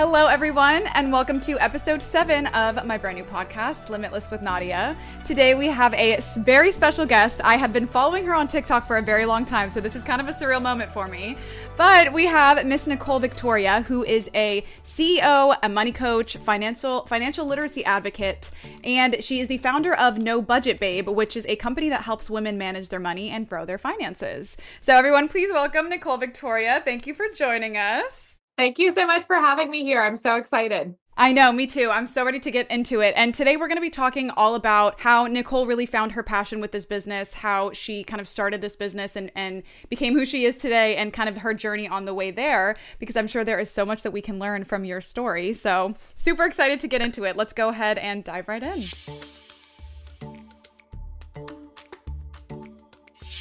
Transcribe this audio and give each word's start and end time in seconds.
Hello, 0.00 0.28
everyone, 0.28 0.86
and 0.94 1.12
welcome 1.12 1.38
to 1.40 1.60
episode 1.60 2.00
seven 2.00 2.46
of 2.46 2.86
my 2.86 2.96
brand 2.96 3.18
new 3.18 3.24
podcast, 3.24 3.90
Limitless 3.90 4.30
with 4.30 4.40
Nadia. 4.40 4.96
Today, 5.26 5.54
we 5.54 5.66
have 5.66 5.92
a 5.92 6.18
very 6.38 6.72
special 6.72 7.04
guest. 7.04 7.42
I 7.44 7.58
have 7.58 7.70
been 7.70 7.86
following 7.86 8.24
her 8.24 8.34
on 8.34 8.48
TikTok 8.48 8.86
for 8.86 8.96
a 8.96 9.02
very 9.02 9.26
long 9.26 9.44
time, 9.44 9.68
so 9.68 9.78
this 9.78 9.94
is 9.94 10.02
kind 10.02 10.18
of 10.18 10.26
a 10.26 10.30
surreal 10.30 10.62
moment 10.62 10.90
for 10.90 11.06
me. 11.06 11.36
But 11.76 12.14
we 12.14 12.24
have 12.24 12.64
Miss 12.64 12.86
Nicole 12.86 13.18
Victoria, 13.18 13.82
who 13.82 14.02
is 14.02 14.30
a 14.34 14.64
CEO, 14.82 15.54
a 15.62 15.68
money 15.68 15.92
coach, 15.92 16.38
financial 16.38 17.04
financial 17.04 17.44
literacy 17.44 17.84
advocate, 17.84 18.50
and 18.82 19.22
she 19.22 19.40
is 19.40 19.48
the 19.48 19.58
founder 19.58 19.92
of 19.92 20.16
No 20.16 20.40
Budget 20.40 20.80
Babe, 20.80 21.10
which 21.10 21.36
is 21.36 21.44
a 21.44 21.56
company 21.56 21.90
that 21.90 22.00
helps 22.00 22.30
women 22.30 22.56
manage 22.56 22.88
their 22.88 23.00
money 23.00 23.28
and 23.28 23.46
grow 23.46 23.66
their 23.66 23.76
finances. 23.76 24.56
So, 24.80 24.94
everyone, 24.94 25.28
please 25.28 25.50
welcome 25.52 25.90
Nicole 25.90 26.16
Victoria. 26.16 26.80
Thank 26.82 27.06
you 27.06 27.12
for 27.12 27.26
joining 27.34 27.76
us. 27.76 28.29
Thank 28.60 28.78
you 28.78 28.90
so 28.90 29.06
much 29.06 29.24
for 29.26 29.36
having 29.36 29.70
me 29.70 29.84
here. 29.84 30.02
I'm 30.02 30.18
so 30.18 30.36
excited. 30.36 30.94
I 31.16 31.32
know, 31.32 31.50
me 31.50 31.66
too. 31.66 31.88
I'm 31.90 32.06
so 32.06 32.26
ready 32.26 32.38
to 32.40 32.50
get 32.50 32.70
into 32.70 33.00
it. 33.00 33.14
And 33.16 33.34
today 33.34 33.56
we're 33.56 33.68
going 33.68 33.78
to 33.78 33.80
be 33.80 33.88
talking 33.88 34.28
all 34.32 34.54
about 34.54 35.00
how 35.00 35.26
Nicole 35.26 35.64
really 35.64 35.86
found 35.86 36.12
her 36.12 36.22
passion 36.22 36.60
with 36.60 36.70
this 36.70 36.84
business, 36.84 37.32
how 37.32 37.72
she 37.72 38.04
kind 38.04 38.20
of 38.20 38.28
started 38.28 38.60
this 38.60 38.76
business 38.76 39.16
and, 39.16 39.32
and 39.34 39.62
became 39.88 40.12
who 40.12 40.26
she 40.26 40.44
is 40.44 40.58
today, 40.58 40.96
and 40.96 41.10
kind 41.10 41.30
of 41.30 41.38
her 41.38 41.54
journey 41.54 41.88
on 41.88 42.04
the 42.04 42.12
way 42.12 42.30
there, 42.30 42.76
because 42.98 43.16
I'm 43.16 43.26
sure 43.26 43.44
there 43.44 43.58
is 43.58 43.70
so 43.70 43.86
much 43.86 44.02
that 44.02 44.12
we 44.12 44.20
can 44.20 44.38
learn 44.38 44.64
from 44.64 44.84
your 44.84 45.00
story. 45.00 45.54
So, 45.54 45.94
super 46.14 46.44
excited 46.44 46.80
to 46.80 46.86
get 46.86 47.00
into 47.00 47.24
it. 47.24 47.38
Let's 47.38 47.54
go 47.54 47.70
ahead 47.70 47.96
and 47.96 48.22
dive 48.22 48.46
right 48.46 48.62
in. 48.62 48.84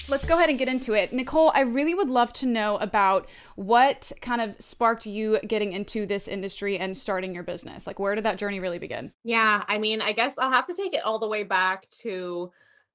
Let's 0.10 0.26
go 0.26 0.36
ahead 0.36 0.50
and 0.50 0.58
get 0.58 0.68
into 0.68 0.94
it. 0.94 1.14
Nicole, 1.14 1.52
I 1.54 1.62
really 1.62 1.94
would 1.94 2.10
love 2.10 2.34
to 2.34 2.46
know 2.46 2.78
about 2.78 3.28
what 3.56 4.12
kind 4.22 4.42
of 4.42 4.56
sparked 4.60 5.06
you 5.06 5.40
getting 5.48 5.74
into 5.74 6.06
this 6.06 6.28
industry 6.28 6.78
and 6.78 6.98
starting 6.98 7.34
your 7.34 7.44
business. 7.44 7.86
Like, 7.86 8.00
where 8.00 8.16
did 8.16 8.26
that 8.26 8.38
journey 8.38 8.60
really 8.60 8.80
begin? 8.80 9.12
Yeah, 9.24 9.64
I 9.68 9.78
mean, 9.78 10.02
I 10.02 10.14
guess 10.14 10.34
I'll 10.38 10.52
have 10.52 10.68
to 10.68 10.74
take 10.74 10.94
it 10.94 11.04
all 11.04 11.20
the 11.20 11.28
way 11.28 11.44
back 11.44 11.90
to 12.02 12.52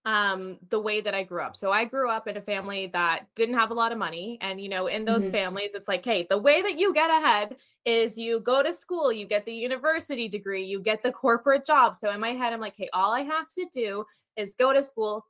um 0.07 0.59
the 0.69 0.79
way 0.79 1.01
that 1.01 1.15
I 1.15 1.23
grew 1.23 1.41
up. 1.41 1.57
So 1.57 1.71
I 1.71 1.87
grew 1.87 2.11
up 2.11 2.29
in 2.29 2.37
a 2.37 2.43
family 2.43 2.91
that 2.93 3.27
didn't 3.35 3.55
have 3.55 3.71
a 3.71 3.75
lot 3.75 3.91
of 3.91 3.97
money 3.97 4.37
and 4.43 4.61
you 4.61 4.69
know 4.69 4.87
in 4.87 5.07
those 5.07 5.23
mm-hmm. 5.23 5.33
families 5.33 5.71
it's 5.73 5.89
like 5.89 6.05
hey 6.05 6.27
the 6.29 6.37
way 6.37 6.61
that 6.61 6.79
you 6.79 6.93
get 6.93 7.09
ahead 7.09 7.57
is 7.87 8.19
you 8.19 8.41
go 8.41 8.63
to 8.63 8.73
school, 8.73 9.11
you 9.11 9.27
get 9.27 9.47
the 9.47 9.55
university 9.55 10.29
degree, 10.29 10.63
you 10.63 10.81
get 10.81 11.03
the 11.03 11.13
corporate 11.13 11.67
job. 11.67 11.97
So 11.97 12.11
in 12.11 12.21
my 12.21 12.33
head 12.33 12.53
I'm 12.53 12.61
like 12.61 12.77
hey 12.77 12.89
all 12.93 13.13
I 13.13 13.23
have 13.23 13.49
to 13.55 13.67
do 13.73 14.05
is 14.37 14.55
go 14.59 14.75
to 14.75 14.83
school, 14.83 15.25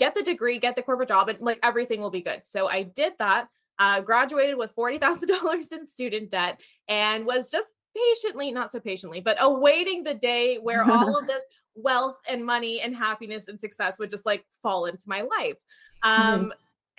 get 0.00 0.14
the 0.14 0.22
degree, 0.22 0.58
get 0.58 0.74
the 0.74 0.82
corporate 0.82 1.08
job, 1.08 1.28
and 1.28 1.40
like 1.40 1.60
everything 1.62 2.00
will 2.00 2.10
be 2.10 2.22
good. 2.22 2.40
So 2.44 2.68
I 2.68 2.82
did 2.82 3.12
that. 3.20 3.46
Uh, 3.78 4.00
graduated 4.00 4.58
with 4.58 4.72
forty 4.72 4.98
thousand 4.98 5.28
dollars 5.28 5.68
in 5.72 5.86
student 5.86 6.30
debt, 6.30 6.60
and 6.88 7.24
was 7.24 7.48
just 7.48 7.68
patiently, 7.96 8.50
not 8.50 8.72
so 8.72 8.80
patiently, 8.80 9.20
but 9.20 9.36
awaiting 9.40 10.02
the 10.02 10.14
day 10.14 10.56
where 10.56 10.84
all 10.90 11.16
of 11.16 11.26
this 11.26 11.44
wealth 11.76 12.16
and 12.28 12.44
money 12.44 12.80
and 12.80 12.96
happiness 12.96 13.48
and 13.48 13.60
success 13.60 13.98
would 13.98 14.10
just 14.10 14.26
like 14.26 14.44
fall 14.62 14.86
into 14.86 15.04
my 15.06 15.22
life. 15.22 15.58
Um, 16.02 16.40
mm-hmm. 16.40 16.48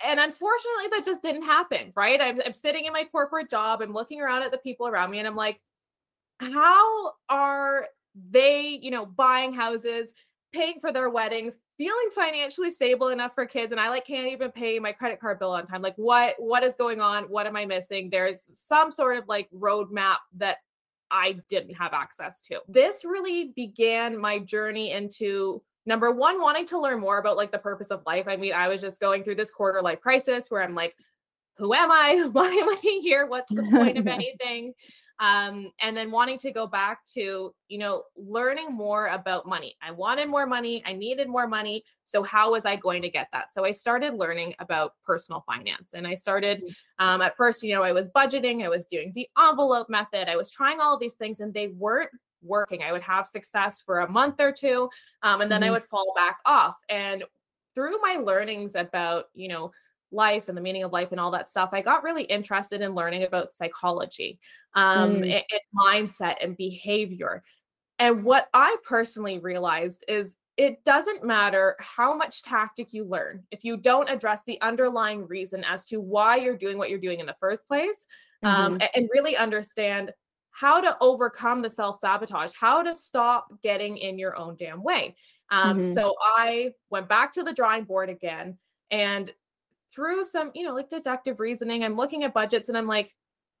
And 0.04 0.18
unfortunately, 0.18 0.86
that 0.90 1.04
just 1.04 1.22
didn't 1.22 1.42
happen, 1.42 1.92
right? 1.94 2.20
I'm, 2.20 2.40
I'm 2.44 2.54
sitting 2.54 2.86
in 2.86 2.92
my 2.92 3.04
corporate 3.04 3.50
job, 3.50 3.82
I'm 3.82 3.92
looking 3.92 4.20
around 4.20 4.42
at 4.42 4.50
the 4.50 4.58
people 4.58 4.88
around 4.88 5.10
me, 5.10 5.18
and 5.18 5.28
I'm 5.28 5.36
like, 5.36 5.60
how 6.40 7.12
are 7.28 7.86
they, 8.30 8.78
you 8.82 8.90
know, 8.90 9.06
buying 9.06 9.52
houses, 9.52 10.12
paying 10.52 10.78
for 10.80 10.92
their 10.92 11.10
weddings, 11.10 11.56
feeling 11.78 12.08
financially 12.14 12.70
stable 12.70 13.08
enough 13.08 13.34
for 13.34 13.46
kids 13.46 13.72
and 13.72 13.80
I 13.80 13.88
like 13.88 14.06
can't 14.06 14.28
even 14.28 14.50
pay 14.50 14.78
my 14.78 14.92
credit 14.92 15.20
card 15.20 15.38
bill 15.38 15.52
on 15.52 15.66
time. 15.66 15.82
Like 15.82 15.96
what 15.96 16.34
what 16.38 16.62
is 16.62 16.74
going 16.76 17.00
on? 17.00 17.24
What 17.24 17.46
am 17.46 17.56
I 17.56 17.64
missing? 17.64 18.10
There's 18.10 18.48
some 18.52 18.92
sort 18.92 19.18
of 19.18 19.28
like 19.28 19.48
roadmap 19.50 20.16
that 20.36 20.58
I 21.10 21.38
didn't 21.48 21.74
have 21.74 21.92
access 21.92 22.40
to. 22.42 22.60
This 22.68 23.04
really 23.04 23.52
began 23.54 24.18
my 24.18 24.38
journey 24.38 24.92
into 24.92 25.62
number 25.84 26.10
1 26.10 26.40
wanting 26.40 26.66
to 26.66 26.80
learn 26.80 27.00
more 27.00 27.18
about 27.18 27.36
like 27.36 27.52
the 27.52 27.58
purpose 27.58 27.88
of 27.88 28.02
life. 28.06 28.28
I 28.28 28.36
mean, 28.36 28.52
I 28.52 28.68
was 28.68 28.80
just 28.80 29.00
going 29.00 29.24
through 29.24 29.34
this 29.34 29.50
quarter 29.50 29.82
life 29.82 30.00
crisis 30.00 30.50
where 30.50 30.62
I'm 30.62 30.74
like 30.74 30.94
who 31.58 31.74
am 31.74 31.90
I? 31.90 32.28
Why 32.32 32.48
am 32.48 32.68
I 32.68 33.00
here? 33.02 33.26
What's 33.26 33.52
the 33.52 33.62
point 33.70 33.98
of 33.98 34.06
anything? 34.08 34.74
Um, 35.22 35.70
and 35.80 35.96
then 35.96 36.10
wanting 36.10 36.36
to 36.36 36.50
go 36.50 36.66
back 36.66 37.06
to 37.06 37.54
you 37.68 37.78
know 37.78 38.02
learning 38.16 38.74
more 38.74 39.06
about 39.06 39.46
money 39.46 39.76
i 39.80 39.90
wanted 39.90 40.28
more 40.28 40.46
money 40.46 40.82
i 40.84 40.92
needed 40.92 41.28
more 41.28 41.46
money 41.46 41.84
so 42.04 42.24
how 42.24 42.50
was 42.50 42.64
i 42.66 42.74
going 42.74 43.00
to 43.00 43.08
get 43.08 43.28
that 43.32 43.52
so 43.52 43.64
i 43.64 43.70
started 43.70 44.14
learning 44.14 44.52
about 44.58 44.94
personal 45.06 45.44
finance 45.46 45.94
and 45.94 46.06
i 46.08 46.14
started 46.14 46.62
mm. 46.64 46.74
um, 46.98 47.22
at 47.22 47.36
first 47.36 47.62
you 47.62 47.72
know 47.72 47.84
i 47.84 47.92
was 47.92 48.10
budgeting 48.10 48.64
i 48.64 48.68
was 48.68 48.86
doing 48.86 49.12
the 49.14 49.28
envelope 49.48 49.88
method 49.88 50.28
i 50.28 50.34
was 50.34 50.50
trying 50.50 50.80
all 50.80 50.94
of 50.94 51.00
these 51.00 51.14
things 51.14 51.38
and 51.38 51.54
they 51.54 51.68
weren't 51.68 52.10
working 52.42 52.82
i 52.82 52.90
would 52.90 53.02
have 53.02 53.24
success 53.24 53.80
for 53.80 54.00
a 54.00 54.10
month 54.10 54.40
or 54.40 54.50
two 54.50 54.90
um, 55.22 55.40
and 55.40 55.50
then 55.50 55.60
mm-hmm. 55.60 55.68
i 55.68 55.70
would 55.70 55.84
fall 55.84 56.12
back 56.16 56.38
off 56.44 56.76
and 56.88 57.22
through 57.76 57.96
my 58.02 58.16
learnings 58.16 58.74
about 58.74 59.26
you 59.34 59.46
know 59.46 59.70
life 60.12 60.48
and 60.48 60.56
the 60.56 60.62
meaning 60.62 60.84
of 60.84 60.92
life 60.92 61.12
and 61.12 61.20
all 61.20 61.30
that 61.30 61.48
stuff, 61.48 61.70
I 61.72 61.80
got 61.80 62.04
really 62.04 62.24
interested 62.24 62.80
in 62.80 62.94
learning 62.94 63.24
about 63.24 63.52
psychology, 63.52 64.38
um, 64.74 65.16
mm. 65.16 65.22
and, 65.22 65.24
and 65.32 65.44
mindset 65.76 66.36
and 66.42 66.56
behavior. 66.56 67.42
And 67.98 68.24
what 68.24 68.48
I 68.52 68.76
personally 68.84 69.38
realized 69.38 70.04
is 70.08 70.34
it 70.56 70.84
doesn't 70.84 71.24
matter 71.24 71.76
how 71.80 72.14
much 72.14 72.42
tactic 72.42 72.92
you 72.92 73.04
learn 73.04 73.42
if 73.50 73.64
you 73.64 73.76
don't 73.76 74.10
address 74.10 74.42
the 74.46 74.60
underlying 74.60 75.26
reason 75.26 75.64
as 75.64 75.84
to 75.86 76.00
why 76.00 76.36
you're 76.36 76.56
doing 76.56 76.76
what 76.76 76.90
you're 76.90 76.98
doing 76.98 77.20
in 77.20 77.26
the 77.26 77.36
first 77.40 77.66
place 77.66 78.06
um, 78.42 78.74
mm-hmm. 78.74 78.86
and 78.94 79.08
really 79.12 79.36
understand 79.36 80.12
how 80.50 80.80
to 80.80 80.96
overcome 81.00 81.62
the 81.62 81.70
self 81.70 81.98
sabotage, 81.98 82.52
how 82.52 82.82
to 82.82 82.94
stop 82.94 83.48
getting 83.62 83.96
in 83.96 84.18
your 84.18 84.36
own 84.36 84.56
damn 84.58 84.82
way. 84.82 85.16
Um, 85.50 85.80
mm-hmm. 85.80 85.92
So 85.92 86.14
I 86.36 86.72
went 86.90 87.08
back 87.08 87.32
to 87.32 87.42
the 87.42 87.52
drawing 87.52 87.84
board 87.84 88.10
again 88.10 88.58
and 88.90 89.32
through 89.94 90.24
some, 90.24 90.50
you 90.54 90.64
know, 90.64 90.74
like 90.74 90.88
deductive 90.88 91.40
reasoning, 91.40 91.84
I'm 91.84 91.96
looking 91.96 92.24
at 92.24 92.34
budgets 92.34 92.68
and 92.68 92.78
I'm 92.78 92.86
like, 92.86 93.12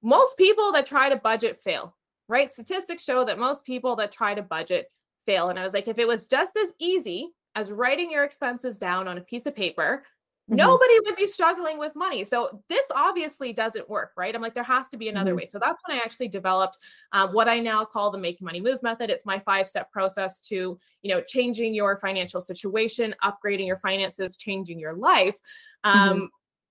most 0.02 0.36
people 0.36 0.72
that 0.72 0.86
try 0.86 1.08
to 1.08 1.16
budget 1.16 1.60
fail, 1.62 1.94
right? 2.28 2.50
Statistics 2.50 3.04
show 3.04 3.24
that 3.24 3.38
most 3.38 3.64
people 3.64 3.96
that 3.96 4.12
try 4.12 4.34
to 4.34 4.42
budget 4.42 4.90
fail. 5.26 5.50
And 5.50 5.58
I 5.58 5.64
was 5.64 5.72
like, 5.72 5.88
if 5.88 5.98
it 5.98 6.08
was 6.08 6.26
just 6.26 6.56
as 6.56 6.70
easy 6.78 7.30
as 7.54 7.70
writing 7.70 8.10
your 8.10 8.24
expenses 8.24 8.78
down 8.78 9.06
on 9.06 9.18
a 9.18 9.22
piece 9.22 9.46
of 9.46 9.54
paper, 9.54 10.04
Mm-hmm. 10.52 10.58
Nobody 10.58 10.92
would 11.06 11.16
be 11.16 11.26
struggling 11.26 11.78
with 11.78 11.96
money. 11.96 12.24
So 12.24 12.62
this 12.68 12.86
obviously 12.94 13.54
doesn't 13.54 13.88
work, 13.88 14.12
right? 14.18 14.34
I'm 14.34 14.42
like, 14.42 14.52
there 14.52 14.62
has 14.62 14.88
to 14.90 14.98
be 14.98 15.08
another 15.08 15.30
mm-hmm. 15.30 15.38
way. 15.38 15.44
So 15.46 15.58
that's 15.58 15.80
when 15.86 15.96
I 15.96 16.00
actually 16.00 16.28
developed 16.28 16.76
um, 17.12 17.32
what 17.32 17.48
I 17.48 17.58
now 17.58 17.86
call 17.86 18.10
the 18.10 18.18
Making 18.18 18.44
Money 18.44 18.60
Moves 18.60 18.82
method. 18.82 19.08
It's 19.08 19.24
my 19.24 19.38
five 19.38 19.66
step 19.66 19.90
process 19.90 20.40
to, 20.40 20.78
you 21.00 21.14
know, 21.14 21.22
changing 21.22 21.74
your 21.74 21.96
financial 21.96 22.38
situation, 22.40 23.14
upgrading 23.24 23.66
your 23.66 23.78
finances, 23.78 24.36
changing 24.36 24.78
your 24.78 24.92
life. 24.94 25.38
Um, 25.84 26.08
mm-hmm. 26.08 26.24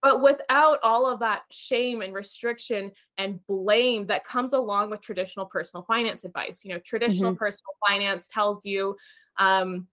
But 0.03 0.21
without 0.21 0.79
all 0.83 1.07
of 1.07 1.19
that 1.19 1.41
shame 1.49 2.01
and 2.01 2.13
restriction 2.13 2.91
and 3.17 3.39
blame 3.47 4.05
that 4.07 4.25
comes 4.25 4.53
along 4.53 4.91
with 4.91 5.01
traditional 5.01 5.47
personal 5.47 5.83
finance 5.83 6.23
advice, 6.23 6.63
you 6.63 6.71
know, 6.71 6.79
traditional 6.79 7.31
mm-hmm. 7.31 7.39
personal 7.39 7.73
finance 7.87 8.27
tells 8.27 8.63
you, 8.63 8.95
um, 9.37 9.87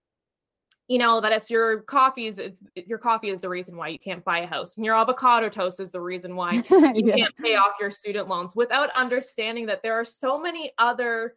you 0.89 0.97
know 0.97 1.21
that 1.21 1.31
it's 1.31 1.49
your 1.49 1.81
coffees 1.83 2.39
it's 2.39 2.59
your 2.75 2.97
coffee 2.97 3.29
is 3.29 3.39
the 3.39 3.47
reason 3.47 3.77
why 3.77 3.87
you 3.87 3.99
can't 3.99 4.25
buy 4.25 4.39
a 4.39 4.47
house 4.47 4.75
and 4.75 4.83
your 4.83 4.95
avocado 4.95 5.47
toast 5.47 5.79
is 5.79 5.91
the 5.91 6.01
reason 6.01 6.35
why 6.35 6.53
you 6.69 7.05
yeah. 7.05 7.15
can't 7.15 7.37
pay 7.37 7.55
off 7.55 7.73
your 7.79 7.91
student 7.91 8.27
loans 8.27 8.55
without 8.55 8.89
understanding 8.95 9.65
that 9.67 9.81
there 9.83 9.93
are 9.93 10.03
so 10.03 10.37
many 10.37 10.71
other 10.79 11.35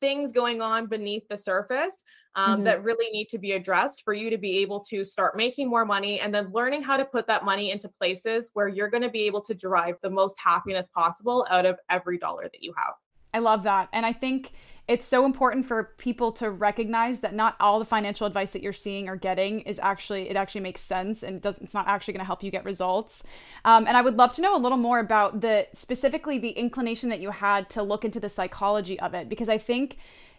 things 0.00 0.32
going 0.32 0.60
on 0.60 0.86
beneath 0.86 1.22
the 1.28 1.36
surface 1.36 2.02
um, 2.34 2.56
mm-hmm. 2.56 2.64
that 2.64 2.82
really 2.82 3.10
need 3.12 3.28
to 3.28 3.38
be 3.38 3.52
addressed 3.52 4.02
for 4.02 4.12
you 4.12 4.28
to 4.30 4.38
be 4.38 4.58
able 4.58 4.80
to 4.80 5.04
start 5.04 5.36
making 5.36 5.68
more 5.68 5.84
money 5.84 6.18
and 6.20 6.34
then 6.34 6.50
learning 6.52 6.82
how 6.82 6.96
to 6.96 7.04
put 7.04 7.26
that 7.26 7.44
money 7.44 7.70
into 7.70 7.88
places 7.88 8.50
where 8.54 8.68
you're 8.68 8.90
going 8.90 9.02
to 9.02 9.10
be 9.10 9.22
able 9.22 9.40
to 9.40 9.54
derive 9.54 9.96
the 10.02 10.10
most 10.10 10.36
happiness 10.42 10.88
possible 10.88 11.46
out 11.50 11.64
of 11.64 11.78
every 11.90 12.18
dollar 12.18 12.44
that 12.44 12.62
you 12.62 12.74
have 12.76 12.94
I 13.34 13.40
love 13.40 13.64
that. 13.64 13.88
And 13.92 14.06
I 14.06 14.12
think 14.12 14.52
it's 14.86 15.06
so 15.06 15.24
important 15.24 15.64
for 15.64 15.94
people 15.96 16.30
to 16.32 16.50
recognize 16.50 17.20
that 17.20 17.34
not 17.34 17.56
all 17.58 17.78
the 17.78 17.84
financial 17.86 18.26
advice 18.26 18.52
that 18.52 18.62
you're 18.62 18.72
seeing 18.72 19.08
or 19.08 19.16
getting 19.16 19.60
is 19.60 19.80
actually 19.82 20.28
it 20.28 20.36
actually 20.36 20.60
makes 20.60 20.80
sense 20.80 21.22
and 21.22 21.40
does 21.40 21.58
it's 21.58 21.72
not 21.72 21.88
actually 21.88 22.12
going 22.12 22.20
to 22.20 22.26
help 22.26 22.42
you 22.42 22.50
get 22.50 22.64
results. 22.64 23.22
Um, 23.64 23.86
and 23.86 23.96
i 23.96 24.02
would 24.02 24.16
love 24.16 24.32
to 24.34 24.42
know 24.42 24.56
a 24.56 24.58
little 24.58 24.78
more 24.78 24.98
about 24.98 25.40
the 25.40 25.66
specifically 25.72 26.38
the 26.38 26.50
inclination 26.50 27.08
that 27.08 27.20
you 27.20 27.30
had 27.30 27.70
to 27.70 27.82
look 27.82 28.04
into 28.04 28.20
the 28.20 28.28
psychology 28.28 28.98
of 29.00 29.14
it 29.14 29.28
because 29.28 29.48
i 29.48 29.58
think 29.58 29.96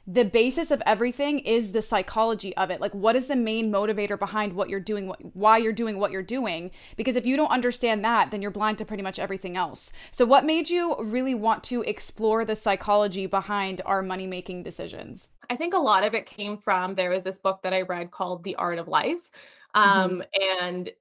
the 0.07 0.25
basis 0.25 0.69
of 0.69 0.83
everything 0.85 1.39
is 1.39 1.71
the 1.71 1.81
psychology 1.81 2.55
of 2.57 2.69
it. 2.69 2.79
Like, 2.79 2.93
what 2.93 3.15
is 3.15 3.27
the 3.27 3.35
main 3.35 3.71
motivator 3.71 4.19
behind 4.19 4.53
what 4.53 4.69
you're 4.69 4.79
doing, 4.79 5.07
what, 5.07 5.19
why 5.35 5.57
you're 5.57 5.73
doing 5.73 5.97
what 5.97 6.11
you're 6.11 6.21
doing? 6.21 6.69
Because 6.95 7.15
if 7.15 7.25
you 7.25 7.35
don't 7.35 7.51
understand 7.51 8.05
that, 8.05 8.29
then 8.29 8.41
you're 8.41 8.51
blind 8.51 8.77
to 8.77 8.85
pretty 8.85 9.01
much 9.01 9.17
everything 9.17 9.57
else. 9.57 9.91
So, 10.11 10.25
what 10.25 10.45
made 10.45 10.69
you 10.69 10.95
really 10.99 11.33
want 11.33 11.63
to 11.65 11.81
explore 11.81 12.45
the 12.45 12.55
psychology 12.55 13.25
behind 13.25 13.81
our 13.85 14.03
money 14.03 14.27
making 14.27 14.63
decisions? 14.63 15.29
I 15.49 15.55
think 15.55 15.73
a 15.73 15.79
lot 15.79 16.03
of 16.03 16.13
it 16.13 16.25
came 16.25 16.57
from 16.57 16.95
there 16.95 17.09
was 17.09 17.23
this 17.23 17.37
book 17.37 17.61
that 17.63 17.73
I 17.73 17.81
read 17.81 18.11
called 18.11 18.43
The 18.43 18.55
Art 18.55 18.77
of 18.77 18.87
Life. 18.87 19.29
Um, 19.73 20.21
mm-hmm. 20.21 20.65
And, 20.65 20.91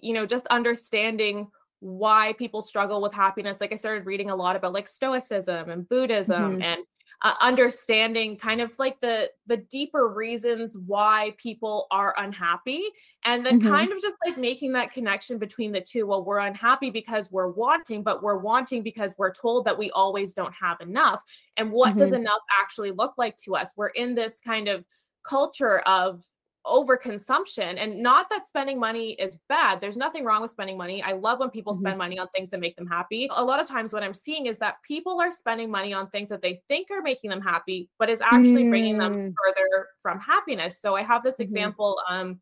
you 0.00 0.14
know, 0.14 0.26
just 0.26 0.46
understanding 0.48 1.48
why 1.80 2.34
people 2.38 2.60
struggle 2.60 3.00
with 3.00 3.12
happiness 3.12 3.60
like 3.60 3.70
i 3.70 3.76
started 3.76 4.04
reading 4.04 4.30
a 4.30 4.34
lot 4.34 4.56
about 4.56 4.72
like 4.72 4.88
stoicism 4.88 5.70
and 5.70 5.88
buddhism 5.88 6.54
mm-hmm. 6.54 6.62
and 6.62 6.82
uh, 7.22 7.34
understanding 7.40 8.36
kind 8.36 8.60
of 8.60 8.78
like 8.78 9.00
the 9.00 9.28
the 9.46 9.56
deeper 9.56 10.08
reasons 10.08 10.76
why 10.86 11.34
people 11.36 11.88
are 11.90 12.14
unhappy 12.18 12.82
and 13.24 13.44
then 13.44 13.58
mm-hmm. 13.58 13.68
kind 13.68 13.90
of 13.90 14.00
just 14.00 14.14
like 14.24 14.38
making 14.38 14.72
that 14.72 14.92
connection 14.92 15.36
between 15.36 15.72
the 15.72 15.80
two 15.80 16.06
well 16.06 16.24
we're 16.24 16.38
unhappy 16.38 16.90
because 16.90 17.32
we're 17.32 17.48
wanting 17.48 18.04
but 18.04 18.22
we're 18.22 18.38
wanting 18.38 18.82
because 18.82 19.16
we're 19.18 19.32
told 19.32 19.64
that 19.64 19.76
we 19.76 19.90
always 19.90 20.32
don't 20.32 20.54
have 20.54 20.80
enough 20.80 21.22
and 21.56 21.72
what 21.72 21.90
mm-hmm. 21.90 21.98
does 21.98 22.12
enough 22.12 22.40
actually 22.60 22.92
look 22.92 23.14
like 23.18 23.36
to 23.36 23.56
us 23.56 23.72
we're 23.76 23.88
in 23.88 24.14
this 24.14 24.38
kind 24.38 24.68
of 24.68 24.84
culture 25.24 25.80
of 25.80 26.22
overconsumption 26.66 27.82
and 27.82 28.02
not 28.02 28.28
that 28.28 28.44
spending 28.44 28.78
money 28.78 29.12
is 29.12 29.36
bad 29.48 29.80
there's 29.80 29.96
nothing 29.96 30.24
wrong 30.24 30.42
with 30.42 30.50
spending 30.50 30.76
money 30.76 31.02
i 31.02 31.12
love 31.12 31.38
when 31.38 31.50
people 31.50 31.72
mm-hmm. 31.72 31.86
spend 31.86 31.98
money 31.98 32.18
on 32.18 32.28
things 32.34 32.50
that 32.50 32.60
make 32.60 32.76
them 32.76 32.86
happy 32.86 33.28
a 33.36 33.44
lot 33.44 33.60
of 33.60 33.66
times 33.66 33.92
what 33.92 34.02
i'm 34.02 34.12
seeing 34.12 34.46
is 34.46 34.58
that 34.58 34.76
people 34.82 35.20
are 35.20 35.32
spending 35.32 35.70
money 35.70 35.92
on 35.92 36.08
things 36.10 36.28
that 36.28 36.42
they 36.42 36.60
think 36.68 36.88
are 36.90 37.00
making 37.00 37.30
them 37.30 37.40
happy 37.40 37.88
but 37.98 38.10
is 38.10 38.20
actually 38.20 38.64
mm. 38.64 38.70
bringing 38.70 38.98
them 38.98 39.14
mm. 39.14 39.34
further 39.46 39.88
from 40.02 40.18
happiness 40.18 40.80
so 40.80 40.94
i 40.94 41.02
have 41.02 41.22
this 41.22 41.34
mm-hmm. 41.34 41.42
example 41.42 42.00
um 42.08 42.38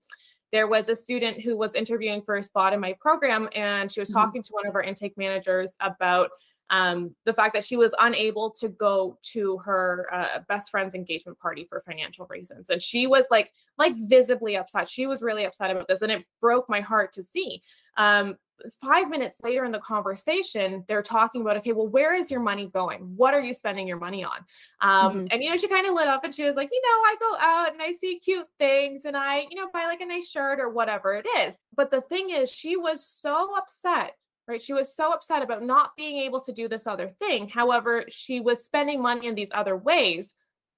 there 0.52 0.68
was 0.68 0.88
a 0.88 0.96
student 0.96 1.40
who 1.40 1.56
was 1.56 1.74
interviewing 1.74 2.22
for 2.22 2.36
a 2.36 2.42
spot 2.42 2.72
in 2.72 2.80
my 2.80 2.94
program 3.00 3.48
and 3.54 3.92
she 3.92 4.00
was 4.00 4.10
mm-hmm. 4.10 4.18
talking 4.18 4.42
to 4.42 4.50
one 4.52 4.66
of 4.66 4.74
our 4.74 4.82
intake 4.82 5.16
managers 5.16 5.72
about 5.80 6.30
um, 6.70 7.14
the 7.24 7.32
fact 7.32 7.54
that 7.54 7.64
she 7.64 7.76
was 7.76 7.94
unable 7.98 8.50
to 8.50 8.68
go 8.68 9.18
to 9.32 9.58
her 9.58 10.06
uh, 10.12 10.40
best 10.48 10.70
friend's 10.70 10.94
engagement 10.94 11.38
party 11.38 11.64
for 11.64 11.80
financial 11.80 12.26
reasons. 12.26 12.70
And 12.70 12.82
she 12.82 13.06
was 13.06 13.26
like 13.30 13.52
like 13.78 13.94
visibly 13.96 14.56
upset. 14.56 14.88
She 14.88 15.06
was 15.06 15.22
really 15.22 15.44
upset 15.44 15.70
about 15.70 15.88
this 15.88 16.02
and 16.02 16.12
it 16.12 16.24
broke 16.40 16.68
my 16.68 16.80
heart 16.80 17.12
to 17.12 17.22
see. 17.22 17.62
Um, 17.96 18.36
five 18.80 19.10
minutes 19.10 19.36
later 19.42 19.66
in 19.66 19.70
the 19.70 19.78
conversation 19.80 20.82
they're 20.88 21.02
talking 21.02 21.42
about 21.42 21.58
okay 21.58 21.72
well 21.72 21.86
where 21.86 22.14
is 22.14 22.30
your 22.30 22.40
money 22.40 22.66
going? 22.66 23.00
What 23.14 23.34
are 23.34 23.40
you 23.40 23.52
spending 23.52 23.86
your 23.86 23.98
money 23.98 24.24
on? 24.24 24.38
Um, 24.80 25.12
mm-hmm. 25.12 25.26
and 25.30 25.42
you 25.42 25.50
know 25.50 25.58
she 25.58 25.68
kind 25.68 25.86
of 25.86 25.94
lit 25.94 26.08
up 26.08 26.24
and 26.24 26.34
she 26.34 26.42
was 26.42 26.56
like 26.56 26.70
you 26.72 26.80
know 26.80 26.88
i 26.88 27.16
go 27.20 27.36
out 27.38 27.72
and 27.74 27.82
i 27.82 27.92
see 27.92 28.18
cute 28.18 28.46
things 28.58 29.04
and 29.04 29.14
i 29.14 29.40
you 29.50 29.56
know 29.56 29.68
buy 29.74 29.84
like 29.84 30.00
a 30.00 30.06
nice 30.06 30.30
shirt 30.30 30.58
or 30.58 30.70
whatever 30.70 31.14
it 31.14 31.26
is. 31.38 31.58
But 31.76 31.90
the 31.90 32.00
thing 32.00 32.30
is 32.30 32.50
she 32.50 32.76
was 32.76 33.06
so 33.06 33.54
upset 33.56 34.16
right? 34.48 34.62
She 34.62 34.72
was 34.72 34.94
so 34.94 35.12
upset 35.12 35.42
about 35.42 35.62
not 35.62 35.96
being 35.96 36.18
able 36.18 36.40
to 36.40 36.52
do 36.52 36.68
this 36.68 36.86
other 36.86 37.08
thing. 37.18 37.48
However, 37.48 38.04
she 38.08 38.40
was 38.40 38.64
spending 38.64 39.02
money 39.02 39.26
in 39.26 39.34
these 39.34 39.50
other 39.54 39.76
ways. 39.76 40.34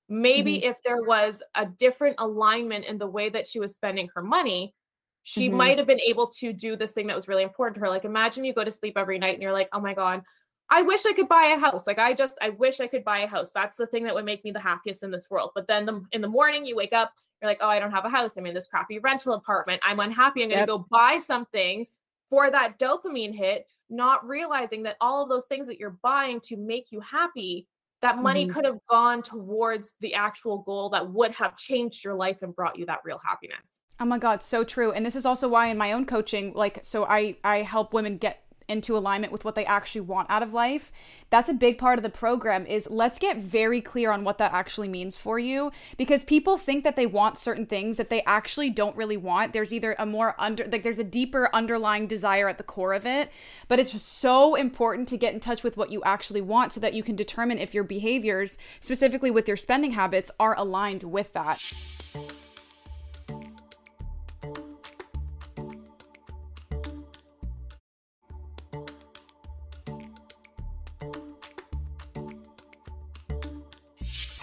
Maybe 0.09 0.59
mm-hmm. 0.59 0.71
if 0.71 0.77
there 0.85 1.03
was 1.03 1.43
a 1.55 1.67
different 1.67 2.17
alignment 2.19 2.87
in 2.87 2.99
the 2.99 3.07
way 3.07 3.29
that 3.29 3.47
she 3.47 3.61
was 3.61 3.75
spending 3.75 4.09
her 4.15 4.23
money, 4.23 4.75
she 5.23 5.49
mm-hmm. 5.49 5.59
might 5.59 5.79
have 5.79 5.87
been 5.87 6.01
able 6.01 6.29
to 6.39 6.55
do 6.55 6.77
this 6.77 6.93
thing 6.93 7.07
that 7.09 7.17
was 7.17 7.29
really 7.29 7.43
important 7.43 7.75
to 7.75 7.81
her. 7.83 7.89
Like, 7.89 8.07
imagine 8.07 8.45
you 8.45 8.55
go 8.55 8.65
to 8.65 8.71
sleep 8.71 8.97
every 8.97 9.19
night 9.19 9.35
and 9.35 9.43
you're 9.43 9.53
like, 9.53 9.69
oh 9.73 9.81
my 9.81 9.93
God, 9.93 10.23
I 10.71 10.81
wish 10.83 11.05
I 11.05 11.13
could 11.13 11.29
buy 11.29 11.55
a 11.55 11.59
house. 11.59 11.87
Like, 11.87 11.99
I 11.99 12.15
just, 12.15 12.39
I 12.41 12.51
wish 12.51 12.81
I 12.81 12.87
could 12.87 13.05
buy 13.05 13.21
a 13.21 13.27
house. 13.27 13.51
That's 13.51 13.77
the 13.77 13.87
thing 13.87 14.05
that 14.05 14.15
would 14.15 14.25
make 14.25 14.45
me 14.45 14.51
the 14.51 14.61
happiest 14.61 15.03
in 15.03 15.11
this 15.11 15.29
world. 15.29 15.51
But 15.55 15.67
then 15.67 15.85
the, 15.85 16.03
in 16.13 16.23
the 16.23 16.29
morning, 16.29 16.65
you 16.65 16.77
wake 16.77 16.95
up, 16.95 17.13
you're 17.43 17.51
like, 17.51 17.59
oh, 17.61 17.69
I 17.69 17.79
don't 17.79 17.93
have 17.93 18.07
a 18.07 18.11
house. 18.11 18.37
I'm 18.37 18.47
in 18.47 18.55
this 18.55 18.67
crappy 18.67 18.99
rental 18.99 19.35
apartment. 19.35 19.83
I'm 19.85 20.01
unhappy. 20.01 20.43
I'm 20.43 20.49
going 20.49 20.61
to 20.61 20.67
go 20.67 20.87
buy 20.91 21.19
something 21.19 21.87
for 22.31 22.51
that 22.51 22.79
dopamine 22.79 23.35
hit, 23.35 23.67
not 23.91 24.27
realizing 24.27 24.83
that 24.85 24.97
all 25.01 25.23
of 25.23 25.29
those 25.29 25.47
things 25.47 25.67
that 25.67 25.79
you're 25.79 25.99
buying 26.03 26.41
to 26.41 26.57
make 26.57 26.93
you 26.93 27.01
happy, 27.01 27.67
that 28.03 28.19
money 28.19 28.45
mm-hmm. 28.45 28.55
could 28.55 28.65
have 28.65 28.79
gone 28.89 29.23
towards 29.23 29.95
the 30.01 30.15
actual 30.15 30.59
goal 30.59 30.91
that 30.91 31.11
would 31.11 31.33
have 31.33 31.57
changed 31.57 32.05
your 32.05 32.15
life 32.15 32.43
and 32.43 32.55
brought 32.55 32.79
you 32.79 32.87
that 32.87 33.01
real 33.05 33.21
happiness. 33.25 33.67
Oh 34.01 34.05
my 34.05 34.19
god, 34.19 34.43
so 34.43 34.63
true. 34.63 34.93
And 34.93 35.05
this 35.05 35.17
is 35.17 35.27
also 35.27 35.49
why 35.49 35.67
in 35.67 35.77
my 35.77 35.93
own 35.93 36.07
coaching, 36.07 36.53
like 36.55 36.79
so 36.83 37.05
I 37.05 37.37
I 37.43 37.63
help 37.63 37.93
women 37.93 38.17
get 38.17 38.45
into 38.69 38.97
alignment 38.97 39.33
with 39.33 39.45
what 39.45 39.55
they 39.55 39.65
actually 39.65 40.03
want 40.03 40.29
out 40.31 40.43
of 40.43 40.53
life 40.53 40.93
that's 41.31 41.49
a 41.49 41.55
big 41.55 41.77
part 41.79 41.99
of 41.99 42.03
the 42.03 42.09
program 42.09 42.65
is 42.67 42.89
let's 42.91 43.19
get 43.19 43.37
very 43.37 43.81
clear 43.81 44.11
on 44.11 44.25
what 44.25 44.39
that 44.39 44.53
actually 44.53 44.89
means 44.89 45.17
for 45.17 45.39
you. 45.39 45.71
Because 45.97 46.25
people 46.25 46.57
think 46.57 46.85
that 46.85 46.97
they 46.97 47.07
want 47.07 47.37
certain 47.37 47.67
things 47.67 47.99
that 47.99 48.09
they 48.09 48.23
actually 48.23 48.71
don't 48.71 48.97
really 48.97 49.17
want. 49.17 49.53
There's 49.53 49.73
either 49.73 49.95
a 49.99 50.07
more 50.07 50.35
under 50.39 50.67
like 50.67 50.83
there's 50.83 50.99
a 50.99 51.05
deeper 51.05 51.51
underlying 51.53 52.07
desire 52.07 52.49
at 52.49 52.57
the 52.57 52.65
core 52.65 52.95
of 52.95 53.05
it. 53.05 53.31
But 53.69 53.79
it's 53.79 54.01
so 54.01 54.55
important 54.55 55.09
to 55.09 55.19
get 55.19 55.35
in 55.35 55.41
touch 55.41 55.63
with 55.63 55.77
what 55.77 55.91
you 55.91 56.03
actually 56.05 56.41
want 56.41 56.73
so 56.73 56.81
that 56.81 56.95
you 56.95 57.03
can 57.03 57.17
determine 57.17 57.59
if 57.59 57.75
your 57.75 57.85
behaviors 57.85 58.57
specifically 58.81 59.31
with 59.31 59.49
your 59.49 59.57
spending 59.57 59.93
habits 59.93 60.31
are 60.41 60.57
aligned 60.57 61.03
with 61.03 61.33
that 61.35 61.73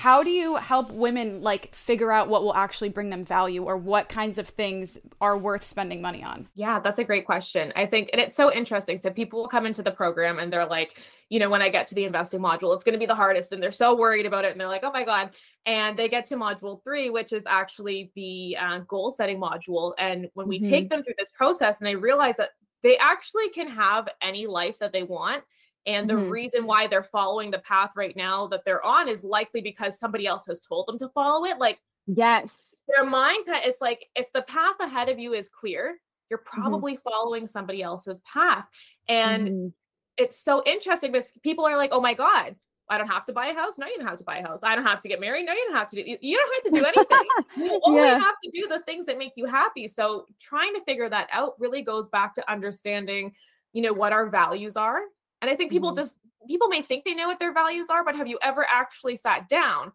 how 0.05 0.21
do 0.21 0.29
you 0.29 0.57
help 0.57 0.91
women 0.91 1.41
like 1.41 1.73
figure 1.73 2.11
out 2.11 2.29
what 2.29 2.43
will 2.43 2.53
actually 2.53 2.89
bring 2.89 3.09
them 3.09 3.25
value 3.25 3.63
or 3.63 3.75
what 3.75 4.07
kinds 4.07 4.37
of 4.37 4.47
things 4.47 4.99
are 5.19 5.35
worth 5.35 5.63
spending 5.63 5.99
money 5.99 6.23
on? 6.23 6.47
Yeah, 6.53 6.79
that's 6.79 6.99
a 6.99 7.03
great 7.03 7.25
question. 7.25 7.73
I 7.75 7.87
think, 7.87 8.11
and 8.13 8.21
it's 8.21 8.35
so 8.35 8.53
interesting. 8.53 8.99
So 8.99 9.09
people 9.09 9.39
will 9.39 9.47
come 9.47 9.65
into 9.65 9.81
the 9.81 9.89
program 9.89 10.37
and 10.37 10.53
they're 10.53 10.67
like, 10.67 11.01
you 11.29 11.39
know, 11.39 11.49
when 11.49 11.63
I 11.63 11.69
get 11.69 11.87
to 11.87 11.95
the 11.95 12.05
investing 12.05 12.39
module, 12.39 12.75
it's 12.75 12.83
going 12.83 12.93
to 12.93 12.99
be 12.99 13.07
the 13.07 13.15
hardest. 13.15 13.51
And 13.51 13.63
they're 13.63 13.71
so 13.71 13.95
worried 13.95 14.27
about 14.27 14.45
it. 14.45 14.51
And 14.51 14.61
they're 14.61 14.67
like, 14.67 14.83
oh 14.83 14.91
my 14.91 15.03
God. 15.03 15.31
And 15.65 15.97
they 15.97 16.07
get 16.07 16.27
to 16.27 16.35
module 16.35 16.83
three, 16.83 17.09
which 17.09 17.33
is 17.33 17.41
actually 17.47 18.11
the 18.13 18.57
uh, 18.61 18.79
goal 18.87 19.11
setting 19.11 19.39
module. 19.39 19.93
And 19.97 20.29
when 20.35 20.47
we 20.47 20.59
mm-hmm. 20.59 20.69
take 20.69 20.89
them 20.91 21.01
through 21.01 21.15
this 21.17 21.31
process 21.31 21.79
and 21.79 21.87
they 21.87 21.95
realize 21.95 22.35
that 22.35 22.51
they 22.83 22.95
actually 22.99 23.49
can 23.49 23.67
have 23.69 24.07
any 24.21 24.45
life 24.45 24.77
that 24.77 24.93
they 24.93 25.01
want 25.01 25.43
and 25.85 26.09
the 26.09 26.15
mm-hmm. 26.15 26.29
reason 26.29 26.65
why 26.65 26.87
they're 26.87 27.03
following 27.03 27.51
the 27.51 27.59
path 27.59 27.91
right 27.95 28.15
now 28.15 28.47
that 28.47 28.65
they're 28.65 28.83
on 28.83 29.07
is 29.07 29.23
likely 29.23 29.61
because 29.61 29.99
somebody 29.99 30.25
else 30.25 30.45
has 30.47 30.61
told 30.61 30.87
them 30.87 30.97
to 30.99 31.09
follow 31.09 31.45
it. 31.45 31.59
Like, 31.59 31.79
yes, 32.07 32.49
their 32.87 33.05
mind, 33.05 33.45
it's 33.47 33.81
like 33.81 34.07
if 34.15 34.31
the 34.33 34.41
path 34.43 34.75
ahead 34.79 35.09
of 35.09 35.19
you 35.19 35.33
is 35.33 35.49
clear, 35.49 35.97
you're 36.29 36.39
mm-hmm. 36.39 36.61
probably 36.61 36.93
mm-hmm. 36.93 37.09
following 37.09 37.47
somebody 37.47 37.81
else's 37.81 38.21
path. 38.21 38.67
And 39.07 39.47
mm-hmm. 39.47 39.67
it's 40.17 40.39
so 40.39 40.63
interesting 40.65 41.11
because 41.11 41.31
people 41.43 41.65
are 41.65 41.77
like, 41.77 41.91
oh 41.93 42.01
my 42.01 42.15
God, 42.15 42.55
I 42.89 42.97
don't 42.97 43.07
have 43.07 43.25
to 43.25 43.33
buy 43.33 43.47
a 43.47 43.53
house. 43.53 43.77
No, 43.77 43.87
you 43.87 43.97
don't 43.97 44.07
have 44.07 44.17
to 44.17 44.23
buy 44.23 44.37
a 44.37 44.47
house. 44.47 44.61
I 44.63 44.75
don't 44.75 44.85
have 44.85 45.01
to 45.01 45.07
get 45.07 45.19
married. 45.19 45.45
No, 45.45 45.53
you 45.53 45.65
don't 45.67 45.75
have 45.75 45.89
to 45.89 45.95
do. 45.95 46.17
You 46.21 46.37
don't 46.37 46.53
have 46.53 46.73
to 46.73 46.79
do 46.79 46.85
anything. 46.85 47.27
you 47.65 47.79
only 47.83 48.01
yeah. 48.01 48.19
have 48.19 48.35
to 48.43 48.51
do 48.51 48.67
the 48.67 48.79
things 48.81 49.05
that 49.07 49.17
make 49.17 49.33
you 49.35 49.45
happy. 49.45 49.87
So 49.87 50.25
trying 50.39 50.73
to 50.75 50.81
figure 50.81 51.09
that 51.09 51.27
out 51.31 51.59
really 51.59 51.81
goes 51.81 52.09
back 52.09 52.35
to 52.35 52.51
understanding, 52.51 53.33
you 53.73 53.81
know, 53.81 53.93
what 53.93 54.13
our 54.13 54.29
values 54.29 54.77
are 54.77 55.01
and 55.41 55.49
I 55.49 55.55
think 55.55 55.71
people 55.71 55.91
mm-hmm. 55.91 56.01
just 56.01 56.15
people 56.47 56.67
may 56.67 56.81
think 56.81 57.03
they 57.03 57.13
know 57.13 57.27
what 57.27 57.39
their 57.39 57.53
values 57.53 57.89
are, 57.89 58.03
but 58.03 58.15
have 58.15 58.27
you 58.27 58.37
ever 58.41 58.65
actually 58.69 59.15
sat 59.15 59.49
down 59.49 59.91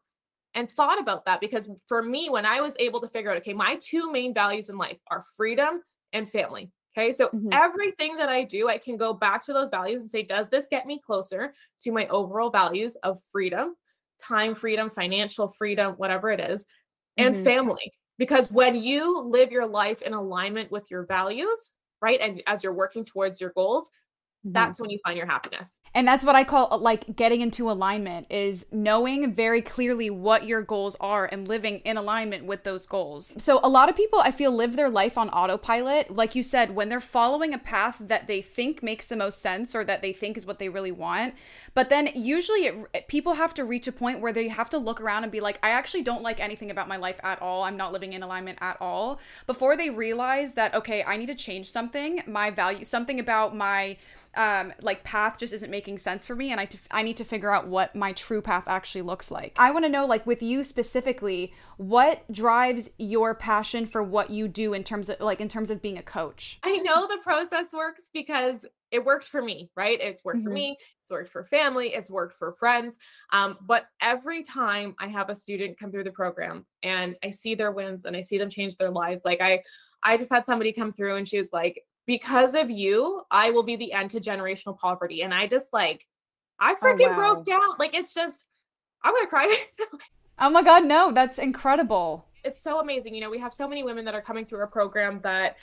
and 0.55 0.71
thought 0.71 1.01
about 1.01 1.25
that? 1.25 1.41
Because 1.41 1.69
for 1.87 2.03
me, 2.03 2.29
when 2.29 2.45
I 2.45 2.61
was 2.61 2.73
able 2.79 3.01
to 3.01 3.09
figure 3.09 3.31
out, 3.31 3.37
okay, 3.39 3.53
my 3.53 3.79
two 3.81 4.11
main 4.11 4.35
values 4.35 4.69
in 4.69 4.77
life 4.77 4.99
are 5.11 5.25
freedom 5.37 5.83
and 6.13 6.31
family. 6.31 6.71
Okay. 6.97 7.13
So 7.13 7.29
mm-hmm. 7.29 7.51
everything 7.53 8.17
that 8.17 8.29
I 8.29 8.43
do, 8.43 8.69
I 8.69 8.79
can 8.79 8.97
go 8.97 9.13
back 9.13 9.45
to 9.45 9.53
those 9.53 9.71
values 9.71 10.01
and 10.01 10.11
say, 10.11 10.23
does 10.25 10.49
this 10.49 10.67
get 10.69 10.87
me 10.87 11.01
closer 11.05 11.55
to 11.83 11.93
my 11.93 12.09
overall 12.09 12.51
values 12.51 12.97
of 13.05 13.21
freedom, 13.31 13.77
time 14.21 14.57
freedom, 14.57 14.91
financial 14.91 15.47
freedom, 15.47 15.95
whatever 15.95 16.31
it 16.31 16.41
is, 16.41 16.65
and 17.17 17.35
mm-hmm. 17.35 17.45
family? 17.45 17.93
Because 18.19 18.51
when 18.51 18.75
you 18.75 19.21
live 19.21 19.53
your 19.53 19.67
life 19.67 20.03
in 20.03 20.15
alignment 20.15 20.71
with 20.73 20.91
your 20.91 21.07
values, 21.07 21.71
right, 22.03 22.21
and 22.21 22.43
as 22.47 22.65
you're 22.65 22.73
working 22.73 23.05
towards 23.05 23.41
your 23.41 23.53
goals. 23.55 23.91
That's 24.43 24.81
when 24.81 24.89
you 24.89 24.99
find 25.05 25.17
your 25.17 25.27
happiness. 25.27 25.79
And 25.95 26.09
that's 26.09 26.25
what 26.25 26.35
I 26.35 26.45
call 26.45 26.69
uh, 26.71 26.79
like 26.79 27.15
getting 27.15 27.41
into 27.43 27.71
alignment 27.71 28.27
is 28.31 28.65
knowing 28.73 29.35
very 29.35 29.61
clearly 29.61 30.09
what 30.09 30.47
your 30.47 30.63
goals 30.63 30.97
are 31.01 31.29
and 31.31 31.47
living 31.47 31.81
in 31.81 31.97
alignment 31.97 32.47
with 32.47 32.65
those 32.65 32.87
goals. 32.87 33.35
So 33.39 33.61
a 33.63 33.69
lot 33.69 33.89
of 33.89 33.97
people 33.97 34.21
I 34.21 34.31
feel 34.31 34.51
live 34.51 34.77
their 34.77 34.89
life 34.89 35.19
on 35.19 35.29
autopilot. 35.31 36.11
Like 36.11 36.35
you 36.35 36.43
said, 36.43 36.75
when 36.75 36.89
they're 36.89 37.01
following 37.01 37.53
a 37.53 37.59
path 37.59 37.99
that 38.01 38.29
they 38.29 38.41
think 38.41 38.83
makes 38.83 39.07
the 39.07 39.17
most 39.17 39.43
sense 39.43 39.75
or 39.75 39.85
that 39.85 40.01
they 40.01 40.13
think 40.13 40.37
is 40.37 40.47
what 40.47 40.59
they 40.59 40.69
really 40.69 40.93
want. 40.93 41.35
But 41.75 41.91
then 41.91 42.09
usually 42.15 42.67
it, 42.67 43.09
people 43.09 43.35
have 43.35 43.53
to 43.55 43.65
reach 43.65 43.89
a 43.89 43.93
point 43.93 44.21
where 44.21 44.33
they 44.33 44.49
have 44.49 44.71
to 44.71 44.79
look 44.79 45.01
around 45.01 45.25
and 45.25 45.33
be 45.33 45.41
like, 45.41 45.59
I 45.63 45.71
actually 45.71 46.03
don't 46.03 46.23
like 46.23 46.41
anything 46.41 46.71
about 46.71 46.89
my 46.89 46.97
life 46.97 47.21
at 47.23 47.43
all. 47.43 47.65
I'm 47.65 47.77
not 47.77 47.93
living 47.93 48.15
in 48.15 48.23
alignment 48.23 48.59
at 48.63 48.79
all. 48.81 49.21
Before 49.47 49.77
they 49.77 49.91
realize 49.91 50.55
that, 50.55 50.75
okay, 50.75 51.03
I 51.03 51.19
need 51.19 51.27
to 51.27 51.35
change 51.35 51.71
something, 51.71 52.23
my 52.27 52.51
value, 52.51 52.85
something 52.85 53.21
about 53.21 53.55
my 53.55 53.99
um, 54.37 54.73
like 54.81 55.03
path 55.05 55.39
just 55.39 55.53
isn't 55.53 55.71
making 55.71 55.99
sense 55.99 56.25
for 56.25 56.35
me 56.35 56.51
and 56.51 56.61
I, 56.61 56.67
t- 56.67 56.79
I 56.91 57.03
need 57.03 57.17
to 57.17 57.25
figure 57.25 57.53
out 57.53 57.67
what 57.67 57.97
my 57.97 58.13
true 58.13 58.41
path 58.41 58.65
actually 58.69 59.03
looks 59.03 59.31
like. 59.31 59.57
I 59.59 59.71
want 59.71 59.85
to 59.85 59.89
know 59.89 60.07
like 60.07 60.27
with 60.27 60.43
you 60.43 60.63
specifically 60.63 61.53
what 61.77 62.31
drives 62.31 62.91
your 62.99 63.35
passion 63.35 63.87
for 63.87 64.03
what 64.03 64.31
you 64.31 64.49
do 64.49 64.73
in 64.73 64.85
terms 64.85 65.09
of 65.09 65.21
like 65.21 65.41
in 65.41 65.49
terms 65.49 65.71
of 65.71 65.83
being 65.83 65.99
a 65.99 66.03
coach? 66.03 66.59
I 66.63 66.77
know 66.77 67.07
the 67.07 67.19
process 67.23 67.73
works 67.73 68.11
because 68.13 68.65
it 68.91 69.05
worked 69.05 69.27
for 69.27 69.43
me 69.43 69.71
right? 69.77 69.99
It's 70.01 70.25
worked 70.25 70.39
mm-hmm. 70.39 70.49
for 70.49 70.53
me 70.53 70.77
it's 71.11 71.17
worked 71.17 71.31
for 71.31 71.45
family 71.45 71.89
it's 71.89 72.11
worked 72.11 72.39
for 72.39 72.53
friends 72.53 72.95
um, 73.33 73.59
but 73.67 73.87
every 74.01 74.43
time 74.43 74.95
i 75.01 75.09
have 75.09 75.29
a 75.29 75.35
student 75.35 75.79
come 75.79 75.91
through 75.91 76.05
the 76.05 76.11
program 76.11 76.65
and 76.83 77.17
i 77.25 77.31
see 77.31 77.55
their 77.55 77.73
wins 77.73 78.05
and 78.05 78.17
i 78.17 78.21
see 78.21 78.39
them 78.39 78.49
change 78.49 78.77
their 78.77 78.91
lives 78.91 79.23
like 79.25 79.41
i 79.41 79.61
i 80.05 80.17
just 80.17 80.31
had 80.31 80.47
somebody 80.47 80.73
come 80.73 80.93
through 80.93 81.17
and 81.17 81.29
she 81.29 81.37
was 81.37 81.49
like 81.53 81.83
because 82.11 82.57
of 82.57 82.73
you, 82.73 83.23
I 83.31 83.53
will 83.53 83.63
be 83.63 83.77
the 83.77 83.93
end 83.93 84.11
to 84.11 84.21
generational 84.21 84.77
poverty. 84.77 85.23
And 85.23 85.33
I 85.33 85.47
just 85.47 85.69
like, 85.73 86.09
I 86.59 86.75
freaking 86.75 87.07
oh, 87.07 87.11
wow. 87.11 87.35
broke 87.35 87.47
down. 87.47 87.63
Like, 87.79 87.95
it's 87.95 88.13
just, 88.13 88.47
I'm 89.05 89.15
gonna 89.15 89.29
cry. 89.29 89.57
oh 90.41 90.51
my 90.51 90.65
God, 90.65 90.87
no, 90.87 91.13
that's 91.13 91.39
incredible. 91.39 92.27
It's 92.43 92.61
so 92.61 92.81
amazing. 92.81 93.15
You 93.15 93.21
know, 93.21 93.31
we 93.31 93.39
have 93.39 93.55
so 93.55 93.69
many 93.69 93.85
women 93.85 94.05
that 94.07 94.15
are 94.17 94.21
coming 94.21 94.45
through 94.45 94.59
our 94.59 94.67
program 94.67 95.21
that 95.23 95.55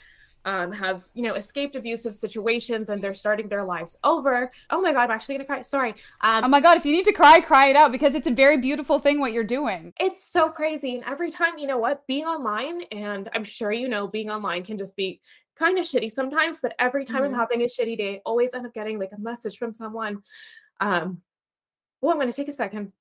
um, 0.46 0.72
have 0.72 1.04
you 1.12 1.24
know 1.24 1.34
escaped 1.34 1.76
abusive 1.76 2.14
situations 2.14 2.88
and 2.88 3.02
they're 3.02 3.12
starting 3.12 3.48
their 3.48 3.64
lives 3.64 3.98
over. 4.02 4.50
Oh 4.70 4.80
my 4.80 4.94
god, 4.94 5.02
I'm 5.02 5.10
actually 5.10 5.34
gonna 5.34 5.44
cry. 5.44 5.60
Sorry. 5.60 5.90
Um, 6.22 6.44
oh 6.44 6.48
my 6.48 6.60
god, 6.60 6.78
if 6.78 6.86
you 6.86 6.92
need 6.92 7.04
to 7.04 7.12
cry, 7.12 7.40
cry 7.40 7.66
it 7.66 7.76
out 7.76 7.92
because 7.92 8.14
it's 8.14 8.26
a 8.26 8.32
very 8.32 8.56
beautiful 8.56 9.00
thing 9.00 9.20
what 9.20 9.32
you're 9.32 9.44
doing. 9.44 9.92
It's 10.00 10.24
so 10.24 10.48
crazy, 10.48 10.94
and 10.94 11.04
every 11.04 11.30
time 11.30 11.58
you 11.58 11.66
know 11.66 11.76
what, 11.76 12.06
being 12.06 12.24
online, 12.24 12.82
and 12.92 13.28
I'm 13.34 13.44
sure 13.44 13.70
you 13.70 13.88
know, 13.88 14.06
being 14.06 14.30
online 14.30 14.64
can 14.64 14.78
just 14.78 14.96
be 14.96 15.20
kind 15.58 15.78
of 15.78 15.84
shitty 15.84 16.10
sometimes. 16.10 16.58
But 16.60 16.74
every 16.78 17.04
time 17.04 17.22
mm-hmm. 17.22 17.34
I'm 17.34 17.40
having 17.40 17.62
a 17.62 17.66
shitty 17.66 17.98
day, 17.98 18.22
always 18.24 18.54
end 18.54 18.66
up 18.66 18.74
getting 18.74 18.98
like 18.98 19.10
a 19.16 19.20
message 19.20 19.58
from 19.58 19.72
someone. 19.72 20.22
Um, 20.80 21.22
well, 22.00 22.12
I'm 22.12 22.18
gonna 22.18 22.32
take 22.32 22.48
a 22.48 22.52
second. 22.52 22.92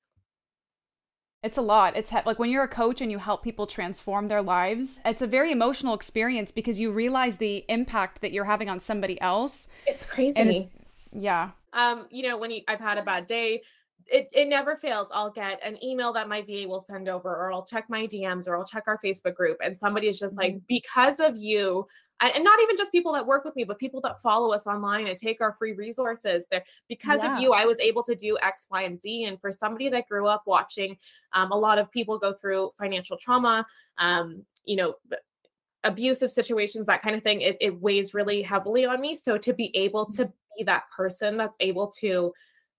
It's 1.44 1.58
a 1.58 1.62
lot. 1.62 1.96
It's 1.96 2.10
he- 2.10 2.18
like 2.26 2.40
when 2.40 2.50
you're 2.50 2.64
a 2.64 2.68
coach 2.68 3.00
and 3.00 3.12
you 3.12 3.20
help 3.20 3.44
people 3.44 3.68
transform 3.68 4.28
their 4.28 4.42
lives, 4.42 5.00
it's 5.06 5.22
a 5.22 5.28
very 5.28 5.52
emotional 5.52 5.94
experience 5.94 6.52
because 6.52 6.80
you 6.80 6.92
realize 6.92 7.38
the 7.38 7.64
impact 7.70 8.22
that 8.22 8.32
you're 8.32 8.46
having 8.46 8.70
on 8.70 8.80
somebody 8.80 9.22
else. 9.22 9.68
It's 9.86 10.06
crazy. 10.06 10.40
It's, 10.40 10.70
yeah. 11.12 11.52
Um, 11.74 12.08
you 12.10 12.28
know, 12.28 12.38
when 12.38 12.50
you, 12.52 12.62
I've 12.68 12.80
had 12.80 12.98
a 12.98 13.04
bad 13.04 13.28
day, 13.28 13.62
it, 14.08 14.30
it 14.32 14.48
never 14.48 14.76
fails. 14.76 15.10
I'll 15.12 15.32
get 15.32 15.60
an 15.64 15.84
email 15.84 16.14
that 16.14 16.28
my 16.28 16.42
VA 16.42 16.66
will 16.68 16.80
send 16.80 17.08
over, 17.08 17.30
or 17.30 17.52
I'll 17.52 17.66
check 17.66 17.86
my 17.90 18.08
DMs, 18.08 18.48
or 18.48 18.58
I'll 18.58 18.66
check 18.66 18.84
our 18.88 19.00
Facebook 19.04 19.36
group, 19.36 19.58
and 19.64 19.78
somebody 19.78 20.08
is 20.08 20.18
just 20.18 20.36
mm-hmm. 20.36 20.56
like, 20.56 20.62
because 20.68 21.20
of 21.20 21.36
you, 21.36 21.88
and 22.20 22.44
not 22.44 22.60
even 22.62 22.76
just 22.76 22.92
people 22.92 23.14
that 23.14 23.26
work 23.26 23.46
with 23.46 23.56
me, 23.56 23.64
but 23.64 23.78
people 23.78 24.02
that 24.02 24.22
follow 24.22 24.52
us 24.52 24.66
online 24.66 25.08
and 25.08 25.18
take 25.18 25.42
our 25.42 25.54
free 25.54 25.74
resources. 25.74 26.48
There, 26.50 26.64
because 26.88 27.24
yeah. 27.24 27.36
of 27.36 27.42
you, 27.42 27.54
I 27.54 27.66
was 27.66 27.80
able 27.80 28.04
to 28.04 28.16
do 28.16 28.38
X, 28.42 28.68
Y, 28.72 28.84
and 28.84 29.00
Z. 29.00 29.26
And 29.26 29.40
for 29.40 29.52
somebody 29.52 29.90
that 29.90 30.08
grew 30.08 30.28
up 30.28 30.44
watching, 30.46 30.98
um, 31.34 31.52
a 31.52 31.58
lot 31.58 31.78
of 31.78 31.92
people 31.92 32.18
go 32.18 32.34
through 32.34 32.72
financial 32.80 33.18
trauma, 33.18 33.66
um, 33.98 34.44
you 34.66 34.76
know, 34.76 34.96
abusive 35.84 36.32
situations, 36.32 36.88
that 36.88 37.02
kind 37.02 37.16
of 37.16 37.24
thing. 37.24 37.42
It, 37.42 37.58
it 37.62 37.82
weighs 37.82 38.14
really 38.14 38.42
heavily 38.42 38.86
on 38.86 39.00
me. 39.00 39.16
So 39.16 39.38
to 39.38 39.54
be 39.54 39.76
able 39.76 40.06
to 40.08 40.24
mm-hmm. 40.24 40.32
be 40.58 40.64
that 40.64 40.84
person 40.96 41.38
that's 41.38 41.58
able 41.60 41.88
to 42.00 42.34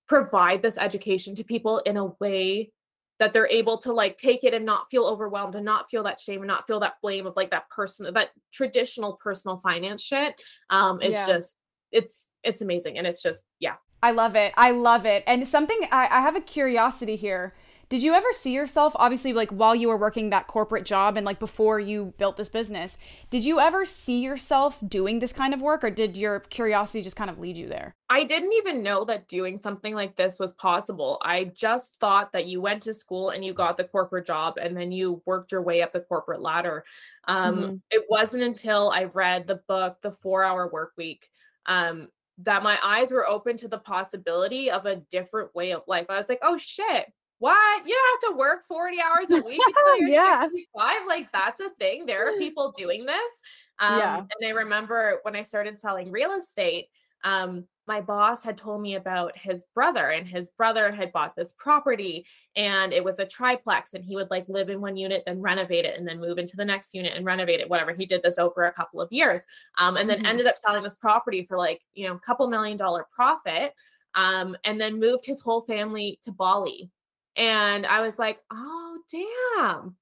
provide 0.09 0.63
this 0.63 0.79
education 0.79 1.35
to 1.37 1.45
people 1.45 1.79
in 1.81 1.97
a 1.97 2.07
way 2.19 2.73
that 3.19 3.33
they're 3.33 3.49
able 3.49 3.79
to 3.79 3.93
like 3.93 4.17
take 4.17 4.45
it 4.45 4.55
and 4.55 4.65
not 4.65 4.89
feel 4.91 5.05
overwhelmed 5.05 5.55
and 5.55 5.65
not 5.65 5.91
feel 5.91 6.03
that 6.05 6.21
shame 6.21 6.41
and 6.41 6.49
not 6.49 6.67
feel 6.67 6.81
that 6.81 6.95
blame 7.03 7.27
of 7.27 7.37
like 7.37 7.51
that 7.51 7.69
person 7.71 8.13
that 8.13 8.31
traditional 8.53 9.15
personal 9.15 9.57
finance 9.57 10.03
shit 10.03 10.35
um 10.71 11.01
it's 11.01 11.15
yeah. 11.15 11.27
just 11.27 11.57
it's 11.93 12.29
it's 12.43 12.61
amazing 12.61 12.99
and 12.99 13.07
it's 13.07 13.23
just 13.23 13.45
yeah. 13.61 13.75
I 14.01 14.13
love 14.13 14.37
it. 14.37 14.53
I 14.57 14.71
love 14.71 15.07
it. 15.07 15.25
And 15.27 15.47
something 15.47 15.81
I, 15.91 16.05
I 16.05 16.21
have 16.21 16.37
a 16.37 16.41
curiosity 16.41 17.17
here 17.17 17.55
did 17.89 18.03
you 18.03 18.13
ever 18.13 18.29
see 18.33 18.53
yourself, 18.53 18.93
obviously, 18.97 19.33
like 19.33 19.51
while 19.51 19.75
you 19.75 19.89
were 19.89 19.97
working 19.97 20.29
that 20.31 20.47
corporate 20.47 20.85
job 20.85 21.17
and 21.17 21.25
like 21.25 21.39
before 21.39 21.81
you 21.81 22.13
built 22.19 22.37
this 22.37 22.49
business, 22.49 22.99
did 23.31 23.45
you 23.45 23.61
ever 23.61 23.87
see 23.87 24.23
yourself 24.23 24.79
doing 24.87 25.19
this 25.19 25.33
kind 25.33 25.55
of 25.55 25.63
work 25.63 25.83
or 25.83 25.91
did 25.91 26.17
your 26.17 26.41
curiosity 26.41 27.03
just 27.03 27.17
kind 27.17 27.31
of 27.31 27.39
lead 27.39 27.57
you 27.57 27.67
there? 27.67 27.95
I 28.11 28.25
didn't 28.25 28.53
even 28.53 28.83
know 28.83 29.05
that 29.07 29.29
doing 29.29 29.57
something 29.57 29.95
like 29.95 30.17
this 30.17 30.39
was 30.39 30.53
possible. 30.53 31.19
I 31.23 31.45
just 31.45 31.97
thought 31.97 32.33
that 32.33 32.47
you 32.47 32.61
went 32.61 32.83
to 32.83 32.93
school 32.93 33.31
and 33.31 33.43
you 33.43 33.55
got 33.55 33.77
the 33.77 33.85
corporate 33.85 34.27
job 34.27 34.59
and 34.61 34.77
then 34.77 34.93
you 34.93 35.23
worked 35.25 35.53
your 35.53 35.63
way 35.63 35.81
up 35.81 35.95
the 35.95 36.01
corporate 36.01 36.43
ladder. 36.43 36.85
Um, 37.27 37.57
mm-hmm. 37.57 37.75
It 37.91 38.05
wasn't 38.11 38.43
until 38.43 38.91
I 38.91 39.05
read 39.05 39.47
the 39.47 39.63
book, 39.67 39.97
The 40.03 40.13
Four 40.13 40.45
Hour 40.45 40.69
Work 40.71 40.93
Week, 40.99 41.31
um, 41.65 42.09
that 42.43 42.63
my 42.63 42.79
eyes 42.85 43.11
were 43.11 43.27
open 43.27 43.57
to 43.57 43.69
the 43.69 43.79
possibility 43.79 44.71
of 44.71 44.85
a 44.85 44.97
different 45.11 45.55
way 45.55 45.73
of 45.73 45.83
life. 45.87 46.07
I 46.09 46.17
was 46.17 46.29
like, 46.29 46.41
oh 46.43 46.57
shit, 46.57 47.13
what? 47.39 47.87
You 47.87 47.95
don't 47.95 48.23
have 48.23 48.33
to 48.33 48.39
work 48.39 48.67
40 48.67 48.97
hours 49.01 49.31
a 49.31 49.43
week 49.45 49.61
until 49.67 49.97
you're 49.99 50.09
yeah. 50.09 50.41
65. 50.41 51.01
Like 51.07 51.33
that's 51.33 51.61
a 51.61 51.71
thing. 51.79 52.07
There 52.07 52.29
are 52.29 52.39
people 52.39 52.73
doing 52.77 53.05
this. 53.07 53.41
Um, 53.81 53.99
yeah. 53.99 54.19
and 54.19 54.49
I 54.49 54.51
remember 54.51 55.21
when 55.23 55.37
I 55.37 55.43
started 55.43 55.79
selling 55.79 56.11
real 56.11 56.33
estate, 56.33 56.87
um, 57.25 57.65
my 57.89 58.01
boss 58.03 58.45
had 58.45 58.59
told 58.59 58.83
me 58.83 58.97
about 58.97 59.37
his 59.37 59.65
brother 59.75 60.11
and 60.11 60.29
his 60.29 60.51
brother 60.51 60.93
had 60.93 61.11
bought 61.11 61.35
this 61.35 61.55
property 61.57 62.27
and 62.55 62.93
it 62.93 63.03
was 63.03 63.19
a 63.19 63.25
triplex 63.25 63.95
and 63.95 64.05
he 64.05 64.15
would 64.15 64.31
like 64.31 64.45
live 64.47 64.69
in 64.69 64.81
one 64.81 64.97
unit 64.97 65.23
then 65.27 65.41
renovate 65.41 65.87
it 65.87 65.99
and 65.99 66.07
then 66.07 66.21
move 66.21 66.39
into 66.39 66.55
the 66.57 66.65
next 66.65 66.95
unit 66.95 67.15
and 67.17 67.25
renovate 67.25 67.61
it 67.61 67.69
whatever 67.69 67.95
he 67.95 68.05
did 68.05 68.23
this 68.23 68.39
over 68.39 68.65
a 68.65 68.73
couple 68.73 69.01
of 69.01 69.11
years 69.11 69.45
um, 69.79 69.97
and 69.97 70.09
then 70.09 70.19
mm-hmm. 70.19 70.27
ended 70.27 70.47
up 70.47 70.59
selling 70.59 70.83
this 70.83 70.97
property 70.97 71.43
for 71.43 71.57
like 71.57 71.81
you 71.95 72.07
know 72.07 72.15
a 72.15 72.21
couple 72.21 72.47
million 72.47 72.77
dollar 72.77 73.07
profit 73.11 73.73
um, 74.15 74.55
and 74.65 74.81
then 74.81 75.01
moved 75.01 75.25
his 75.25 75.41
whole 75.41 75.63
family 75.63 76.21
to 76.23 76.31
bali 76.31 76.91
and 77.39 77.87
I 77.87 78.01
was 78.01 78.19
like, 78.19 78.41
oh, 78.53 78.99
damn. 79.11 79.97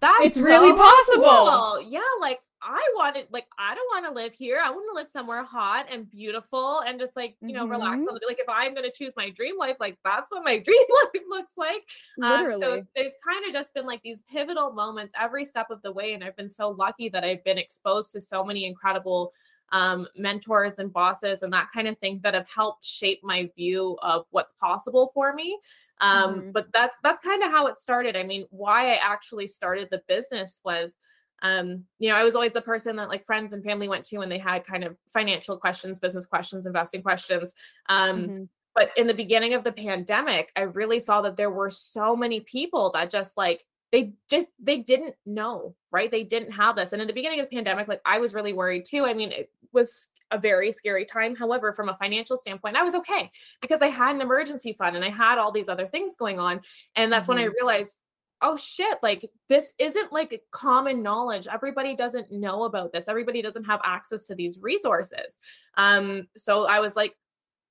That's 0.00 0.24
it's 0.24 0.34
so 0.36 0.42
really 0.42 0.76
possible. 0.76 1.24
Cool. 1.24 1.86
Yeah, 1.88 2.00
like 2.20 2.40
I 2.60 2.80
wanted, 2.96 3.26
like, 3.30 3.46
I 3.58 3.74
don't 3.74 3.86
want 3.86 4.06
to 4.06 4.12
live 4.12 4.32
here. 4.32 4.60
I 4.64 4.70
want 4.70 4.84
to 4.90 4.94
live 4.94 5.08
somewhere 5.08 5.42
hot 5.42 5.86
and 5.90 6.10
beautiful 6.10 6.80
and 6.86 6.98
just 6.98 7.16
like, 7.16 7.36
you 7.40 7.52
know, 7.52 7.62
mm-hmm. 7.62 7.72
relax. 7.72 8.04
Like, 8.04 8.38
if 8.38 8.48
I'm 8.48 8.74
going 8.74 8.88
to 8.88 8.92
choose 8.96 9.12
my 9.16 9.30
dream 9.30 9.56
life, 9.58 9.76
like, 9.80 9.96
that's 10.04 10.30
what 10.30 10.44
my 10.44 10.58
dream 10.64 10.84
life 10.90 11.22
looks 11.28 11.52
like. 11.56 11.82
Um, 12.22 12.52
so 12.52 12.84
there's 12.94 13.14
kind 13.26 13.46
of 13.46 13.52
just 13.52 13.72
been 13.74 13.86
like 13.86 14.02
these 14.02 14.22
pivotal 14.30 14.72
moments 14.72 15.14
every 15.18 15.44
step 15.44 15.70
of 15.70 15.80
the 15.82 15.92
way. 15.92 16.14
And 16.14 16.22
I've 16.22 16.36
been 16.36 16.50
so 16.50 16.70
lucky 16.70 17.08
that 17.08 17.24
I've 17.24 17.42
been 17.44 17.58
exposed 17.58 18.12
to 18.12 18.20
so 18.20 18.44
many 18.44 18.66
incredible 18.66 19.32
um, 19.72 20.06
mentors 20.16 20.78
and 20.78 20.92
bosses 20.92 21.42
and 21.42 21.52
that 21.52 21.68
kind 21.74 21.88
of 21.88 21.98
thing 21.98 22.20
that 22.22 22.34
have 22.34 22.48
helped 22.48 22.84
shape 22.84 23.20
my 23.22 23.50
view 23.56 23.98
of 24.02 24.26
what's 24.30 24.52
possible 24.52 25.10
for 25.14 25.32
me. 25.32 25.58
Um, 26.02 26.34
mm-hmm. 26.34 26.50
But 26.50 26.66
that's 26.74 26.94
that's 27.02 27.20
kind 27.20 27.42
of 27.42 27.50
how 27.50 27.66
it 27.68 27.78
started. 27.78 28.16
I 28.16 28.24
mean, 28.24 28.46
why 28.50 28.92
I 28.92 28.96
actually 28.96 29.46
started 29.46 29.88
the 29.90 30.02
business 30.08 30.60
was, 30.64 30.96
um, 31.42 31.84
you 31.98 32.10
know, 32.10 32.16
I 32.16 32.24
was 32.24 32.34
always 32.34 32.52
the 32.52 32.60
person 32.60 32.96
that 32.96 33.08
like 33.08 33.24
friends 33.24 33.52
and 33.52 33.64
family 33.64 33.88
went 33.88 34.04
to 34.06 34.18
when 34.18 34.28
they 34.28 34.38
had 34.38 34.66
kind 34.66 34.84
of 34.84 34.96
financial 35.14 35.56
questions, 35.56 36.00
business 36.00 36.26
questions, 36.26 36.66
investing 36.66 37.02
questions. 37.02 37.54
Um, 37.88 38.18
mm-hmm. 38.18 38.42
But 38.74 38.90
in 38.96 39.06
the 39.06 39.14
beginning 39.14 39.54
of 39.54 39.64
the 39.64 39.72
pandemic, 39.72 40.50
I 40.56 40.62
really 40.62 40.98
saw 40.98 41.22
that 41.22 41.36
there 41.36 41.50
were 41.50 41.70
so 41.70 42.16
many 42.16 42.40
people 42.40 42.90
that 42.94 43.10
just 43.10 43.36
like 43.36 43.64
they 43.92 44.14
just 44.28 44.46
they 44.58 44.78
didn't 44.78 45.14
know 45.26 45.74
right 45.92 46.10
they 46.10 46.24
didn't 46.24 46.50
have 46.50 46.74
this 46.74 46.92
and 46.92 47.02
in 47.02 47.06
the 47.06 47.14
beginning 47.14 47.38
of 47.40 47.48
the 47.48 47.54
pandemic 47.54 47.86
like 47.86 48.00
i 48.06 48.18
was 48.18 48.32
really 48.32 48.54
worried 48.54 48.86
too 48.86 49.04
i 49.04 49.12
mean 49.12 49.30
it 49.30 49.50
was 49.70 50.08
a 50.32 50.38
very 50.38 50.72
scary 50.72 51.04
time 51.04 51.34
however 51.36 51.72
from 51.72 51.88
a 51.88 51.96
financial 51.96 52.36
standpoint 52.36 52.76
i 52.76 52.82
was 52.82 52.94
okay 52.94 53.30
because 53.60 53.82
i 53.82 53.88
had 53.88 54.14
an 54.14 54.20
emergency 54.20 54.72
fund 54.72 54.96
and 54.96 55.04
i 55.04 55.10
had 55.10 55.38
all 55.38 55.52
these 55.52 55.68
other 55.68 55.86
things 55.86 56.16
going 56.16 56.38
on 56.38 56.60
and 56.96 57.12
that's 57.12 57.24
mm-hmm. 57.24 57.36
when 57.36 57.38
i 57.38 57.46
mm-hmm. 57.46 57.54
realized 57.60 57.96
oh 58.42 58.56
shit 58.56 58.98
like 59.02 59.30
this 59.48 59.72
isn't 59.78 60.12
like 60.12 60.42
common 60.50 61.02
knowledge 61.02 61.46
everybody 61.46 61.94
doesn't 61.94 62.30
know 62.32 62.64
about 62.64 62.92
this 62.92 63.08
everybody 63.08 63.40
doesn't 63.40 63.64
have 63.64 63.80
access 63.84 64.26
to 64.26 64.34
these 64.34 64.58
resources 64.60 65.38
um 65.76 66.26
so 66.36 66.66
i 66.66 66.80
was 66.80 66.96
like 66.96 67.14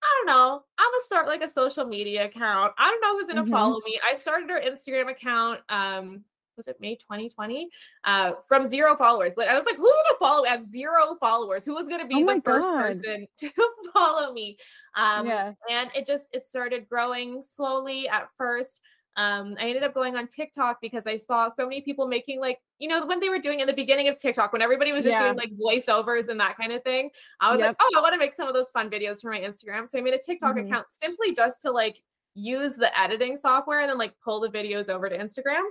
I 0.04 0.08
don't 0.18 0.36
know. 0.36 0.64
I'm 0.80 0.92
gonna 0.92 1.02
start 1.02 1.28
like 1.28 1.44
a 1.44 1.48
social 1.48 1.86
media 1.86 2.26
account. 2.26 2.74
I 2.78 2.90
don't 2.90 3.02
know 3.02 3.18
who's 3.18 3.28
gonna 3.28 3.44
mm-hmm. 3.44 3.52
follow 3.52 3.80
me. 3.86 4.00
I 4.04 4.16
started 4.16 4.50
our 4.50 4.60
Instagram 4.60 5.12
account. 5.12 5.60
Um, 5.70 6.24
was 6.58 6.68
it 6.68 6.78
May 6.80 6.96
2020? 6.96 7.70
Uh, 8.04 8.34
from 8.48 8.66
zero 8.66 8.96
followers. 8.96 9.36
Like 9.38 9.50
I 9.50 9.56
was 9.56 9.66
like, 9.66 9.78
who's 9.78 9.92
gonna 9.92 10.20
follow? 10.20 10.46
I 10.46 10.50
have 10.50 10.64
zero 10.64 11.16
followers. 11.20 11.66
Who 11.66 11.74
was 11.74 11.88
gonna 11.88 12.08
be 12.08 12.24
oh 12.24 12.36
the 12.36 12.42
first 12.44 12.68
God. 12.68 12.82
person 12.82 13.28
to 13.40 13.52
follow 13.94 14.34
me? 14.34 14.58
Um, 14.96 15.28
yeah. 15.28 15.54
and 15.70 15.90
it 15.96 16.06
just 16.06 16.26
it 16.34 16.46
started 16.46 16.88
growing 16.90 17.44
slowly 17.44 18.08
at 18.08 18.30
first. 18.38 18.82
Um, 19.18 19.58
I 19.60 19.66
ended 19.66 19.84
up 19.84 19.94
going 19.94 20.16
on 20.16 20.28
TikTok 20.28 20.80
because 20.82 21.06
I 21.06 21.18
saw 21.18 21.50
so 21.50 21.66
many 21.66 21.82
people 21.82 22.08
making 22.08 22.40
like, 22.40 22.60
you 22.80 22.88
know, 22.88 23.06
when 23.06 23.20
they 23.20 23.28
were 23.28 23.40
doing 23.40 23.60
in 23.60 23.68
the 23.68 23.74
beginning 23.74 24.08
of 24.08 24.18
TikTok, 24.18 24.54
when 24.54 24.62
everybody 24.62 24.94
was 24.94 25.04
just 25.04 25.18
yeah. 25.18 25.34
doing 25.34 25.38
like 25.38 25.52
voiceovers 25.58 26.30
and 26.30 26.40
that 26.40 26.56
kind 26.58 26.72
of 26.72 26.82
thing. 26.84 27.10
I 27.42 27.52
was 27.52 27.60
yep. 27.60 27.70
like, 27.70 27.78
oh, 27.82 27.98
I 27.98 28.02
want 28.02 28.14
to 28.14 28.20
make 28.20 28.34
some 28.34 28.48
of 28.48 28.54
those 28.54 28.70
fun 28.70 28.90
videos 28.90 29.22
for 29.22 29.30
my 29.30 29.40
Instagram. 29.40 29.88
So 29.88 29.98
I 30.00 30.02
made 30.02 30.14
a 30.14 30.20
TikTok 30.20 30.56
mm-hmm. 30.56 30.68
account 30.68 30.92
simply 30.92 31.34
just 31.34 31.62
to 31.64 31.72
like 31.72 32.02
use 32.36 32.76
the 32.76 32.98
editing 32.98 33.36
software 33.36 33.82
and 33.82 33.90
then 33.90 33.98
like 33.98 34.14
pull 34.24 34.40
the 34.40 34.50
videos 34.50 34.90
over 34.90 35.10
to 35.10 35.18
Instagram. 35.18 35.64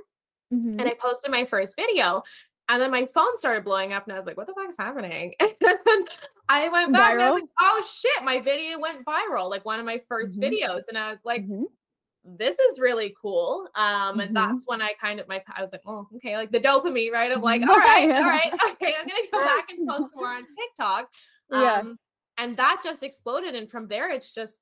Mm-hmm. 0.53 0.81
And 0.81 0.83
I 0.83 0.95
posted 1.01 1.31
my 1.31 1.45
first 1.45 1.77
video. 1.77 2.23
And 2.69 2.81
then 2.81 2.93
my 2.93 3.07
phone 3.07 3.37
started 3.37 3.65
blowing 3.65 3.93
up, 3.93 4.05
and 4.05 4.13
I 4.13 4.17
was 4.17 4.27
like, 4.27 4.37
"What 4.37 4.47
the 4.47 4.55
fuck 4.55 4.69
is 4.69 4.77
happening?" 4.79 5.35
And 5.41 6.09
I 6.49 6.69
went 6.69 6.93
back, 6.93 7.11
viral? 7.11 7.15
and 7.15 7.23
I 7.23 7.31
was 7.31 7.41
like, 7.43 7.51
"Oh 7.61 7.85
shit, 8.01 8.25
my 8.25 8.41
video 8.41 8.79
went 8.79 9.05
viral!" 9.05 9.51
Like 9.51 9.65
one 9.65 9.81
of 9.81 9.87
my 9.87 10.01
1st 10.11 10.39
mm-hmm. 10.39 10.43
videos, 10.43 10.83
and 10.89 10.97
I 10.97 11.11
was 11.11 11.21
like, 11.25 11.43
mm-hmm 11.43 11.65
this 12.25 12.59
is 12.59 12.79
really 12.79 13.15
cool. 13.21 13.69
Um, 13.75 14.21
and 14.21 14.35
mm-hmm. 14.35 14.35
that's 14.35 14.65
when 14.67 14.83
I 14.83 14.93
kind 15.01 15.21
of 15.21 15.29
my 15.29 15.43
I 15.57 15.63
was 15.63 15.73
like, 15.73 15.83
oh, 15.87 16.07
okay, 16.17 16.37
like 16.37 16.53
the 16.53 16.61
dopamine, 16.61 17.13
right? 17.13 17.33
I'm 17.33 17.41
like, 17.41 17.63
all 17.63 17.69
right, 17.69 18.11
all 18.11 18.23
right, 18.25 18.53
okay, 18.71 18.95
I'm 18.99 19.07
gonna 19.07 19.21
go 19.33 19.45
back 19.45 19.71
and 19.71 19.89
post 19.89 20.15
more 20.15 20.29
on 20.29 20.45
TikTok. 20.45 21.09
Um, 21.53 21.63
yeah. 21.63 21.83
and 22.39 22.57
that 22.57 22.81
just 22.85 23.03
exploded. 23.03 23.55
And 23.55 23.71
from 23.71 23.89
there, 23.89 24.11
it's 24.11 24.33
just 24.33 24.59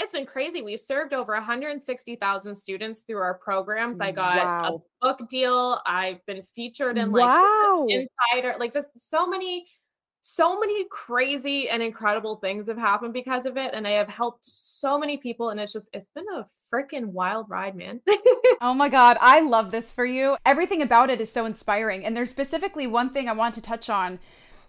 it's 0.00 0.12
been 0.12 0.26
crazy. 0.26 0.62
We've 0.62 0.80
served 0.80 1.12
over 1.12 1.34
160,000 1.34 2.54
students 2.54 3.02
through 3.02 3.18
our 3.18 3.34
programs. 3.34 4.00
I 4.00 4.10
mm, 4.10 4.16
got 4.16 4.36
wow. 4.36 4.82
a 5.02 5.06
book 5.06 5.28
deal. 5.28 5.80
I've 5.86 6.24
been 6.26 6.42
featured 6.54 6.98
in 6.98 7.12
like 7.12 7.26
wow. 7.26 7.86
Insider, 7.88 8.56
like 8.58 8.72
just 8.72 8.88
so 8.96 9.26
many 9.26 9.66
so 10.22 10.60
many 10.60 10.84
crazy 10.90 11.70
and 11.70 11.82
incredible 11.82 12.36
things 12.36 12.66
have 12.66 12.76
happened 12.76 13.14
because 13.14 13.46
of 13.46 13.56
it 13.56 13.70
and 13.72 13.86
i 13.86 13.92
have 13.92 14.08
helped 14.08 14.44
so 14.44 14.98
many 14.98 15.16
people 15.16 15.48
and 15.48 15.58
it's 15.58 15.72
just 15.72 15.88
it's 15.94 16.10
been 16.10 16.26
a 16.36 16.46
freaking 16.70 17.06
wild 17.06 17.46
ride 17.48 17.74
man 17.74 18.02
oh 18.60 18.74
my 18.74 18.88
god 18.90 19.16
i 19.22 19.40
love 19.40 19.70
this 19.70 19.90
for 19.90 20.04
you 20.04 20.36
everything 20.44 20.82
about 20.82 21.08
it 21.08 21.22
is 21.22 21.32
so 21.32 21.46
inspiring 21.46 22.04
and 22.04 22.14
there's 22.14 22.28
specifically 22.28 22.86
one 22.86 23.08
thing 23.08 23.30
i 23.30 23.32
want 23.32 23.54
to 23.54 23.62
touch 23.62 23.88
on 23.88 24.18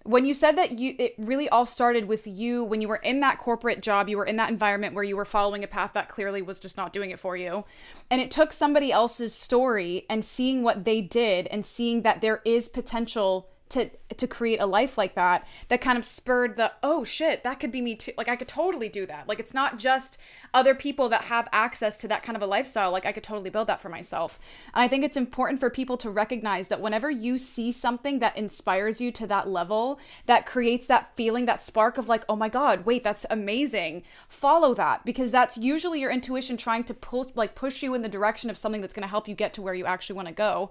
when 0.03 0.25
you 0.25 0.33
said 0.33 0.57
that 0.57 0.71
you 0.79 0.95
it 0.97 1.13
really 1.17 1.47
all 1.49 1.65
started 1.65 2.07
with 2.07 2.25
you 2.25 2.63
when 2.63 2.81
you 2.81 2.87
were 2.87 2.97
in 2.97 3.19
that 3.19 3.37
corporate 3.37 3.81
job 3.81 4.09
you 4.09 4.17
were 4.17 4.25
in 4.25 4.35
that 4.37 4.49
environment 4.49 4.95
where 4.95 5.03
you 5.03 5.15
were 5.15 5.25
following 5.25 5.63
a 5.63 5.67
path 5.67 5.93
that 5.93 6.09
clearly 6.09 6.41
was 6.41 6.59
just 6.59 6.77
not 6.77 6.93
doing 6.93 7.11
it 7.11 7.19
for 7.19 7.37
you. 7.37 7.63
And 8.09 8.19
it 8.21 8.31
took 8.31 8.51
somebody 8.51 8.91
else's 8.91 9.33
story 9.33 10.05
and 10.09 10.25
seeing 10.25 10.63
what 10.63 10.85
they 10.85 11.01
did 11.01 11.47
and 11.47 11.65
seeing 11.65 12.01
that 12.01 12.21
there 12.21 12.41
is 12.45 12.67
potential 12.67 13.50
to 13.71 13.89
to 14.15 14.27
create 14.27 14.59
a 14.59 14.65
life 14.65 14.97
like 14.97 15.15
that 15.15 15.47
that 15.69 15.81
kind 15.81 15.97
of 15.97 16.05
spurred 16.05 16.55
the 16.55 16.71
oh 16.83 17.03
shit 17.03 17.43
that 17.43 17.59
could 17.59 17.71
be 17.71 17.81
me 17.81 17.95
too. 17.95 18.11
Like 18.17 18.29
i 18.29 18.35
could 18.35 18.47
totally 18.47 18.89
do 18.89 19.05
that. 19.07 19.27
Like 19.27 19.39
it's 19.39 19.53
not 19.53 19.79
just 19.79 20.17
other 20.53 20.75
people 20.75 21.09
that 21.09 21.23
have 21.23 21.47
access 21.51 21.99
to 22.01 22.07
that 22.09 22.23
kind 22.23 22.35
of 22.35 22.41
a 22.41 22.45
lifestyle. 22.45 22.91
Like 22.91 23.05
i 23.05 23.11
could 23.11 23.23
totally 23.23 23.49
build 23.49 23.67
that 23.67 23.81
for 23.81 23.89
myself. 23.89 24.39
And 24.73 24.83
i 24.83 24.87
think 24.87 25.03
it's 25.03 25.17
important 25.17 25.59
for 25.59 25.69
people 25.69 25.97
to 25.97 26.09
recognize 26.09 26.67
that 26.67 26.81
whenever 26.81 27.09
you 27.09 27.37
see 27.37 27.71
something 27.71 28.19
that 28.19 28.37
inspires 28.37 29.01
you 29.01 29.11
to 29.13 29.27
that 29.27 29.47
level 29.47 29.99
that 30.25 30.45
creates 30.45 30.87
that 30.87 31.15
feeling 31.15 31.45
that 31.45 31.61
spark 31.61 31.97
of 31.97 32.09
like 32.09 32.23
oh 32.29 32.35
my 32.35 32.49
god 32.49 32.85
wait 32.85 33.03
that's 33.03 33.25
amazing 33.29 34.03
follow 34.27 34.73
that. 34.73 35.05
Because 35.05 35.31
that's 35.31 35.57
usually 35.57 35.99
your 35.99 36.11
intuition 36.11 36.57
trying 36.57 36.83
to 36.85 36.93
pull 36.93 37.31
like 37.35 37.55
push 37.55 37.83
you 37.83 37.93
in 37.93 38.01
the 38.01 38.09
direction 38.09 38.49
of 38.49 38.57
something 38.57 38.81
that's 38.81 38.93
going 38.93 39.03
to 39.03 39.09
help 39.09 39.27
you 39.27 39.35
get 39.35 39.53
to 39.53 39.61
where 39.61 39.73
you 39.73 39.85
actually 39.85 40.15
want 40.15 40.27
to 40.27 40.33
go. 40.33 40.69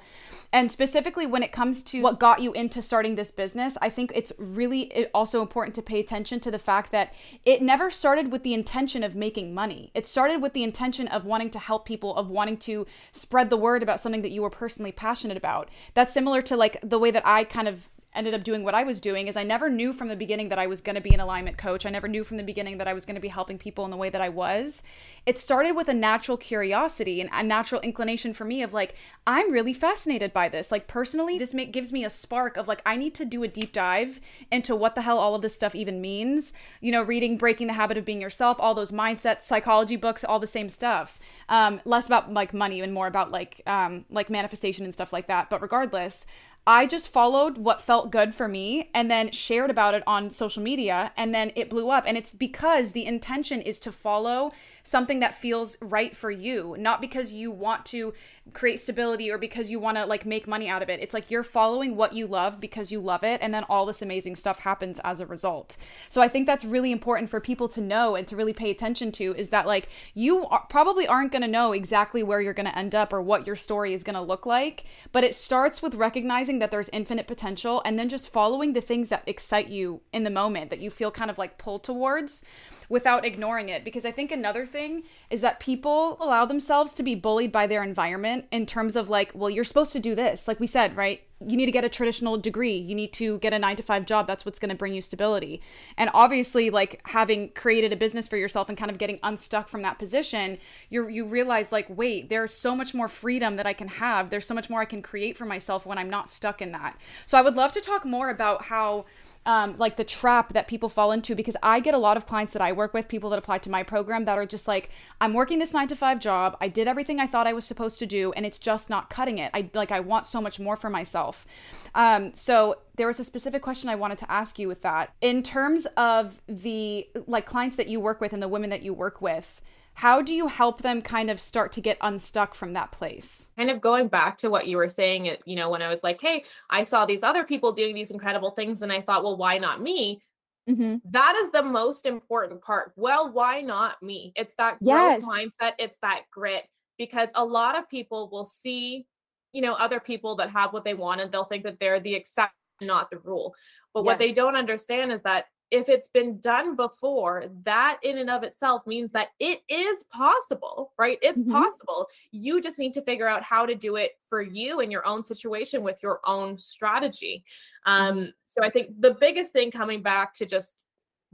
And 0.53 0.71
specifically 0.71 1.27
when 1.27 1.43
it 1.43 1.53
comes 1.53 1.83
to 1.85 2.03
what 2.03 2.21
got 2.21 2.41
you 2.41 2.53
into 2.53 2.83
starting 2.91 3.15
this 3.15 3.31
business, 3.31 3.79
I 3.81 3.89
think 3.89 4.11
it's 4.17 4.33
really 4.37 5.07
also 5.15 5.43
important 5.43 5.77
to 5.77 5.83
pay 5.83 6.01
attention 6.01 6.41
to 6.41 6.51
the 6.51 6.59
fact 6.59 6.91
that 6.91 7.15
it 7.45 7.63
never 7.63 7.89
started 7.89 8.33
with 8.33 8.43
the 8.43 8.53
intention 8.53 9.05
of 9.05 9.15
making 9.15 9.55
money. 9.55 9.93
It 9.95 10.09
started 10.09 10.43
with 10.43 10.55
the 10.55 10.65
intention 10.65 11.07
of 11.07 11.25
wanting 11.25 11.51
to 11.51 11.61
help 11.61 11.85
people, 11.85 12.17
of 12.17 12.29
wanting 12.29 12.57
to 12.59 12.89
spread 13.13 13.49
the 13.49 13.57
word 13.57 13.85
about 13.85 14.01
something 14.01 14.23
that 14.23 14.33
you 14.33 14.43
were 14.43 14.51
personally 14.51 14.91
passionate 14.91 15.37
about. 15.37 15.71
That's 15.95 16.13
similar 16.13 16.43
to 16.43 16.57
like 16.57 16.81
the 16.83 16.99
way 16.99 17.13
that 17.13 17.25
I 17.25 17.45
kind 17.45 17.69
of 17.69 17.91
ended 18.15 18.35
up 18.35 18.43
doing 18.43 18.65
what 18.65 18.75
I 18.75 18.83
was 18.83 19.01
doing 19.01 19.29
is 19.29 19.37
I 19.37 19.45
never 19.45 19.71
knew 19.71 19.93
from 19.93 20.09
the 20.09 20.17
beginning 20.17 20.49
that 20.49 20.59
I 20.59 20.67
was 20.67 20.81
going 20.81 20.97
to 20.97 21.01
be 21.01 21.15
an 21.15 21.21
alignment 21.21 21.57
coach. 21.57 21.87
I 21.87 21.91
never 21.91 22.09
knew 22.09 22.25
from 22.25 22.39
the 22.39 22.43
beginning 22.43 22.79
that 22.79 22.89
I 22.89 22.93
was 22.93 23.05
going 23.05 23.15
to 23.15 23.21
be 23.21 23.29
helping 23.29 23.57
people 23.57 23.85
in 23.85 23.91
the 23.91 23.97
way 23.97 24.11
that 24.11 24.21
I 24.21 24.29
was. 24.29 24.83
It 25.27 25.39
started 25.39 25.77
with 25.77 25.89
a 25.89 25.95
natural 25.95 26.37
curiosity 26.37 27.21
and 27.21 27.31
a 27.33 27.43
natural 27.43 27.81
inclination 27.83 28.35
for 28.35 28.45
me 28.45 28.63
of 28.63 28.73
like 28.73 28.97
I'm 29.27 29.53
really 29.53 29.73
fascinated 29.73 30.33
by 30.33 30.49
this. 30.49 30.73
Like 30.73 30.89
personally, 30.89 31.39
this 31.39 31.55
make, 31.55 31.73
gives 31.73 31.93
me 31.93 32.05
a 32.05 32.11
spark 32.11 32.57
of 32.57 32.67
like 32.67 32.83
I 32.85 32.97
need 32.97 33.15
to 33.15 33.25
do 33.25 33.45
a 33.45 33.49
deep 33.49 33.73
dive 33.73 34.21
into 34.51 34.75
what 34.75 34.97
the 34.97 35.03
hell 35.03 35.19
all 35.19 35.37
of 35.37 35.43
this 35.43 35.55
stuff 35.55 35.77
even 35.77 36.01
means. 36.01 36.53
You 36.81 36.91
know, 36.91 37.03
reading 37.03 37.37
Breaking 37.37 37.69
the 37.69 37.75
Habit 37.75 37.97
of 37.97 38.05
Being 38.05 38.21
Yourself, 38.21 38.57
all 38.59 38.75
those 38.75 38.91
mindset 38.91 39.43
psychology 39.43 39.97
books, 39.97 40.25
all 40.25 40.41
the 40.41 40.47
same 40.49 40.69
stuff. 40.69 41.21
Um, 41.49 41.81
less 41.85 42.07
about 42.07 42.33
like 42.33 42.53
money 42.53 42.81
and 42.81 42.93
more 42.93 43.07
about 43.07 43.31
like 43.31 43.63
um, 43.67 44.05
like 44.11 44.31
manifestation 44.31 44.85
and 44.85 44.93
stuff 44.93 45.13
like 45.13 45.29
that. 45.29 45.49
But 45.49 45.63
regardless, 45.63 46.27
I 46.67 46.87
just 46.87 47.09
followed 47.09 47.59
what 47.59 47.81
felt 47.81 48.13
good 48.13 48.35
for 48.35 48.47
me 48.47 48.91
and 48.95 49.11
then 49.11 49.33
shared 49.33 49.71
about 49.71 49.95
it 49.95 50.03
on 50.07 50.31
social 50.31 50.63
media 50.63 51.13
and 51.17 51.35
then 51.35 51.53
it 51.57 51.71
blew 51.71 51.91
up. 51.91 52.05
And 52.07 52.17
it's 52.17 52.33
because 52.33 52.93
the 52.93 53.07
intention 53.07 53.63
is 53.63 53.81
to 53.81 53.93
follow 53.93 54.53
something 54.83 55.21
that 55.21 55.35
feels 55.35 55.77
right 55.81 56.17
for 56.17 56.31
you, 56.31 56.77
not 56.79 57.01
because 57.01 57.33
you 57.33 57.51
want 57.51 57.85
to 57.87 58.15
create 58.53 58.81
stability 58.81 59.31
or 59.31 59.39
because 59.39 59.71
you 59.71 59.79
want 59.79 59.97
to 59.97 60.05
like 60.05 60.27
make 60.27 60.47
money 60.47 60.69
out 60.69 60.83
of 60.83 60.89
it. 60.89 61.01
It's 61.01 61.15
like 61.15 61.31
you're 61.31 61.43
following 61.43 61.97
what 61.97 62.13
you 62.13 62.27
love 62.27 62.61
because 62.61 62.91
you 62.91 63.01
love 63.01 63.23
it 63.23 63.41
and 63.43 63.53
then 63.55 63.65
all 63.65 63.87
this 63.87 64.03
amazing 64.03 64.37
stuff 64.37 64.61
happens 64.61 65.01
as 65.05 65.21
a 65.21 65.27
result. 65.27 65.77
So 66.09 66.21
I 66.21 66.29
think 66.29 66.47
that's 66.47 66.65
really 66.65 66.93
important 66.93 67.31
for 67.31 67.41
people 67.41 67.69
to 67.69 67.81
know 67.81 68.17
and 68.17 68.27
to 68.27 68.37
really 68.37 68.53
pay 68.53 68.71
attention 68.71 69.13
to 69.13 69.35
is 69.37 69.51
that 69.51 69.67
like 69.67 69.89
you 70.15 70.47
are, 70.47 70.67
probably 70.69 71.07
aren't 71.07 71.33
going 71.33 71.43
to 71.43 71.49
know 71.49 71.73
exactly 71.73 72.23
where 72.23 72.41
you're 72.41 72.55
going 72.55 72.67
to 72.67 72.79
end 72.79 72.95
up 72.95 73.13
or 73.13 73.23
what 73.23 73.47
your 73.47 73.57
story 73.57 73.93
is 73.93 74.03
going 74.03 74.15
to 74.15 74.21
look 74.21 74.47
like, 74.47 74.85
but 75.13 75.25
it 75.25 75.35
starts 75.35 75.83
with 75.83 75.95
recognizing 75.95 76.59
that 76.59 76.71
there's 76.71 76.91
infinite 76.93 77.27
potential 77.27 77.83
and 77.85 77.99
then 77.99 78.09
just 78.09 78.33
following 78.33 78.73
the 78.73 78.81
things 78.81 79.09
that 79.09 79.23
excite 79.27 79.69
you 79.69 80.01
in 80.13 80.25
the 80.25 80.31
moment 80.31 80.71
that 80.71 80.81
you 80.81 80.91
feel 80.91 81.11
kind 81.11 81.31
of 81.31 81.39
like 81.39 81.59
pulled 81.59 81.85
towards 81.85 82.45
without 82.91 83.25
ignoring 83.25 83.71
it. 83.71 83.85
Because 83.85 84.05
I 84.05 84.11
think 84.11 84.31
another 84.31 84.67
thing 84.67 85.05
is 85.31 85.41
that 85.41 85.61
people 85.61 86.19
allow 86.21 86.45
themselves 86.45 86.93
to 86.97 87.03
be 87.03 87.15
bullied 87.15 87.53
by 87.53 87.67
their 87.67 87.83
environment 87.83 88.47
in 88.51 88.67
terms 88.67 88.97
of 88.97 89.09
like, 89.09 89.31
well, 89.33 89.49
you're 89.49 89.65
supposed 89.65 89.93
to 89.95 90.01
do 90.01 90.15
this. 90.15 90.47
Like 90.47 90.61
we 90.61 90.67
said, 90.67 90.97
right? 90.97 91.23
You 91.43 91.57
need 91.57 91.67
to 91.67 91.73
get 91.73 91.85
a 91.85 91.89
traditional 91.89 92.37
degree. 92.37 92.77
You 92.77 92.95
need 92.95 93.15
to 93.15 93.39
get 93.39 93.55
a 93.55 93.59
nine 93.59 93.77
to 93.77 93.83
five 93.83 94.05
job. 94.05 94.27
That's 94.27 94.45
what's 94.45 94.59
going 94.59 94.69
to 94.69 94.75
bring 94.75 94.93
you 94.93 95.01
stability. 95.01 95.63
And 95.97 96.11
obviously, 96.13 96.69
like 96.69 97.01
having 97.07 97.51
created 97.51 97.95
a 97.95 97.97
business 97.97 98.29
for 98.29 98.37
yourself 98.37 98.69
and 98.69 98.77
kind 98.77 98.91
of 98.91 98.99
getting 98.99 99.19
unstuck 99.23 99.69
from 99.69 99.81
that 99.81 99.99
position, 99.99 100.59
you 100.91 101.09
you 101.09 101.25
realize 101.25 101.73
like, 101.73 101.87
wait, 101.89 102.29
there's 102.29 102.53
so 102.53 102.77
much 102.77 102.93
more 102.93 103.09
freedom 103.09 103.57
that 103.57 103.67
I 103.67 103.73
can 103.73 103.89
have. 103.89 104.29
There's 104.29 104.47
so 104.47 104.55
much 104.55 104.69
more 104.69 104.83
I 104.83 104.85
can 104.85 105.01
create 105.01 105.39
for 105.39 105.47
myself 105.47 105.87
when 105.87 105.97
I'm 105.97 106.11
not 106.11 106.29
stuck 106.29 106.61
in 106.61 106.73
that. 106.73 106.99
So 107.25 107.39
I 107.39 107.43
would 107.43 107.57
love 107.57 107.73
to 107.73 107.81
talk 107.81 108.05
more 108.05 108.29
about 108.29 108.65
how 108.65 109.07
um, 109.47 109.77
like 109.79 109.97
the 109.97 110.05
trap 110.05 110.53
that 110.53 110.69
people 110.69 110.89
fall 110.89 111.13
into 111.13 111.35
because 111.35 111.57
I 111.63 111.81
get 111.81 111.95
a 111.95 111.99
lot 111.99 112.17
of 112.17 112.27
clients 112.27 112.53
that 112.53 112.61
I 112.61 112.73
work 112.73 112.93
with, 112.93 113.09
people 113.09 113.31
that 113.31 113.39
apply 113.39 113.59
to 113.59 113.71
my 113.71 113.83
program 113.83 114.27
that 114.27 114.37
are 114.37 114.45
just 114.45 114.69
like, 114.69 114.91
I'm 115.21 115.33
working 115.33 115.59
this 115.59 115.73
nine 115.73 115.89
to 115.89 115.97
five 115.97 116.21
job. 116.21 116.57
I 116.61 116.69
did 116.69 116.87
everything 116.87 117.19
I 117.21 117.27
thought 117.27 117.47
I 117.47 117.55
was 117.55 117.65
supposed 117.65 117.99
to 118.01 118.07
do, 118.07 118.33
and 118.33 118.45
it's 118.45 118.59
just 118.59 118.91
not 118.91 119.09
cutting 119.09 119.39
it. 119.39 119.51
I 119.55 119.71
like 119.73 119.91
I 119.91 120.01
want 120.01 120.27
so 120.27 120.41
much 120.41 120.61
more 120.61 120.77
for 120.77 120.91
myself. 120.91 121.47
Um, 121.95 122.35
so 122.35 122.79
there 122.97 123.07
was 123.07 123.19
a 123.19 123.25
specific 123.25 123.63
question 123.63 123.89
I 123.89 123.95
wanted 123.95 124.19
to 124.19 124.31
ask 124.31 124.59
you 124.59 124.69
with 124.69 124.83
that. 124.83 125.15
In 125.23 125.43
terms 125.43 125.87
of 125.97 126.43
the 126.47 127.09
like 127.27 127.47
clients 127.47 127.77
that 127.77 127.89
you 127.89 127.99
work 127.99 128.21
with 128.21 128.35
and 128.35 128.43
the 128.43 128.49
women 128.49 128.69
that 128.71 128.83
you 128.83 128.93
work 128.93 129.23
with, 129.23 129.63
how 130.01 130.23
do 130.23 130.33
you 130.33 130.47
help 130.47 130.81
them 130.81 131.03
kind 131.03 131.29
of 131.29 131.39
start 131.39 131.73
to 131.73 131.81
get 131.83 131.99
unstuck 132.01 132.55
from 132.55 132.73
that 132.73 132.91
place? 132.91 133.51
Kind 133.59 133.69
of 133.69 133.83
going 133.83 134.09
back 134.09 134.39
to 134.39 134.49
what 134.49 134.67
you 134.67 134.79
were 134.79 134.89
saying 134.89 135.37
you 135.45 135.57
know 135.57 135.69
when 135.69 135.83
i 135.83 135.89
was 135.89 136.03
like 136.03 136.19
hey 136.21 136.45
i 136.71 136.83
saw 136.83 137.05
these 137.05 137.23
other 137.23 137.45
people 137.45 137.75
doing 137.75 137.95
these 137.95 138.11
incredible 138.11 138.53
things 138.53 138.81
and 138.81 138.91
i 138.91 139.03
thought 139.03 139.23
well 139.23 139.37
why 139.37 139.59
not 139.59 139.83
me? 139.83 140.23
Mm-hmm. 140.69 140.97
that 141.11 141.35
is 141.37 141.51
the 141.51 141.63
most 141.63 142.07
important 142.07 142.63
part. 142.63 142.93
Well 142.97 143.33
why 143.33 143.61
not 143.61 144.03
me? 144.03 144.33
It's 144.37 144.55
that 144.55 144.79
growth 144.83 145.21
yes. 145.21 145.23
mindset. 145.23 145.73
It's 145.79 145.99
that 146.01 146.23
grit. 146.33 146.65
Because 146.97 147.29
a 147.35 147.45
lot 147.45 147.77
of 147.79 147.89
people 147.89 148.29
will 148.33 148.45
see 148.45 149.07
you 149.53 149.61
know 149.61 149.75
other 149.75 150.01
people 150.01 150.37
that 150.37 150.51
have 150.51 150.73
what 150.73 150.85
they 150.85 150.95
want 150.95 151.21
and 151.21 151.31
they'll 151.31 151.45
think 151.45 151.65
that 151.65 151.79
they're 151.79 152.01
the 152.01 152.15
exception 152.15 152.55
not 152.81 153.11
the 153.11 153.19
rule. 153.19 153.55
But 153.93 154.01
yes. 154.01 154.07
what 154.07 154.19
they 154.19 154.33
don't 154.33 154.57
understand 154.57 155.13
is 155.13 155.23
that 155.23 155.47
if 155.71 155.89
it's 155.89 156.09
been 156.09 156.39
done 156.41 156.75
before, 156.75 157.45
that 157.65 157.99
in 158.03 158.19
and 158.19 158.29
of 158.29 158.43
itself 158.43 158.87
means 158.87 159.13
that 159.13 159.29
it 159.39 159.63
is 159.69 160.05
possible, 160.05 160.93
right? 160.99 161.19
It's 161.23 161.41
mm-hmm. 161.41 161.53
possible. 161.53 162.09
You 162.33 162.61
just 162.61 162.79
need 162.79 162.93
to 162.95 163.03
figure 163.03 163.29
out 163.29 163.43
how 163.43 163.67
to 163.67 163.75
do 163.75 163.97
it 163.97 164.13
for 164.29 164.43
you 164.43 164.81
in 164.81 164.91
your 164.91 165.07
own 165.07 165.23
situation 165.23 165.83
with 165.83 166.03
your 166.03 166.21
own 166.25 166.59
strategy. 166.59 167.45
Um, 167.87 168.17
mm-hmm. 168.17 168.25
so 168.47 168.63
I 168.65 168.71
think 168.71 169.01
the 169.01 169.17
biggest 169.21 169.53
thing 169.53 169.71
coming 169.71 170.03
back 170.03 170.35
to 170.35 170.47
just 170.47 170.75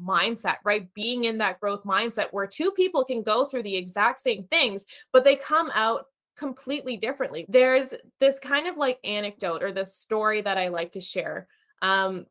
mindset, 0.01 0.57
right? 0.65 0.93
Being 0.93 1.25
in 1.25 1.39
that 1.39 1.59
growth 1.59 1.85
mindset 1.85 2.27
where 2.31 2.47
two 2.47 2.71
people 2.73 3.05
can 3.05 3.23
go 3.23 3.47
through 3.47 3.63
the 3.63 3.77
exact 3.77 4.19
same 4.19 4.45
things, 4.45 4.85
but 5.13 5.25
they 5.25 5.37
come 5.37 5.71
out 5.75 6.07
completely 6.37 6.99
differently. 6.99 7.47
There's 7.49 7.95
this 8.21 8.39
kind 8.39 8.67
of 8.67 8.77
like 8.77 8.99
anecdote 9.05 9.63
or 9.63 9.73
this 9.73 9.97
story 9.97 10.43
that 10.43 10.59
I 10.59 10.69
like 10.69 10.93
to 10.93 11.01
share. 11.01 11.49
Um, 11.81 12.27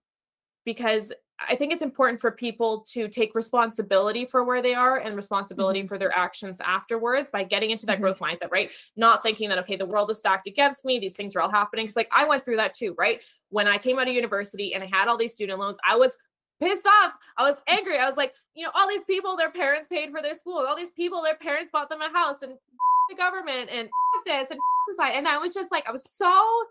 because 0.65 1.11
I 1.39 1.55
think 1.55 1.73
it's 1.73 1.81
important 1.81 2.21
for 2.21 2.31
people 2.31 2.85
to 2.91 3.07
take 3.07 3.35
responsibility 3.35 4.25
for 4.25 4.43
where 4.43 4.61
they 4.61 4.73
are 4.73 4.97
and 4.97 5.15
responsibility 5.15 5.81
mm-hmm. 5.81 5.87
for 5.87 5.97
their 5.97 6.17
actions 6.17 6.61
afterwards 6.61 7.29
by 7.29 7.43
getting 7.43 7.71
into 7.71 7.85
that 7.87 7.93
mm-hmm. 7.93 8.03
growth 8.03 8.19
mindset, 8.19 8.51
right? 8.51 8.69
Not 8.95 9.21
thinking 9.21 9.49
that, 9.49 9.59
okay, 9.59 9.75
the 9.75 9.85
world 9.85 10.09
is 10.11 10.19
stacked 10.19 10.47
against 10.47 10.85
me, 10.85 10.99
these 10.99 11.13
things 11.13 11.35
are 11.35 11.41
all 11.41 11.51
happening. 11.51 11.85
Cause 11.85 11.95
like 11.95 12.09
I 12.11 12.25
went 12.25 12.45
through 12.45 12.57
that 12.57 12.73
too, 12.73 12.95
right? 12.97 13.19
When 13.49 13.67
I 13.67 13.77
came 13.77 13.99
out 13.99 14.07
of 14.07 14.13
university 14.13 14.73
and 14.73 14.83
I 14.83 14.87
had 14.87 15.07
all 15.07 15.17
these 15.17 15.33
student 15.33 15.59
loans, 15.59 15.77
I 15.87 15.95
was 15.95 16.15
pissed 16.61 16.85
off. 16.85 17.13
I 17.37 17.43
was 17.43 17.59
angry. 17.67 17.97
I 17.97 18.07
was 18.07 18.17
like, 18.17 18.33
you 18.55 18.63
know, 18.63 18.71
all 18.73 18.87
these 18.87 19.03
people, 19.03 19.35
their 19.35 19.51
parents 19.51 19.87
paid 19.87 20.11
for 20.11 20.21
their 20.21 20.35
school, 20.35 20.65
all 20.65 20.75
these 20.75 20.91
people, 20.91 21.21
their 21.21 21.35
parents 21.35 21.71
bought 21.71 21.89
them 21.89 22.01
a 22.01 22.09
house 22.09 22.41
and 22.43 22.53
the 23.09 23.15
government 23.15 23.69
and 23.71 23.89
this 24.25 24.49
and 24.51 24.59
society. 24.89 25.17
And 25.17 25.27
I 25.27 25.37
was 25.37 25.53
just 25.53 25.71
like, 25.71 25.87
I 25.87 25.91
was 25.91 26.09
so 26.09 26.63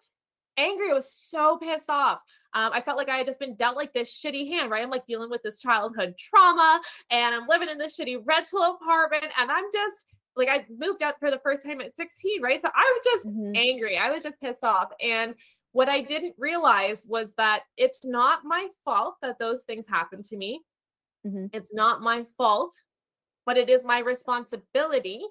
angry. 0.57 0.90
I 0.90 0.94
was 0.94 1.11
so 1.11 1.59
pissed 1.59 1.90
off. 1.90 2.20
Um, 2.54 2.72
I 2.72 2.80
felt 2.80 2.96
like 2.96 3.08
I 3.08 3.16
had 3.16 3.26
just 3.26 3.40
been 3.40 3.56
dealt 3.56 3.76
like 3.76 3.92
this 3.92 4.16
shitty 4.16 4.48
hand, 4.48 4.70
right? 4.70 4.82
I'm 4.82 4.90
like 4.90 5.06
dealing 5.06 5.30
with 5.30 5.42
this 5.42 5.58
childhood 5.58 6.14
trauma 6.18 6.80
and 7.10 7.34
I'm 7.34 7.48
living 7.48 7.68
in 7.68 7.78
this 7.78 7.98
shitty 7.98 8.18
rental 8.24 8.78
apartment 8.80 9.32
and 9.38 9.50
I'm 9.50 9.64
just 9.72 10.06
like, 10.36 10.48
I 10.48 10.64
moved 10.70 11.02
out 11.02 11.18
for 11.18 11.30
the 11.30 11.40
first 11.42 11.64
time 11.64 11.80
at 11.80 11.92
16, 11.92 12.42
right? 12.42 12.60
So 12.60 12.68
I 12.68 12.96
was 12.96 13.04
just 13.04 13.26
mm-hmm. 13.26 13.56
angry. 13.56 13.98
I 13.98 14.10
was 14.10 14.22
just 14.22 14.40
pissed 14.40 14.64
off. 14.64 14.90
And 15.00 15.34
what 15.72 15.88
I 15.88 16.02
didn't 16.02 16.34
realize 16.38 17.04
was 17.08 17.34
that 17.36 17.62
it's 17.76 18.04
not 18.04 18.40
my 18.44 18.68
fault 18.84 19.16
that 19.22 19.38
those 19.38 19.62
things 19.62 19.86
happened 19.88 20.24
to 20.26 20.36
me. 20.36 20.60
Mm-hmm. 21.26 21.46
It's 21.52 21.74
not 21.74 22.02
my 22.02 22.24
fault, 22.36 22.74
but 23.46 23.56
it 23.56 23.68
is 23.68 23.82
my 23.84 23.98
responsibility 23.98 25.24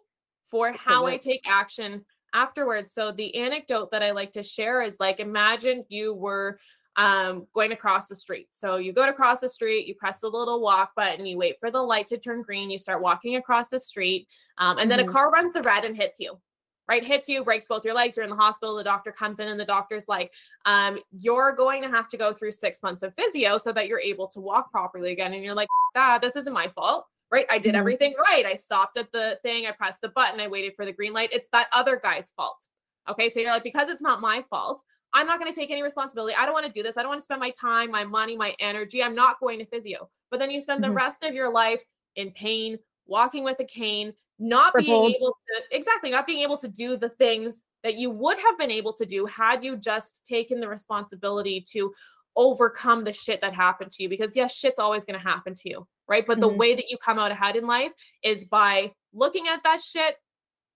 for 0.49 0.73
how 0.73 1.05
I 1.05 1.17
take 1.17 1.41
action 1.47 2.05
afterwards. 2.33 2.93
So 2.93 3.12
the 3.12 3.36
anecdote 3.36 3.91
that 3.91 4.03
I 4.03 4.12
like 4.12 4.33
to 4.33 4.43
share 4.43 4.81
is 4.81 4.97
like 4.99 5.19
imagine 5.19 5.86
you 5.88 6.13
were 6.13 6.59
um, 6.95 7.47
going 7.53 7.71
across 7.71 8.08
the 8.08 8.15
street. 8.15 8.47
So 8.51 8.77
you 8.77 8.93
go 8.93 9.06
to 9.06 9.13
cross 9.13 9.41
the 9.41 9.49
street, 9.49 9.88
you 9.88 9.95
press 9.95 10.19
the 10.19 10.27
little 10.27 10.62
walk 10.62 10.93
button, 10.95 11.25
you 11.25 11.38
wait 11.38 11.60
for 11.60 11.71
the 11.71 11.82
light 11.82 12.08
to 12.08 12.17
turn 12.17 12.41
green, 12.41 12.69
you 12.69 12.79
start 12.79 13.01
walking 13.01 13.36
across 13.36 13.69
the 13.69 13.79
street, 13.79 14.27
um, 14.58 14.77
and 14.77 14.89
then 14.89 14.99
mm-hmm. 14.99 15.10
a 15.10 15.12
car 15.12 15.32
runs 15.32 15.53
the 15.53 15.62
red 15.62 15.86
and 15.86 15.95
hits 15.95 16.19
you. 16.19 16.39
Right, 16.86 17.01
hits 17.01 17.29
you, 17.29 17.45
breaks 17.45 17.65
both 17.65 17.86
your 17.86 17.93
legs. 17.93 18.17
You're 18.17 18.25
in 18.25 18.29
the 18.29 18.36
hospital. 18.36 18.75
The 18.75 18.84
doctor 18.84 19.13
comes 19.13 19.39
in, 19.39 19.47
and 19.47 19.58
the 19.58 19.63
doctor's 19.63 20.10
like, 20.10 20.34
um, 20.65 20.99
"You're 21.17 21.56
going 21.56 21.82
to 21.82 21.88
have 21.88 22.10
to 22.10 22.17
go 22.17 22.34
through 22.34 22.51
six 22.51 22.84
months 22.84 23.03
of 23.03 23.15
physio 23.15 23.58
so 23.58 23.71
that 23.71 23.88
you're 23.88 24.01
able 24.01 24.27
to 24.27 24.41
walk 24.41 24.69
properly 24.69 25.13
again." 25.13 25.32
And 25.32 25.41
you're 25.41 25.53
like, 25.53 25.69
"Ah, 25.95 26.19
this 26.21 26.36
isn't 26.36 26.51
my 26.51 26.67
fault." 26.67 27.06
right? 27.34 27.47
I 27.49 27.58
did 27.58 27.69
mm-hmm. 27.69 27.79
everything 27.79 28.13
right. 28.19 28.45
I 28.45 28.53
stopped 28.53 28.95
at 28.95 29.12
the 29.12 29.39
thing, 29.41 29.65
I 29.65 29.71
pressed 29.71 30.01
the 30.01 30.10
button, 30.10 30.39
I 30.39 30.47
waited 30.47 30.75
for 30.75 30.86
the 30.86 30.93
green 30.93 31.13
light. 31.13 31.29
It's 31.34 31.49
that 31.49 31.67
other 31.73 31.99
guy's 32.01 32.32
fault. 32.38 32.67
Okay. 33.10 33.27
So 33.27 33.39
you're 33.39 33.49
like, 33.49 33.63
because 33.63 33.89
it's 33.89 34.03
not 34.03 34.21
my 34.21 34.43
fault, 34.49 34.84
I'm 35.13 35.28
not 35.28 35.39
going 35.39 35.52
to 35.52 35.56
take 35.56 35.71
any 35.71 35.84
responsibility. 35.84 36.36
I 36.36 36.45
don't 36.45 36.54
want 36.54 36.65
to 36.65 36.71
do 36.71 36.82
this. 36.82 36.97
I 36.97 37.02
don't 37.02 37.10
want 37.10 37.21
to 37.21 37.26
spend 37.26 37.39
my 37.39 37.52
time, 37.52 37.91
my 37.91 38.04
money, 38.04 38.36
my 38.36 38.56
energy. 38.60 39.04
I'm 39.04 39.15
not 39.15 39.39
going 39.39 39.60
to 39.60 39.65
physio. 39.65 40.10
But 40.32 40.39
then 40.39 40.49
you 40.49 40.60
spend 40.60 40.82
mm-hmm. 40.82 40.91
the 40.91 40.95
rest 40.95 41.23
of 41.23 41.34
your 41.34 41.52
life 41.52 41.82
in 42.15 42.32
pain, 42.32 42.80
walking 43.06 43.43
with 43.43 43.60
a 43.60 43.65
cane, 43.65 44.13
not 44.39 44.73
being 44.76 45.15
able 45.15 45.38
to, 45.47 45.76
exactly, 45.76 46.10
not 46.10 46.26
being 46.26 46.41
able 46.41 46.58
to 46.58 46.67
do 46.67 46.97
the 46.97 47.10
things 47.10 47.62
that 47.84 47.95
you 47.95 48.10
would 48.10 48.39
have 48.39 48.58
been 48.58 48.71
able 48.71 48.93
to 48.93 49.06
do 49.06 49.26
had 49.26 49.63
you 49.63 49.78
just 49.78 50.26
taken 50.26 50.60
the 50.60 50.67
responsibility 50.67 51.63
to 51.71 51.93
overcome 52.36 53.04
the 53.04 53.13
shit 53.13 53.41
that 53.41 53.54
happened 53.54 53.91
to 53.91 54.04
you. 54.04 54.10
Because 54.10 54.36
yes, 54.36 54.56
shit's 54.56 54.80
always 54.80 55.06
going 55.06 55.19
to 55.19 55.26
happen 55.26 55.54
to 55.54 55.69
you, 55.69 55.88
right? 56.08 56.26
But 56.26 56.39
mm-hmm. 56.39 56.49
the 56.49 56.58
way 56.58 56.76
that 56.76 56.89
you 56.89 56.97
come 56.97 57.19
out 57.19 57.32
ahead 57.32 57.56
in 57.56 57.67
life 57.67 57.91
is 58.23 58.45
by 58.45 58.91
looking 59.13 59.47
at 59.47 59.62
that 59.63 59.82
shit, 59.82 60.15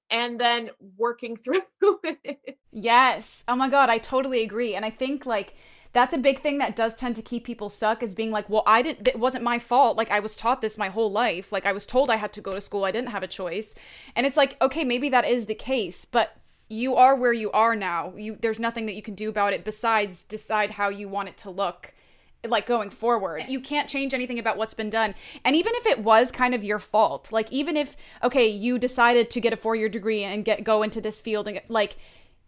and 0.10 0.40
then 0.40 0.70
working 0.98 1.36
through 1.38 1.62
it. 1.82 2.58
Yes. 2.72 3.44
Oh 3.48 3.56
my 3.56 3.70
God, 3.70 3.90
I 3.90 3.98
totally 3.98 4.42
agree. 4.42 4.76
And 4.76 4.86
I 4.86 4.90
think 4.90 5.26
like 5.26 5.56
that's 5.94 6.14
a 6.14 6.18
big 6.20 6.40
thing 6.40 6.58
that 6.60 6.76
does 6.76 6.96
tend 6.96 7.16
to 7.16 7.22
keep 7.22 7.44
people 7.44 7.70
stuck 7.70 8.04
is 8.04 8.14
being 8.14 8.30
like, 8.32 8.50
well, 8.50 8.64
I 8.68 8.82
didn't, 8.82 9.08
it 9.08 9.20
wasn't 9.20 9.44
my 9.44 9.58
fault. 9.58 9.98
Like, 9.98 10.12
I 10.12 10.20
was 10.20 10.36
taught 10.36 10.62
this 10.62 10.78
my 10.78 10.90
whole 10.90 11.12
life. 11.12 11.52
Like, 11.52 11.66
I 11.66 11.72
was 11.72 11.88
told 11.88 12.12
I 12.12 12.18
had 12.18 12.34
to 12.34 12.42
go 12.42 12.52
to 12.52 12.62
school. 12.62 12.86
I 12.86 12.92
didn't 12.92 13.10
have 13.10 13.24
a 13.24 13.28
choice. 13.28 13.74
And 14.16 14.28
it's 14.28 14.38
like, 14.38 14.62
okay, 14.62 14.84
maybe 14.84 15.10
that 15.10 15.26
is 15.26 15.48
the 15.48 15.56
case, 15.56 16.06
but 16.06 16.38
you 16.70 16.96
are 16.96 17.16
where 17.16 17.34
you 17.34 17.50
are 17.52 17.76
now. 17.76 18.14
You, 18.16 18.38
there's 18.40 18.60
nothing 18.60 18.86
that 18.86 18.96
you 18.96 19.02
can 19.02 19.16
do 19.16 19.30
about 19.30 19.54
it 19.54 19.64
besides 19.64 20.22
decide 20.22 20.72
how 20.72 20.90
you 20.90 21.10
want 21.10 21.30
it 21.30 21.38
to 21.40 21.50
look 21.50 21.94
like 22.50 22.66
going 22.66 22.90
forward. 22.90 23.46
You 23.48 23.60
can't 23.60 23.90
change 23.90 24.14
anything 24.14 24.40
about 24.40 24.58
what's 24.58 24.74
been 24.74 24.90
done. 24.90 25.16
And 25.44 25.56
even 25.56 25.74
if 25.76 25.86
it 25.86 26.00
was 26.00 26.32
kind 26.32 26.54
of 26.54 26.64
your 26.64 26.80
fault, 26.80 27.32
like 27.32 27.52
even 27.52 27.78
if 27.78 27.96
okay, 28.24 28.48
you 28.48 28.80
decided 28.80 29.30
to 29.32 29.42
get 29.42 29.54
a 29.54 29.58
4-year 29.58 29.90
degree 29.90 30.24
and 30.24 30.44
get 30.44 30.64
go 30.64 30.84
into 30.84 31.02
this 31.02 31.20
field 31.20 31.48
and 31.48 31.62
like 31.70 31.98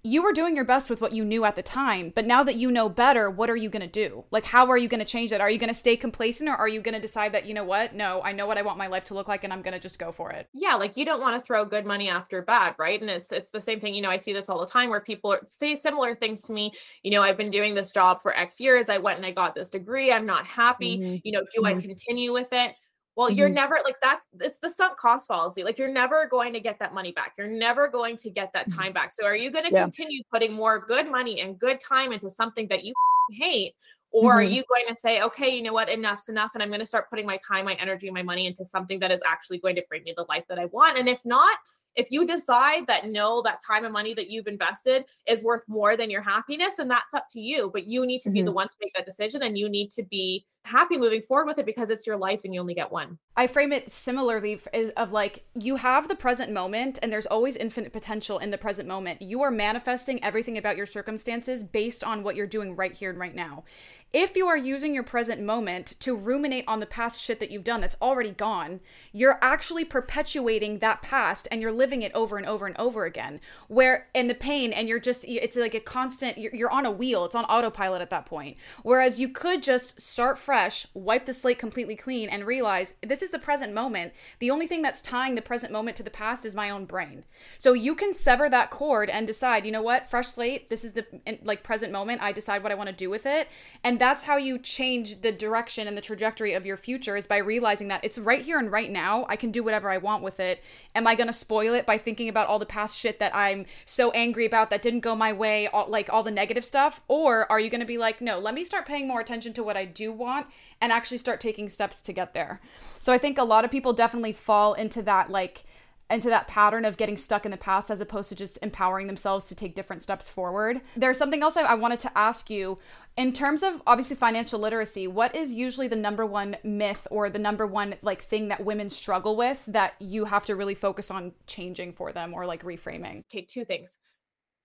you 0.02 0.24
were 0.24 0.32
doing 0.32 0.56
your 0.56 0.66
best 0.66 0.90
with 0.90 1.02
what 1.02 1.12
you 1.12 1.26
knew 1.26 1.44
at 1.44 1.56
the 1.56 1.62
time, 1.62 2.14
but 2.16 2.26
now 2.26 2.42
that 2.44 2.56
you 2.56 2.72
know 2.72 2.88
better, 2.88 3.30
what 3.30 3.50
are 3.50 3.56
you 3.56 3.70
going 3.70 3.82
to 3.82 3.88
do? 3.88 4.24
Like, 4.32 4.46
how 4.46 4.68
are 4.70 4.78
you 4.78 4.88
going 4.88 5.02
to 5.02 5.06
change 5.06 5.30
that? 5.32 5.42
Are 5.42 5.50
you 5.50 5.58
going 5.58 5.70
to 5.70 5.74
stay 5.74 5.98
complacent 5.98 6.50
or 6.50 6.56
are 6.56 6.68
you 6.70 6.82
going 6.82 6.94
to 6.94 7.02
decide 7.02 7.34
that, 7.34 7.46
you 7.46 7.54
know 7.54 7.66
what? 7.66 7.94
No, 7.94 8.22
I 8.24 8.32
know 8.32 8.48
what 8.48 8.58
I 8.58 8.62
want 8.62 8.78
my 8.78 8.88
life 8.88 9.04
to 9.06 9.14
look 9.14 9.28
like 9.28 9.44
and 9.44 9.52
I'm 9.52 9.62
going 9.62 9.74
to 9.74 9.80
just 9.80 10.00
go 10.00 10.12
for 10.14 10.32
it. 10.32 10.48
Yeah. 10.54 10.76
Like 10.76 10.96
you 10.96 11.04
don't 11.04 11.20
want 11.20 11.42
to 11.42 11.46
throw 11.46 11.66
good 11.66 11.86
money 11.86 12.08
after 12.08 12.42
bad. 12.42 12.76
Right. 12.80 13.02
And 13.02 13.10
it's, 13.10 13.32
it's 13.32 13.52
the 13.52 13.60
same 13.60 13.82
thing. 13.82 13.94
You 13.94 14.02
know, 14.02 14.10
I 14.10 14.18
see 14.18 14.32
this 14.32 14.48
all 14.48 14.62
the 14.62 14.72
time 14.72 14.90
where 14.90 15.02
people 15.02 15.38
say 15.46 15.76
similar 15.76 16.16
things 16.16 16.42
to 16.44 16.54
me. 16.54 16.72
You 17.04 17.12
know, 17.12 17.22
I've 17.22 17.38
been 17.38 17.52
doing 17.52 17.76
this 17.76 17.92
job 17.92 18.22
for 18.22 18.36
X 18.36 18.60
years. 18.60 18.88
I 18.88 19.00
went 19.00 19.18
and 19.18 19.26
I 19.26 19.32
got 19.32 19.54
this 19.54 19.70
degree. 19.70 20.14
I'm 20.14 20.26
not 20.26 20.48
happy. 20.48 20.98
Mm-hmm. 20.98 21.16
You 21.24 21.32
know, 21.34 21.42
do 21.54 21.62
mm-hmm. 21.62 21.78
I 21.78 21.82
continue 21.82 22.32
with 22.32 22.48
it? 22.52 22.74
Well, 23.16 23.30
mm-hmm. 23.30 23.38
you're 23.38 23.50
never 23.50 23.80
like 23.84 23.98
that's 24.02 24.26
it's 24.40 24.60
the 24.60 24.70
sunk 24.70 24.98
cost 24.98 25.28
fallacy. 25.28 25.64
Like 25.64 25.78
you're 25.78 25.92
never 25.92 26.28
going 26.28 26.54
to 26.54 26.60
get 26.60 26.80
that 26.80 26.94
money 26.94 27.12
back. 27.12 27.34
You're 27.38 27.48
never 27.48 27.88
going 27.88 28.18
to 28.18 28.30
get 28.30 28.52
that 28.54 28.70
mm-hmm. 28.70 28.80
time 28.80 28.94
back. 28.94 29.12
So 29.12 29.26
are 29.26 29.36
you 29.36 29.52
going 29.52 29.66
to 29.66 29.72
yeah. 29.72 29.84
continue 29.84 30.22
putting 30.32 30.54
more 30.54 30.80
good 30.80 31.10
money 31.10 31.42
and 31.42 31.60
good 31.60 31.80
time 31.80 32.12
into 32.12 32.30
something 32.30 32.68
that 32.70 32.84
you 32.84 32.94
hate? 33.32 33.74
Or 34.12 34.32
mm-hmm. 34.32 34.40
are 34.40 34.44
you 34.44 34.64
going 34.68 34.94
to 34.94 35.00
say, 35.00 35.22
okay, 35.22 35.50
you 35.50 35.62
know 35.62 35.74
what, 35.74 35.88
enough's 35.88 36.30
enough, 36.30 36.52
and 36.56 36.64
I'm 36.64 36.70
going 36.70 36.80
to 36.80 36.86
start 36.86 37.10
putting 37.12 37.28
my 37.28 37.38
time, 37.48 37.66
my 37.66 37.76
energy, 37.76 38.10
my 38.10 38.24
money 38.24 38.48
into 38.48 38.66
something 38.66 39.00
that 39.02 39.12
is 39.12 39.22
actually 39.24 39.60
going 39.60 39.76
to 39.76 39.84
bring 39.88 40.04
me 40.04 40.16
the 40.18 40.26
life 40.28 40.46
that 40.50 40.58
I 40.58 40.66
want? 40.66 40.98
And 40.98 41.08
if 41.08 41.24
not, 41.26 41.58
if 41.96 42.12
you 42.12 42.26
decide 42.26 42.88
that 42.88 43.08
no, 43.08 43.42
that 43.42 43.60
time 43.66 43.84
and 43.84 43.94
money 43.94 44.14
that 44.14 44.30
you've 44.30 44.48
invested 44.48 45.06
is 45.28 45.44
worth 45.44 45.64
more 45.68 45.98
than 45.98 46.10
your 46.10 46.22
happiness, 46.22 46.76
then 46.78 46.88
that's 46.88 47.14
up 47.14 47.26
to 47.32 47.40
you. 47.40 47.70
But 47.74 47.88
you 47.88 48.06
need 48.06 48.22
to 48.22 48.30
be 48.30 48.40
mm-hmm. 48.40 48.48
the 48.48 48.52
one 48.52 48.68
to 48.68 48.76
make 48.82 48.94
that 48.96 49.06
decision 49.06 49.44
and 49.44 49.58
you 49.58 49.70
need 49.70 49.92
to 49.92 50.04
be 50.04 50.46
happy 50.64 50.98
moving 50.98 51.22
forward 51.22 51.48
with 51.48 51.58
it 51.58 51.66
because 51.66 51.90
it's 51.90 52.06
your 52.06 52.18
life 52.18 52.42
and 52.44 52.54
you 52.54 52.60
only 52.60 52.74
get 52.74 52.92
one. 52.92 53.18
I 53.36 53.48
frame 53.48 53.72
it 53.72 53.92
similarly 53.92 54.60
of 54.98 55.12
like 55.12 55.46
you 55.56 55.78
have 55.78 56.08
the 56.08 56.16
present 56.16 56.52
moment 56.52 57.00
and 57.02 57.12
there's 57.12 57.26
always 57.26 57.56
infinite 57.56 57.94
potential 57.94 58.38
in 58.38 58.52
the 58.52 58.58
present 58.58 58.88
moment. 58.88 59.22
You 59.22 59.42
are 59.42 59.52
manifesting 59.52 60.24
everything 60.24 60.58
about 60.58 60.78
your 60.78 60.86
circumstances 60.86 61.64
based 61.64 62.04
on 62.04 62.22
what 62.22 62.36
you're 62.36 62.48
doing 62.48 62.76
right 62.76 62.94
here 62.94 63.10
and 63.10 63.20
right 63.20 63.34
now. 63.34 63.64
If 64.12 64.36
you 64.36 64.48
are 64.48 64.58
using 64.58 64.94
your 64.94 65.04
present 65.04 65.40
moment 65.40 65.94
to 66.00 66.16
ruminate 66.16 66.66
on 66.68 66.80
the 66.80 66.88
past 66.88 67.22
shit 67.22 67.40
that 67.40 67.52
you've 67.52 67.64
done 67.64 67.80
that's 67.80 67.96
already 68.02 68.32
gone, 68.32 68.80
you're 69.14 69.38
actually 69.40 69.86
perpetuating 69.86 70.80
that 70.80 71.04
past 71.04 71.48
and 71.52 71.62
you're 71.62 71.72
living 71.72 72.02
it 72.02 72.12
over 72.16 72.38
and 72.38 72.46
over 72.46 72.66
and 72.66 72.76
over 72.80 73.06
again. 73.06 73.40
Where 73.68 74.08
in 74.16 74.28
the 74.28 74.34
pain 74.34 74.74
and 74.74 74.90
you're 74.90 75.00
just, 75.00 75.26
it's 75.28 75.56
like 75.56 75.76
a 75.76 75.80
constant, 75.80 76.40
you're, 76.40 76.56
you're 76.56 76.72
on 76.72 76.88
a 76.88 76.92
wheel, 76.92 77.24
it's 77.26 77.36
on 77.36 77.46
autopilot 77.46 78.02
at 78.02 78.10
that 78.10 78.26
point. 78.26 78.58
Whereas 78.82 79.20
you 79.20 79.30
could 79.30 79.62
just 79.62 80.02
start 80.02 80.40
fresh, 80.50 80.88
wipe 80.96 81.28
the 81.28 81.34
slate 81.36 81.60
completely 81.60 81.96
clean, 81.96 82.28
and 82.28 82.44
realize 82.44 82.96
this 83.06 83.22
is 83.22 83.30
the 83.30 83.38
present 83.38 83.72
moment. 83.72 84.12
The 84.40 84.50
only 84.50 84.66
thing 84.66 84.82
that's 84.82 85.00
tying 85.00 85.36
the 85.36 85.44
present 85.44 85.72
moment 85.72 85.96
to 85.98 86.02
the 86.02 86.10
past 86.10 86.44
is 86.44 86.56
my 86.56 86.72
own 86.72 86.86
brain. 86.86 87.24
So 87.60 87.74
you 87.74 87.94
can 87.94 88.14
sever 88.14 88.50
that 88.50 88.72
cord 88.72 89.12
and 89.12 89.28
decide, 89.28 89.64
you 89.64 89.72
know 89.72 89.84
what, 89.84 90.10
fresh 90.10 90.30
slate, 90.30 90.72
this 90.72 90.84
is 90.84 90.94
the 90.94 91.06
like 91.44 91.62
present 91.62 91.94
moment. 91.94 92.24
I 92.24 92.32
decide 92.32 92.64
what 92.64 92.72
I 92.72 92.76
want 92.76 92.90
to 92.90 92.96
do 92.96 93.12
with 93.12 93.28
it. 93.28 93.48
And 93.84 94.00
that's 94.00 94.24
how 94.24 94.38
you 94.38 94.58
change 94.58 95.22
the 95.22 95.32
direction 95.32 95.88
and 95.88 95.96
the 95.96 96.02
trajectory 96.02 96.54
of 96.54 96.66
your 96.66 96.78
future 96.78 97.16
is 97.16 97.28
by 97.28 97.38
realizing 97.38 97.88
that 97.90 98.04
it's 98.04 98.18
right 98.18 98.42
here 98.42 98.58
and 98.58 98.72
right 98.72 98.90
now. 98.90 99.28
I 99.30 99.36
can 99.36 99.52
do 99.52 99.62
whatever 99.62 99.92
I 99.92 100.00
want 100.00 100.24
with 100.24 100.40
it. 100.40 100.64
Am 100.96 101.06
I 101.06 101.14
going 101.14 101.28
to 101.28 101.34
spoil 101.34 101.76
it 101.76 101.86
by 101.86 102.00
thinking 102.00 102.28
about 102.28 102.48
all 102.48 102.58
the 102.58 102.66
past 102.66 102.98
shit 102.98 103.20
that 103.20 103.36
I'm 103.36 103.68
so 103.86 104.10
angry 104.14 104.48
about 104.48 104.72
that 104.72 104.82
didn't 104.82 105.02
go 105.02 105.16
my 105.16 105.32
way, 105.32 105.68
all, 105.68 105.88
like 105.88 106.12
all 106.12 106.24
the 106.24 106.32
negative 106.32 106.66
stuff? 106.66 107.02
Or 107.08 107.46
are 107.52 107.60
you 107.60 107.70
going 107.70 107.82
to 107.82 107.86
be 107.86 108.00
like, 108.00 108.20
no, 108.20 108.40
let 108.40 108.56
me 108.56 108.64
start 108.64 108.88
paying 108.88 109.08
more 109.08 109.20
attention 109.20 109.54
to 109.54 109.64
what 109.64 109.78
I 109.78 109.86
do 109.86 110.12
want 110.12 110.39
and 110.82 110.92
actually 110.92 111.18
start 111.18 111.42
taking 111.42 111.70
steps 111.70 112.02
to 112.04 112.14
get 112.14 112.34
there? 112.34 112.62
So 113.00 113.14
I 113.14 113.18
think 113.18 113.38
a 113.38 113.44
lot 113.44 113.66
of 113.66 113.72
people 113.72 113.94
definitely 113.94 114.34
fall 114.34 114.74
into 114.74 115.02
that, 115.04 115.30
like, 115.30 115.66
into 116.10 116.30
that 116.30 116.48
pattern 116.48 116.86
of 116.86 116.98
getting 116.98 117.18
stuck 117.18 117.46
in 117.46 117.52
the 117.52 117.58
past 117.58 117.92
as 117.92 118.02
opposed 118.02 118.30
to 118.30 118.36
just 118.36 118.58
empowering 118.62 119.08
themselves 119.08 119.48
to 119.48 119.56
take 119.56 119.76
different 119.76 120.02
steps 120.02 120.28
forward. 120.28 120.82
There's 120.96 121.18
something 121.18 121.44
else 121.44 121.56
I, 121.56 121.62
I, 121.62 121.76
wanted 121.76 122.00
to 122.00 122.18
ask 122.18 122.50
you. 122.50 122.80
In 123.16 123.32
terms 123.32 123.62
of 123.62 123.82
obviously 123.86 124.16
financial 124.16 124.60
literacy, 124.60 125.08
what 125.08 125.36
is 125.36 125.54
usually 125.54 125.88
the 125.88 125.96
number 125.96 126.26
one 126.26 126.58
myth 126.64 127.06
or 127.12 127.30
the 127.30 127.38
number 127.38 127.68
one 127.68 127.96
like 128.02 128.22
thing 128.22 128.48
that 128.48 128.66
women 128.66 128.90
struggle 128.90 129.36
with 129.36 129.64
that 129.68 129.94
you 130.00 130.26
have 130.26 130.46
to 130.48 130.56
really 130.56 130.76
focus 130.76 131.12
on 131.12 131.34
changing 131.46 131.94
for 131.94 132.12
them 132.12 132.34
or 132.34 132.46
like 132.46 132.64
reframing? 132.64 133.24
Okay, 133.32 133.46
two 133.48 133.66
things. 133.66 133.98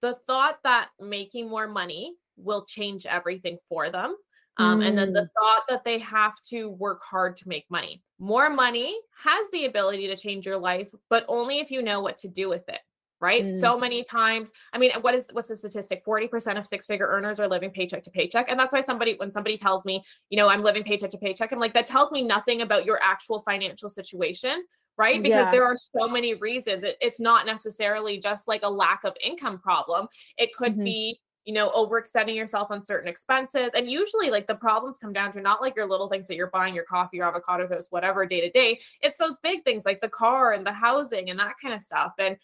The 0.01 0.17
thought 0.27 0.59
that 0.65 0.89
making 0.99 1.51
more 1.51 1.67
money 1.67 2.15
will 2.37 2.65
change 2.65 3.07
everything 3.07 3.59
for 3.69 3.91
them 3.91 4.17
um, 4.57 4.81
mm. 4.81 4.87
And 4.87 4.99
then 4.99 5.13
the 5.13 5.23
mm. 5.23 5.29
thought 5.41 5.63
that 5.69 5.85
they 5.85 5.99
have 5.99 6.41
to 6.51 6.71
work 6.71 7.03
hard 7.03 7.37
to 7.39 7.49
make 7.49 7.65
money. 7.71 8.03
More 8.19 8.49
money 8.51 8.97
has 9.23 9.47
the 9.53 9.67
ability 9.67 10.07
to 10.09 10.17
change 10.17 10.47
your 10.47 10.57
life, 10.57 10.91
but 11.11 11.25
only 11.29 11.59
if 11.59 11.71
you 11.71 11.83
know 11.83 12.01
what 12.01 12.19
to 12.19 12.29
do 12.29 12.49
with 12.49 12.69
it. 12.69 12.81
Right. 13.21 13.45
Mm. 13.47 13.61
So 13.61 13.79
many 13.79 14.05
times. 14.05 14.53
I 14.73 14.79
mean, 14.79 14.91
what 15.01 15.15
is 15.15 15.29
what's 15.33 15.49
the 15.49 15.57
statistic? 15.57 16.05
40% 16.05 16.59
of 16.59 16.67
six 16.67 16.85
figure 16.87 17.07
earners 17.07 17.41
are 17.41 17.49
living 17.49 17.71
paycheck 17.71 18.03
to 18.05 18.11
paycheck. 18.11 18.51
And 18.51 18.61
that's 18.61 18.73
why 18.73 18.83
somebody, 18.83 19.15
when 19.17 19.31
somebody 19.31 19.57
tells 19.57 19.85
me, 19.85 20.05
you 20.29 20.37
know, 20.37 20.49
I'm 20.49 20.63
living 20.63 20.83
paycheck 20.83 21.11
to 21.13 21.19
paycheck, 21.19 21.51
I'm 21.51 21.59
like, 21.59 21.73
that 21.73 21.87
tells 21.87 22.11
me 22.11 22.23
nothing 22.23 22.61
about 22.61 22.85
your 22.85 23.01
actual 23.03 23.41
financial 23.43 23.89
situation 23.89 24.63
right? 24.97 25.23
Because 25.23 25.47
yeah. 25.47 25.51
there 25.51 25.65
are 25.65 25.77
so 25.77 26.07
many 26.07 26.35
reasons. 26.35 26.85
It, 26.85 26.97
it's 27.01 27.19
not 27.19 27.47
necessarily 27.47 28.19
just 28.19 28.47
like 28.47 28.61
a 28.63 28.71
lack 28.71 29.01
of 29.03 29.15
income 29.21 29.59
problem. 29.59 30.07
It 30.39 30.55
could 30.55 30.75
mm-hmm. 30.75 30.85
be 30.85 31.21
you 31.45 31.53
know, 31.53 31.71
overextending 31.71 32.35
yourself 32.35 32.71
on 32.71 32.81
certain 32.81 33.09
expenses. 33.09 33.71
And 33.75 33.89
usually, 33.89 34.31
like 34.31 34.47
the 34.47 34.55
problems 34.55 34.99
come 34.99 35.13
down 35.13 35.33
to 35.33 35.41
not 35.41 35.61
like 35.61 35.77
your 35.77 35.87
little 35.87 36.09
things 36.09 36.27
that 36.29 36.37
you're 36.37 36.51
buying, 36.51 36.75
your 36.75 36.85
coffee, 36.85 37.19
your 37.19 37.27
avocado 37.27 37.67
toast, 37.67 37.89
whatever, 37.91 38.27
day 38.27 38.41
to 38.41 38.51
day. 38.51 38.81
It's 39.03 39.19
those 39.19 39.39
big 39.43 39.65
things 39.65 39.85
like 39.85 40.01
the 40.01 40.09
car 40.09 40.53
and 40.53 40.67
the 40.67 40.73
housing 40.73 41.31
and 41.31 41.39
that 41.39 41.55
kind 41.61 41.75
of 41.75 41.83
stuff. 41.83 42.13
And 42.19 42.37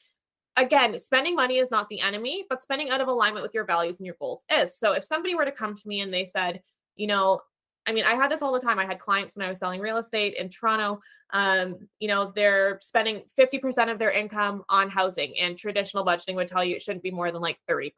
again, 0.56 0.98
spending 0.98 1.34
money 1.34 1.58
is 1.58 1.70
not 1.70 1.88
the 1.88 2.00
enemy, 2.00 2.44
but 2.50 2.62
spending 2.62 2.90
out 2.90 3.00
of 3.00 3.08
alignment 3.08 3.42
with 3.42 3.54
your 3.54 3.64
values 3.64 3.98
and 3.98 4.06
your 4.06 4.16
goals 4.20 4.44
is. 4.50 4.76
So 4.76 4.92
if 4.92 5.04
somebody 5.04 5.34
were 5.34 5.44
to 5.44 5.52
come 5.52 5.74
to 5.74 5.88
me 5.88 6.00
and 6.00 6.12
they 6.12 6.26
said, 6.26 6.60
you 6.96 7.06
know, 7.06 7.40
I 7.86 7.92
mean, 7.92 8.04
I 8.04 8.14
had 8.14 8.30
this 8.30 8.42
all 8.42 8.52
the 8.52 8.60
time. 8.60 8.78
I 8.78 8.84
had 8.84 9.00
clients 9.00 9.36
when 9.36 9.46
I 9.46 9.48
was 9.48 9.58
selling 9.58 9.80
real 9.80 9.96
estate 9.96 10.34
in 10.34 10.48
Toronto. 10.48 11.00
Um, 11.32 11.88
you 11.98 12.08
know, 12.08 12.32
they're 12.34 12.78
spending 12.82 13.24
50% 13.38 13.90
of 13.90 13.98
their 13.98 14.10
income 14.10 14.64
on 14.68 14.90
housing, 14.90 15.34
and 15.40 15.56
traditional 15.56 16.04
budgeting 16.04 16.34
would 16.34 16.48
tell 16.48 16.64
you 16.64 16.76
it 16.76 16.82
shouldn't 16.82 17.02
be 17.02 17.10
more 17.10 17.32
than 17.32 17.40
like 17.40 17.58
30%. 17.68 17.92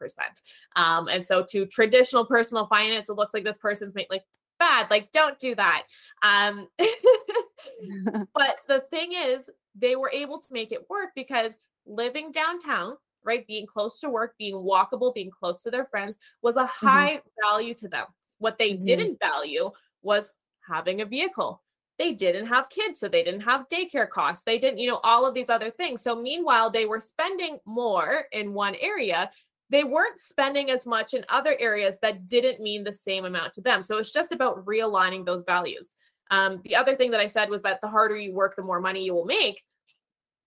Um, 0.76 1.08
and 1.08 1.24
so 1.24 1.44
to 1.50 1.66
traditional 1.66 2.24
personal 2.26 2.66
finance, 2.66 3.08
it 3.08 3.14
looks 3.14 3.34
like 3.34 3.44
this 3.44 3.58
person's 3.58 3.94
made 3.94 4.06
like 4.10 4.22
bad. 4.58 4.88
Like, 4.90 5.10
don't 5.12 5.38
do 5.38 5.54
that. 5.56 5.84
Um, 6.22 6.68
but 8.34 8.56
the 8.68 8.84
thing 8.90 9.12
is, 9.12 9.50
they 9.74 9.96
were 9.96 10.10
able 10.10 10.38
to 10.38 10.52
make 10.52 10.70
it 10.72 10.88
work 10.88 11.10
because 11.16 11.56
living 11.86 12.30
downtown, 12.30 12.96
right, 13.24 13.46
being 13.46 13.66
close 13.66 13.98
to 14.00 14.10
work, 14.10 14.34
being 14.38 14.54
walkable, 14.54 15.14
being 15.14 15.30
close 15.30 15.62
to 15.62 15.70
their 15.70 15.86
friends 15.86 16.18
was 16.42 16.56
a 16.56 16.60
mm-hmm. 16.60 16.86
high 16.86 17.16
mm-hmm. 17.16 17.50
value 17.50 17.74
to 17.74 17.88
them 17.88 18.06
What 18.42 18.58
they 18.58 18.72
mm-hmm. 18.72 18.84
didn't 18.84 19.18
value 19.20 19.70
was 20.02 20.30
having 20.68 21.00
a 21.00 21.06
vehicle. 21.06 21.62
They 21.98 22.12
didn't 22.12 22.46
have 22.46 22.68
kids, 22.68 22.98
so 22.98 23.08
they 23.08 23.22
didn't 23.22 23.42
have 23.42 23.68
daycare 23.68 24.08
costs. 24.08 24.42
They 24.44 24.58
didn't, 24.58 24.78
you 24.78 24.90
know, 24.90 25.00
all 25.04 25.24
of 25.24 25.34
these 25.34 25.48
other 25.48 25.70
things. 25.70 26.02
So, 26.02 26.20
meanwhile, 26.20 26.70
they 26.70 26.86
were 26.86 27.00
spending 27.00 27.58
more 27.64 28.24
in 28.32 28.54
one 28.54 28.74
area. 28.80 29.30
They 29.70 29.84
weren't 29.84 30.18
spending 30.18 30.70
as 30.70 30.84
much 30.84 31.14
in 31.14 31.24
other 31.28 31.56
areas 31.60 31.98
that 32.02 32.28
didn't 32.28 32.60
mean 32.60 32.82
the 32.82 32.92
same 32.92 33.24
amount 33.24 33.52
to 33.54 33.60
them. 33.60 33.82
So, 33.82 33.98
it's 33.98 34.12
just 34.12 34.32
about 34.32 34.64
realigning 34.64 35.24
those 35.24 35.44
values. 35.44 35.94
Um, 36.30 36.60
the 36.64 36.76
other 36.76 36.96
thing 36.96 37.10
that 37.12 37.20
I 37.20 37.26
said 37.26 37.50
was 37.50 37.62
that 37.62 37.80
the 37.82 37.88
harder 37.88 38.16
you 38.16 38.34
work, 38.34 38.56
the 38.56 38.62
more 38.62 38.80
money 38.80 39.04
you 39.04 39.14
will 39.14 39.26
make, 39.26 39.62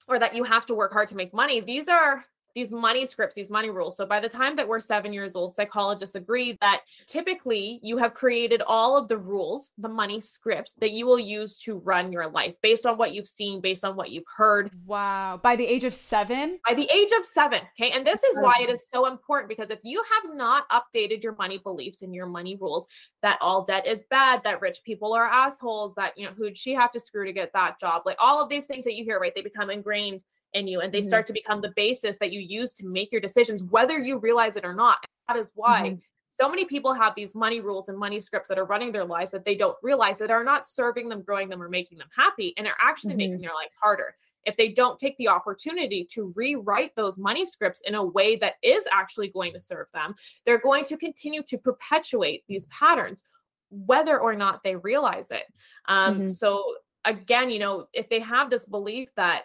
or 0.08 0.20
that 0.20 0.36
you 0.36 0.44
have 0.44 0.66
to 0.66 0.76
work 0.76 0.92
hard 0.92 1.08
to 1.10 1.16
make 1.16 1.34
money. 1.34 1.62
These 1.62 1.88
are 1.88 2.26
these 2.56 2.72
money 2.72 3.06
scripts, 3.06 3.36
these 3.36 3.50
money 3.50 3.70
rules. 3.70 3.98
So 3.98 4.06
by 4.06 4.22
the 4.22 4.30
time 4.30 4.56
that 4.56 4.68
we're 4.68 4.80
seven 4.80 5.12
years 5.12 5.36
old, 5.36 5.54
psychologists 5.54 6.16
agree 6.16 6.58
that 6.62 6.82
typically 7.06 7.80
you 7.84 7.98
have 7.98 8.14
created 8.14 8.62
all 8.62 8.98
of 8.98 9.10
the 9.10 9.18
rules, 9.18 9.72
the 9.78 9.90
money 9.90 10.22
scripts 10.22 10.74
that 10.76 10.92
you 10.92 11.06
will 11.06 11.20
use 11.20 11.58
to 11.58 11.80
run 11.80 12.14
your 12.14 12.28
life 12.28 12.56
based 12.64 12.86
on 12.86 12.98
what 12.98 13.14
you've 13.14 13.28
seen, 13.28 13.60
based 13.60 13.84
on 13.84 13.98
what 13.98 14.10
you've 14.10 14.24
heard. 14.38 14.72
Wow. 14.86 15.40
By 15.44 15.58
the 15.58 15.66
age 15.66 15.84
of 15.84 15.94
seven? 15.94 16.60
By 16.66 16.74
the 16.74 16.90
age 16.96 17.12
of 17.18 17.26
seven. 17.26 17.62
Okay. 17.80 17.92
And 17.92 18.08
this 18.08 18.24
is 18.24 18.40
why 18.40 18.56
it 18.62 18.70
is 18.70 18.88
so 18.88 19.06
important 19.06 19.50
because 19.50 19.70
if 19.70 19.80
you 19.84 20.02
have 20.14 20.36
not 20.36 20.64
updated 20.70 21.24
your 21.24 21.36
money 21.36 21.58
beliefs 21.58 22.02
and 22.04 22.16
your 22.16 22.28
money 22.28 22.56
rules, 22.56 22.88
that 23.22 23.38
all 23.42 23.66
debt 23.66 23.86
is 23.86 24.06
bad, 24.10 24.42
that 24.46 24.62
rich 24.62 24.80
people 24.86 25.14
are 25.14 25.26
assholes, 25.26 25.94
that, 25.96 26.18
you 26.18 26.26
know, 26.26 26.32
who'd 26.38 26.58
she 26.58 26.74
have 26.74 26.92
to 26.94 27.00
screw 27.02 27.26
to 27.26 27.34
get 27.34 27.52
that 27.54 27.80
job? 27.82 28.04
Like 28.06 28.18
all 28.20 28.42
of 28.42 28.48
these 28.48 28.66
things 28.66 28.86
that 28.86 28.96
you 28.96 29.04
hear, 29.04 29.20
right? 29.20 29.34
They 29.36 29.42
become 29.42 29.70
ingrained 29.70 30.22
in 30.56 30.68
you 30.68 30.80
and 30.80 30.92
they 30.92 31.00
mm-hmm. 31.00 31.08
start 31.08 31.28
to 31.28 31.34
become 31.34 31.62
the 31.62 31.74
basis 31.76 32.18
that 32.20 32.32
you 32.32 32.40
use 32.40 32.74
to 32.74 32.88
make 32.88 33.12
your 33.12 33.22
decisions 33.22 33.62
whether 33.64 34.00
you 34.00 34.18
realize 34.20 34.56
it 34.56 34.66
or 34.66 34.74
not 34.74 34.98
that 35.28 35.38
is 35.38 35.52
why 35.54 35.90
mm-hmm. 35.90 35.96
so 36.42 36.50
many 36.50 36.66
people 36.66 36.94
have 36.94 37.14
these 37.16 37.36
money 37.36 37.60
rules 37.62 37.90
and 37.90 37.98
money 37.98 38.20
scripts 38.20 38.50
that 38.50 38.58
are 38.58 38.66
running 38.66 38.92
their 38.92 39.06
lives 39.06 39.32
that 39.32 39.46
they 39.46 39.56
don't 39.56 39.78
realize 39.84 40.18
that 40.18 40.32
are 40.32 40.44
not 40.44 40.66
serving 40.66 41.10
them 41.10 41.22
growing 41.22 41.50
them 41.50 41.62
or 41.62 41.70
making 41.70 41.98
them 41.98 42.08
happy 42.16 42.54
and 42.58 42.66
are 42.66 42.74
actually 42.80 43.12
mm-hmm. 43.12 43.18
making 43.18 43.42
their 43.42 43.54
lives 43.54 43.78
harder 43.80 44.16
if 44.46 44.56
they 44.58 44.70
don't 44.70 45.00
take 45.00 45.18
the 45.18 45.28
opportunity 45.28 46.08
to 46.12 46.32
rewrite 46.36 46.96
those 46.96 47.18
money 47.18 47.46
scripts 47.46 47.82
in 47.86 47.96
a 47.96 48.04
way 48.04 48.36
that 48.36 48.54
is 48.62 48.86
actually 48.92 49.28
going 49.28 49.54
to 49.54 49.62
serve 49.62 49.88
them 49.94 50.16
they're 50.46 50.58
going 50.58 50.86
to 50.86 50.98
continue 50.98 51.44
to 51.44 51.58
perpetuate 51.58 52.44
these 52.48 52.66
patterns 52.68 53.24
whether 53.70 54.20
or 54.20 54.36
not 54.36 54.62
they 54.64 54.76
realize 54.78 55.32
it 55.32 55.44
um, 55.90 56.16
mm-hmm. 56.16 56.28
so 56.30 56.64
again 57.04 57.50
you 57.50 57.60
know 57.60 57.88
if 57.94 58.08
they 58.10 58.22
have 58.22 58.50
this 58.50 58.66
belief 58.66 59.10
that 59.18 59.44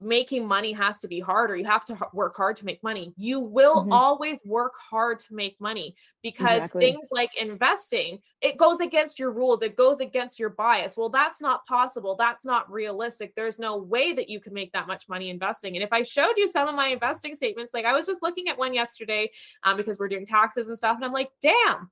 making 0.00 0.48
money 0.48 0.72
has 0.72 0.98
to 0.98 1.08
be 1.08 1.20
hard 1.20 1.50
or 1.50 1.56
you 1.56 1.64
have 1.64 1.84
to 1.84 1.98
work 2.14 2.34
hard 2.34 2.56
to 2.56 2.64
make 2.64 2.82
money. 2.82 3.12
You 3.16 3.38
will 3.38 3.82
mm-hmm. 3.82 3.92
always 3.92 4.42
work 4.46 4.72
hard 4.78 5.18
to 5.20 5.34
make 5.34 5.60
money 5.60 5.94
because 6.22 6.56
exactly. 6.56 6.80
things 6.80 7.08
like 7.12 7.30
investing, 7.36 8.18
it 8.40 8.56
goes 8.56 8.80
against 8.80 9.18
your 9.18 9.30
rules, 9.30 9.62
it 9.62 9.76
goes 9.76 10.00
against 10.00 10.38
your 10.38 10.48
bias. 10.48 10.96
Well, 10.96 11.10
that's 11.10 11.42
not 11.42 11.66
possible. 11.66 12.16
That's 12.16 12.46
not 12.46 12.70
realistic. 12.70 13.34
There's 13.34 13.58
no 13.58 13.76
way 13.76 14.14
that 14.14 14.30
you 14.30 14.40
can 14.40 14.54
make 14.54 14.72
that 14.72 14.86
much 14.86 15.06
money 15.08 15.28
investing. 15.28 15.76
And 15.76 15.84
if 15.84 15.92
I 15.92 16.02
showed 16.02 16.34
you 16.38 16.48
some 16.48 16.66
of 16.66 16.74
my 16.74 16.88
investing 16.88 17.34
statements, 17.34 17.74
like 17.74 17.84
I 17.84 17.92
was 17.92 18.06
just 18.06 18.22
looking 18.22 18.48
at 18.48 18.56
one 18.56 18.72
yesterday 18.72 19.30
um, 19.64 19.76
because 19.76 19.98
we're 19.98 20.08
doing 20.08 20.26
taxes 20.26 20.68
and 20.68 20.78
stuff, 20.78 20.96
and 20.96 21.04
I'm 21.04 21.12
like, 21.12 21.30
damn, 21.42 21.90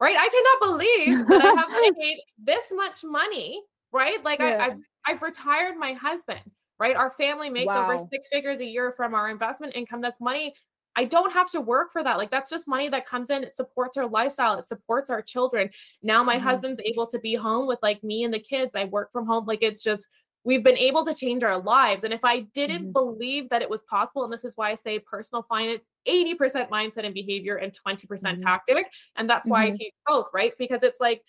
right? 0.00 0.16
I 0.16 0.28
cannot 0.28 0.78
believe 0.78 1.26
that 1.28 1.44
I 1.44 1.60
have 1.60 1.94
made 1.96 2.20
this 2.38 2.72
much 2.72 3.02
money, 3.02 3.62
right? 3.90 4.22
Like 4.24 4.38
yeah. 4.38 4.58
I, 4.60 4.66
I've 4.66 4.78
I've 5.04 5.22
retired 5.22 5.76
my 5.76 5.94
husband 5.94 6.42
right? 6.82 6.96
Our 6.96 7.12
family 7.12 7.48
makes 7.48 7.72
wow. 7.72 7.84
over 7.84 7.96
six 7.96 8.28
figures 8.28 8.58
a 8.58 8.64
year 8.64 8.90
from 8.90 9.14
our 9.14 9.30
investment 9.30 9.76
income. 9.76 10.00
That's 10.00 10.20
money. 10.20 10.52
I 10.96 11.04
don't 11.04 11.32
have 11.32 11.48
to 11.52 11.60
work 11.60 11.92
for 11.92 12.02
that. 12.02 12.18
Like 12.18 12.30
that's 12.30 12.50
just 12.50 12.66
money 12.66 12.88
that 12.88 13.06
comes 13.06 13.30
in. 13.30 13.44
It 13.44 13.54
supports 13.54 13.96
our 13.96 14.06
lifestyle. 14.06 14.58
It 14.58 14.66
supports 14.66 15.08
our 15.08 15.22
children. 15.22 15.70
Now 16.02 16.24
my 16.24 16.34
mm-hmm. 16.34 16.44
husband's 16.44 16.80
able 16.84 17.06
to 17.06 17.20
be 17.20 17.36
home 17.36 17.68
with 17.68 17.78
like 17.82 18.02
me 18.02 18.24
and 18.24 18.34
the 18.34 18.40
kids. 18.40 18.72
I 18.74 18.86
work 18.86 19.12
from 19.12 19.26
home. 19.26 19.44
Like 19.46 19.62
it's 19.62 19.82
just 19.82 20.08
we've 20.44 20.64
been 20.64 20.76
able 20.76 21.04
to 21.06 21.14
change 21.14 21.44
our 21.44 21.62
lives. 21.62 22.02
And 22.02 22.12
if 22.12 22.24
I 22.24 22.40
didn't 22.52 22.82
mm-hmm. 22.82 22.92
believe 22.92 23.48
that 23.50 23.62
it 23.62 23.70
was 23.70 23.84
possible, 23.84 24.24
and 24.24 24.32
this 24.32 24.44
is 24.44 24.56
why 24.56 24.72
I 24.72 24.74
say 24.74 24.98
personal 24.98 25.44
finance, 25.44 25.84
80% 26.08 26.68
mindset 26.68 27.04
and 27.06 27.14
behavior 27.14 27.56
and 27.56 27.72
20% 27.72 28.06
mm 28.06 28.34
hmm 28.34 28.38
tactic. 28.40 28.86
And 29.14 29.30
that's 29.30 29.48
why 29.48 29.66
mm-hmm. 29.66 29.74
I 29.74 29.76
teach 29.76 29.94
both, 30.04 30.26
right? 30.34 30.52
Because 30.58 30.82
it's 30.82 31.00
like 31.00 31.22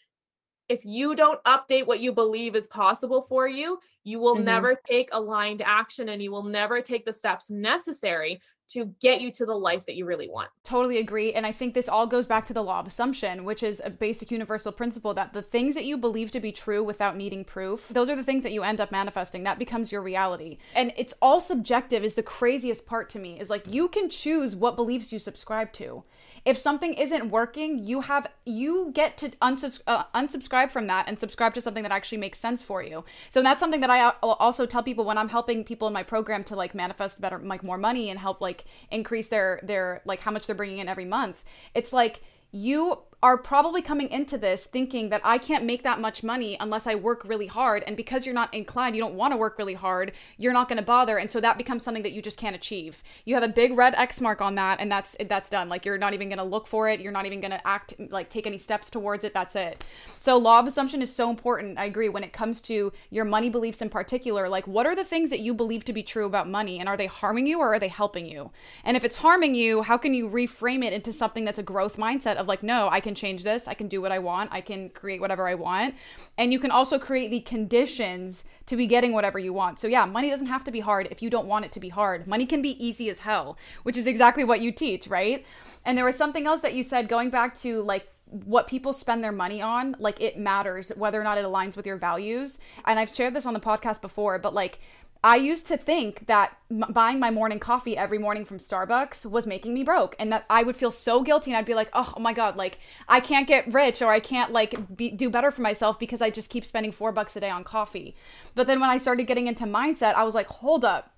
if 0.69 0.85
you 0.85 1.15
don't 1.15 1.43
update 1.43 1.87
what 1.87 1.99
you 1.99 2.13
believe 2.13 2.55
is 2.55 2.67
possible 2.67 3.21
for 3.21 3.47
you, 3.47 3.79
you 4.03 4.19
will 4.19 4.35
mm-hmm. 4.35 4.45
never 4.45 4.79
take 4.87 5.09
aligned 5.11 5.61
action 5.61 6.09
and 6.09 6.21
you 6.21 6.31
will 6.31 6.43
never 6.43 6.81
take 6.81 7.05
the 7.05 7.13
steps 7.13 7.49
necessary 7.49 8.39
to 8.69 8.85
get 9.01 9.21
you 9.21 9.31
to 9.31 9.45
the 9.45 9.53
life 9.53 9.85
that 9.85 9.95
you 9.95 10.05
really 10.05 10.27
want. 10.27 10.49
Totally 10.63 10.97
agree. 10.97 11.33
And 11.33 11.45
I 11.45 11.51
think 11.51 11.73
this 11.73 11.87
all 11.87 12.07
goes 12.07 12.25
back 12.25 12.47
to 12.47 12.53
the 12.53 12.63
law 12.63 12.79
of 12.79 12.87
assumption, 12.87 13.43
which 13.43 13.61
is 13.61 13.81
a 13.83 13.89
basic 13.89 14.31
universal 14.31 14.71
principle 14.71 15.13
that 15.13 15.33
the 15.33 15.43
things 15.43 15.75
that 15.75 15.85
you 15.85 15.95
believe 15.95 16.31
to 16.31 16.39
be 16.39 16.51
true 16.51 16.83
without 16.83 17.15
needing 17.15 17.45
proof, 17.45 17.89
those 17.89 18.09
are 18.09 18.15
the 18.15 18.23
things 18.23 18.41
that 18.41 18.51
you 18.51 18.63
end 18.63 18.81
up 18.81 18.91
manifesting. 18.91 19.43
That 19.43 19.59
becomes 19.59 19.91
your 19.91 20.01
reality. 20.01 20.57
And 20.73 20.91
it's 20.97 21.13
all 21.21 21.39
subjective, 21.39 22.03
is 22.03 22.15
the 22.15 22.23
craziest 22.23 22.87
part 22.87 23.09
to 23.09 23.19
me, 23.19 23.39
is 23.39 23.49
like 23.49 23.71
you 23.71 23.87
can 23.89 24.09
choose 24.09 24.55
what 24.55 24.75
beliefs 24.75 25.13
you 25.13 25.19
subscribe 25.19 25.71
to 25.73 26.03
if 26.45 26.57
something 26.57 26.93
isn't 26.93 27.29
working, 27.29 27.79
you 27.79 28.01
have 28.01 28.27
you 28.45 28.91
get 28.93 29.17
to 29.17 29.31
uh, 29.41 30.03
unsubscribe 30.13 30.71
from 30.71 30.87
that 30.87 31.07
and 31.07 31.17
subscribe 31.17 31.53
to 31.53 31.61
something 31.61 31.83
that 31.83 31.91
actually 31.91 32.17
makes 32.17 32.37
sense 32.39 32.61
for 32.61 32.83
you. 32.83 33.05
So 33.29 33.41
that's 33.41 33.59
something 33.59 33.81
that 33.81 33.89
I 33.89 34.09
also 34.21 34.65
tell 34.65 34.83
people 34.83 35.05
when 35.05 35.17
I'm 35.17 35.29
helping 35.29 35.63
people 35.63 35.87
in 35.87 35.93
my 35.93 36.03
program 36.03 36.43
to 36.45 36.55
like 36.55 36.75
manifest 36.75 37.21
better 37.21 37.39
like 37.39 37.63
more 37.63 37.77
money 37.77 38.09
and 38.09 38.19
help 38.19 38.41
like 38.41 38.65
increase 38.91 39.29
their 39.29 39.61
their 39.63 40.01
like 40.05 40.19
how 40.21 40.31
much 40.31 40.47
they're 40.47 40.55
bringing 40.55 40.79
in 40.79 40.89
every 40.89 41.05
month. 41.05 41.43
It's 41.73 41.93
like 41.93 42.21
you 42.51 42.99
are 43.23 43.37
probably 43.37 43.81
coming 43.81 44.09
into 44.09 44.37
this 44.37 44.65
thinking 44.65 45.07
that 45.07 45.21
I 45.23 45.37
can't 45.37 45.63
make 45.63 45.81
that 45.83 46.01
much 46.01 46.23
money 46.23 46.57
unless 46.59 46.85
I 46.85 46.95
work 46.95 47.23
really 47.23 47.47
hard. 47.47 47.81
And 47.87 47.95
because 47.95 48.25
you're 48.25 48.35
not 48.35 48.53
inclined, 48.53 48.97
you 48.97 49.01
don't 49.01 49.15
want 49.15 49.31
to 49.31 49.37
work 49.37 49.57
really 49.57 49.75
hard, 49.75 50.11
you're 50.37 50.51
not 50.51 50.67
going 50.67 50.77
to 50.77 50.83
bother. 50.83 51.17
And 51.17 51.31
so 51.31 51.39
that 51.39 51.57
becomes 51.57 51.83
something 51.83 52.03
that 52.03 52.11
you 52.11 52.21
just 52.21 52.37
can't 52.37 52.53
achieve. 52.53 53.01
You 53.23 53.35
have 53.35 53.43
a 53.43 53.47
big 53.47 53.77
red 53.77 53.95
X 53.95 54.19
mark 54.19 54.41
on 54.41 54.55
that, 54.55 54.81
and 54.81 54.91
that's 54.91 55.15
that's 55.29 55.49
done. 55.49 55.69
Like 55.69 55.85
you're 55.85 55.97
not 55.97 56.13
even 56.13 56.27
going 56.27 56.37
to 56.37 56.43
look 56.43 56.67
for 56.67 56.89
it. 56.89 56.99
You're 56.99 57.13
not 57.13 57.25
even 57.25 57.39
going 57.39 57.51
to 57.51 57.65
act 57.65 57.93
like 58.09 58.29
take 58.29 58.45
any 58.45 58.57
steps 58.57 58.89
towards 58.89 59.23
it. 59.23 59.33
That's 59.33 59.55
it. 59.55 59.85
So 60.19 60.37
law 60.37 60.59
of 60.59 60.67
assumption 60.67 61.01
is 61.01 61.15
so 61.15 61.29
important. 61.29 61.79
I 61.79 61.85
agree 61.85 62.09
when 62.09 62.25
it 62.25 62.33
comes 62.33 62.59
to 62.63 62.91
your 63.09 63.23
money 63.23 63.49
beliefs 63.49 63.81
in 63.81 63.89
particular. 63.89 64.49
Like 64.49 64.67
what 64.67 64.85
are 64.85 64.97
the 64.97 65.05
things 65.05 65.29
that 65.29 65.39
you 65.39 65.53
believe 65.53 65.85
to 65.85 65.93
be 65.93 66.03
true 66.03 66.25
about 66.25 66.49
money, 66.49 66.77
and 66.77 66.89
are 66.89 66.97
they 66.97 67.07
harming 67.07 67.47
you 67.47 67.59
or 67.59 67.73
are 67.73 67.79
they 67.79 67.87
helping 67.87 68.25
you? 68.25 68.51
And 68.83 68.97
if 68.97 69.05
it's 69.05 69.15
harming 69.15 69.55
you, 69.55 69.83
how 69.83 69.97
can 69.97 70.13
you 70.13 70.29
reframe 70.29 70.83
it 70.83 70.91
into 70.91 71.13
something 71.13 71.45
that's 71.45 71.59
a 71.59 71.63
growth 71.63 71.95
mindset 71.95 72.35
of 72.35 72.49
like, 72.49 72.63
no, 72.63 72.89
I 72.89 72.99
can 72.99 73.12
can 73.13 73.15
change 73.15 73.43
this. 73.43 73.67
I 73.67 73.73
can 73.75 73.87
do 73.87 74.01
what 74.01 74.11
I 74.11 74.19
want. 74.19 74.49
I 74.51 74.61
can 74.61 74.89
create 74.89 75.21
whatever 75.21 75.47
I 75.47 75.55
want. 75.55 75.95
And 76.37 76.51
you 76.51 76.59
can 76.59 76.71
also 76.71 76.97
create 76.97 77.29
the 77.29 77.41
conditions 77.41 78.43
to 78.65 78.75
be 78.75 78.87
getting 78.87 79.13
whatever 79.13 79.37
you 79.37 79.53
want. 79.53 79.79
So, 79.79 79.87
yeah, 79.87 80.05
money 80.05 80.29
doesn't 80.29 80.47
have 80.47 80.63
to 80.63 80.71
be 80.71 80.79
hard 80.79 81.07
if 81.11 81.21
you 81.21 81.29
don't 81.29 81.47
want 81.47 81.65
it 81.65 81.71
to 81.73 81.79
be 81.79 81.89
hard. 81.89 82.27
Money 82.27 82.45
can 82.45 82.61
be 82.61 82.83
easy 82.83 83.09
as 83.09 83.19
hell, 83.19 83.57
which 83.83 83.97
is 83.97 84.07
exactly 84.07 84.43
what 84.43 84.61
you 84.61 84.71
teach, 84.71 85.07
right? 85.07 85.45
And 85.85 85.97
there 85.97 86.05
was 86.05 86.15
something 86.15 86.47
else 86.47 86.61
that 86.61 86.73
you 86.73 86.83
said 86.83 87.07
going 87.07 87.29
back 87.29 87.55
to 87.59 87.83
like 87.83 88.07
what 88.25 88.65
people 88.65 88.93
spend 88.93 89.23
their 89.23 89.31
money 89.31 89.61
on, 89.61 89.95
like 89.99 90.19
it 90.19 90.39
matters 90.39 90.91
whether 90.95 91.21
or 91.21 91.23
not 91.23 91.37
it 91.37 91.45
aligns 91.45 91.75
with 91.75 91.85
your 91.85 91.97
values. 91.97 92.57
And 92.85 92.97
I've 92.97 93.13
shared 93.13 93.35
this 93.35 93.45
on 93.45 93.53
the 93.53 93.59
podcast 93.59 94.01
before, 94.01 94.39
but 94.39 94.55
like 94.55 94.79
I 95.25 95.37
used 95.37 95.67
to 95.67 95.77
think 95.77 96.27
that 96.27 96.57
m- 96.69 96.83
buying 96.89 97.17
my 97.17 97.31
morning 97.31 97.57
coffee 97.59 97.95
every 97.95 98.17
morning 98.17 98.43
from 98.43 98.57
Starbucks 98.57 99.25
was 99.25 99.47
making 99.47 99.73
me 99.73 99.83
broke 99.83 100.15
and 100.19 100.31
that 100.33 100.45
I 100.49 100.63
would 100.63 100.75
feel 100.75 100.91
so 100.91 101.23
guilty 101.23 101.51
and 101.51 101.57
I'd 101.57 101.65
be 101.65 101.73
like, 101.73 101.89
"Oh, 101.93 102.13
oh 102.17 102.19
my 102.19 102.33
god, 102.33 102.57
like 102.57 102.79
I 103.07 103.21
can't 103.21 103.47
get 103.47 103.71
rich 103.73 104.01
or 104.01 104.11
I 104.11 104.19
can't 104.19 104.51
like 104.51 104.97
be, 104.97 105.11
do 105.11 105.29
better 105.29 105.49
for 105.49 105.61
myself 105.61 105.97
because 105.97 106.21
I 106.21 106.29
just 106.29 106.49
keep 106.49 106.65
spending 106.65 106.91
4 106.91 107.13
bucks 107.13 107.35
a 107.37 107.39
day 107.39 107.49
on 107.49 107.63
coffee." 107.63 108.15
But 108.53 108.67
then 108.67 108.81
when 108.81 108.89
I 108.89 108.97
started 108.97 109.23
getting 109.25 109.47
into 109.47 109.63
mindset, 109.63 110.15
I 110.15 110.23
was 110.23 110.35
like, 110.35 110.47
"Hold 110.47 110.83
up 110.83 111.12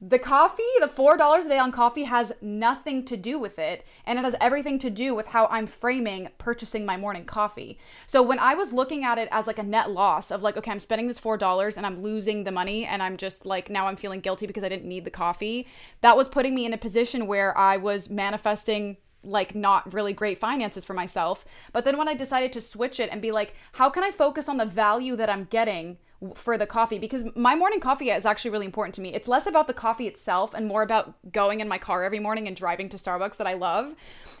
the 0.00 0.18
coffee, 0.18 0.62
the 0.80 0.86
$4 0.86 1.44
a 1.44 1.48
day 1.48 1.58
on 1.58 1.72
coffee 1.72 2.02
has 2.02 2.32
nothing 2.42 3.04
to 3.06 3.16
do 3.16 3.38
with 3.38 3.58
it. 3.58 3.86
And 4.04 4.18
it 4.18 4.24
has 4.24 4.34
everything 4.40 4.78
to 4.80 4.90
do 4.90 5.14
with 5.14 5.28
how 5.28 5.46
I'm 5.46 5.66
framing 5.66 6.28
purchasing 6.36 6.84
my 6.84 6.96
morning 6.96 7.24
coffee. 7.24 7.78
So 8.06 8.20
when 8.20 8.38
I 8.38 8.54
was 8.54 8.72
looking 8.72 9.04
at 9.04 9.18
it 9.18 9.28
as 9.30 9.46
like 9.46 9.58
a 9.58 9.62
net 9.62 9.90
loss 9.90 10.30
of 10.30 10.42
like, 10.42 10.56
okay, 10.56 10.70
I'm 10.70 10.80
spending 10.80 11.06
this 11.06 11.20
$4 11.20 11.76
and 11.76 11.86
I'm 11.86 12.02
losing 12.02 12.44
the 12.44 12.52
money 12.52 12.84
and 12.84 13.02
I'm 13.02 13.16
just 13.16 13.46
like, 13.46 13.70
now 13.70 13.86
I'm 13.86 13.96
feeling 13.96 14.20
guilty 14.20 14.46
because 14.46 14.64
I 14.64 14.68
didn't 14.68 14.88
need 14.88 15.04
the 15.04 15.10
coffee, 15.10 15.66
that 16.02 16.16
was 16.16 16.28
putting 16.28 16.54
me 16.54 16.66
in 16.66 16.74
a 16.74 16.78
position 16.78 17.26
where 17.26 17.56
I 17.56 17.76
was 17.76 18.10
manifesting 18.10 18.98
like 19.22 19.54
not 19.54 19.90
really 19.94 20.12
great 20.12 20.36
finances 20.36 20.84
for 20.84 20.92
myself. 20.92 21.46
But 21.72 21.86
then 21.86 21.96
when 21.96 22.08
I 22.08 22.14
decided 22.14 22.52
to 22.52 22.60
switch 22.60 23.00
it 23.00 23.08
and 23.10 23.22
be 23.22 23.32
like, 23.32 23.54
how 23.72 23.88
can 23.88 24.04
I 24.04 24.10
focus 24.10 24.50
on 24.50 24.58
the 24.58 24.66
value 24.66 25.16
that 25.16 25.30
I'm 25.30 25.44
getting 25.44 25.96
for 26.34 26.56
the 26.56 26.66
coffee 26.66 26.98
because 26.98 27.24
my 27.34 27.54
morning 27.54 27.80
coffee 27.80 28.10
is 28.10 28.26
actually 28.26 28.50
really 28.50 28.66
important 28.66 28.94
to 28.94 29.00
me. 29.00 29.14
It's 29.14 29.28
less 29.28 29.46
about 29.46 29.66
the 29.66 29.74
coffee 29.74 30.06
itself 30.06 30.54
and 30.54 30.66
more 30.66 30.82
about 30.82 31.14
going 31.32 31.60
in 31.60 31.68
my 31.68 31.78
car 31.78 32.04
every 32.04 32.20
morning 32.20 32.46
and 32.46 32.56
driving 32.56 32.88
to 32.90 32.96
Starbucks 32.96 33.36
that 33.36 33.46
I 33.46 33.54
love. 33.54 33.94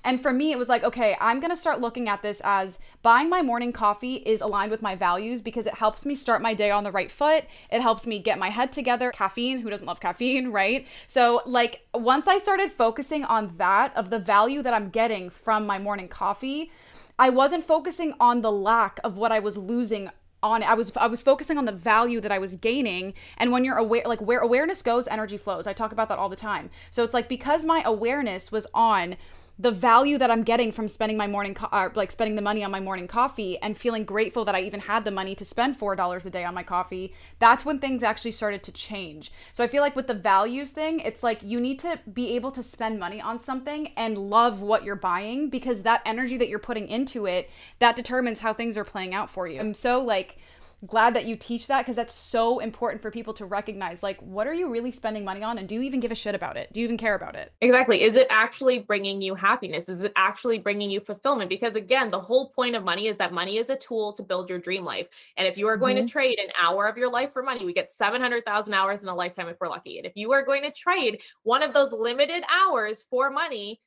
And 0.04 0.20
for 0.20 0.32
me, 0.32 0.52
it 0.52 0.58
was 0.58 0.68
like, 0.68 0.84
okay, 0.84 1.16
I'm 1.20 1.40
going 1.40 1.50
to 1.50 1.56
start 1.56 1.80
looking 1.80 2.08
at 2.08 2.22
this 2.22 2.40
as 2.44 2.78
buying 3.02 3.28
my 3.28 3.42
morning 3.42 3.72
coffee 3.72 4.16
is 4.16 4.40
aligned 4.40 4.70
with 4.70 4.82
my 4.82 4.94
values 4.94 5.40
because 5.40 5.66
it 5.66 5.74
helps 5.74 6.04
me 6.04 6.14
start 6.14 6.42
my 6.42 6.54
day 6.54 6.70
on 6.70 6.84
the 6.84 6.92
right 6.92 7.10
foot. 7.10 7.44
It 7.70 7.80
helps 7.80 8.06
me 8.06 8.18
get 8.18 8.38
my 8.38 8.50
head 8.50 8.72
together. 8.72 9.10
Caffeine, 9.10 9.60
who 9.60 9.70
doesn't 9.70 9.86
love 9.86 10.00
caffeine, 10.00 10.48
right? 10.52 10.86
So, 11.06 11.42
like, 11.46 11.86
once 11.92 12.28
I 12.28 12.38
started 12.38 12.70
focusing 12.70 13.24
on 13.24 13.56
that, 13.56 13.94
of 13.96 14.10
the 14.10 14.18
value 14.18 14.62
that 14.62 14.74
I'm 14.74 14.90
getting 14.90 15.30
from 15.30 15.66
my 15.66 15.78
morning 15.78 16.08
coffee, 16.08 16.70
I 17.18 17.30
wasn't 17.30 17.64
focusing 17.64 18.14
on 18.18 18.40
the 18.40 18.52
lack 18.52 18.98
of 19.04 19.16
what 19.16 19.32
I 19.32 19.38
was 19.38 19.56
losing 19.56 20.10
on. 20.44 20.62
I 20.62 20.74
was 20.74 20.92
I 20.96 21.06
was 21.06 21.22
focusing 21.22 21.58
on 21.58 21.64
the 21.64 21.72
value 21.72 22.20
that 22.20 22.30
I 22.30 22.38
was 22.38 22.54
gaining. 22.54 23.14
And 23.38 23.50
when 23.50 23.64
you're 23.64 23.78
aware 23.78 24.02
like 24.06 24.20
where 24.20 24.40
awareness 24.40 24.82
goes, 24.82 25.08
energy 25.08 25.38
flows. 25.38 25.66
I 25.66 25.72
talk 25.72 25.90
about 25.90 26.08
that 26.10 26.18
all 26.18 26.28
the 26.28 26.36
time. 26.36 26.70
So 26.90 27.02
it's 27.02 27.14
like 27.14 27.28
because 27.28 27.64
my 27.64 27.82
awareness 27.84 28.52
was 28.52 28.66
on 28.74 29.16
the 29.58 29.70
value 29.70 30.18
that 30.18 30.30
I'm 30.30 30.42
getting 30.42 30.72
from 30.72 30.88
spending 30.88 31.16
my 31.16 31.28
morning, 31.28 31.54
co- 31.54 31.68
uh, 31.70 31.88
like 31.94 32.10
spending 32.10 32.34
the 32.34 32.42
money 32.42 32.64
on 32.64 32.70
my 32.72 32.80
morning 32.80 33.06
coffee 33.06 33.56
and 33.58 33.76
feeling 33.76 34.04
grateful 34.04 34.44
that 34.44 34.54
I 34.54 34.62
even 34.62 34.80
had 34.80 35.04
the 35.04 35.12
money 35.12 35.34
to 35.36 35.44
spend 35.44 35.78
$4 35.78 36.26
a 36.26 36.30
day 36.30 36.44
on 36.44 36.54
my 36.54 36.64
coffee, 36.64 37.14
that's 37.38 37.64
when 37.64 37.78
things 37.78 38.02
actually 38.02 38.32
started 38.32 38.64
to 38.64 38.72
change. 38.72 39.32
So 39.52 39.62
I 39.62 39.68
feel 39.68 39.82
like 39.82 39.94
with 39.94 40.08
the 40.08 40.14
values 40.14 40.72
thing, 40.72 40.98
it's 41.00 41.22
like 41.22 41.42
you 41.42 41.60
need 41.60 41.78
to 41.80 42.00
be 42.12 42.34
able 42.34 42.50
to 42.50 42.62
spend 42.62 42.98
money 42.98 43.20
on 43.20 43.38
something 43.38 43.92
and 43.96 44.18
love 44.18 44.60
what 44.60 44.82
you're 44.82 44.96
buying 44.96 45.50
because 45.50 45.82
that 45.82 46.02
energy 46.04 46.36
that 46.36 46.48
you're 46.48 46.58
putting 46.58 46.88
into 46.88 47.26
it, 47.26 47.48
that 47.78 47.94
determines 47.94 48.40
how 48.40 48.52
things 48.52 48.76
are 48.76 48.84
playing 48.84 49.14
out 49.14 49.30
for 49.30 49.46
you. 49.46 49.60
I'm 49.60 49.74
so 49.74 50.00
like, 50.00 50.38
glad 50.86 51.14
that 51.14 51.24
you 51.24 51.36
teach 51.36 51.66
that 51.68 51.82
because 51.82 51.96
that's 51.96 52.14
so 52.14 52.58
important 52.58 53.00
for 53.00 53.10
people 53.10 53.32
to 53.34 53.46
recognize 53.46 54.02
like 54.02 54.20
what 54.20 54.46
are 54.46 54.52
you 54.52 54.70
really 54.70 54.90
spending 54.90 55.24
money 55.24 55.42
on 55.42 55.58
and 55.58 55.68
do 55.68 55.74
you 55.74 55.82
even 55.82 56.00
give 56.00 56.10
a 56.10 56.14
shit 56.14 56.34
about 56.34 56.56
it? 56.56 56.72
Do 56.72 56.80
you 56.80 56.84
even 56.84 56.96
care 56.96 57.14
about 57.14 57.36
it? 57.36 57.52
Exactly. 57.60 58.02
Is 58.02 58.16
it 58.16 58.26
actually 58.30 58.80
bringing 58.80 59.22
you 59.22 59.34
happiness? 59.34 59.88
Is 59.88 60.02
it 60.02 60.12
actually 60.16 60.58
bringing 60.58 60.90
you 60.90 61.00
fulfillment? 61.00 61.48
Because 61.48 61.76
again 61.76 62.10
the 62.10 62.20
whole 62.20 62.50
point 62.50 62.74
of 62.74 62.84
money 62.84 63.06
is 63.06 63.16
that 63.18 63.32
money 63.32 63.58
is 63.58 63.70
a 63.70 63.76
tool 63.76 64.12
to 64.14 64.22
build 64.22 64.48
your 64.48 64.58
dream 64.58 64.84
life. 64.84 65.06
And 65.36 65.46
if 65.46 65.56
you 65.56 65.66
are 65.68 65.76
going 65.76 65.96
mm-hmm. 65.96 66.06
to 66.06 66.12
trade 66.12 66.38
an 66.38 66.50
hour 66.60 66.86
of 66.86 66.96
your 66.96 67.10
life 67.10 67.32
for 67.32 67.42
money 67.42 67.64
we 67.64 67.72
get 67.72 67.90
700,000 67.90 68.74
hours 68.74 69.02
in 69.02 69.08
a 69.08 69.14
lifetime 69.14 69.48
if 69.48 69.56
we're 69.60 69.68
lucky. 69.68 69.98
And 69.98 70.06
if 70.06 70.12
you 70.16 70.32
are 70.32 70.44
going 70.44 70.62
to 70.62 70.70
trade 70.70 71.22
one 71.42 71.62
of 71.62 71.72
those 71.72 71.92
limited 71.92 72.42
hours 72.50 73.04
for 73.08 73.30
money 73.30 73.80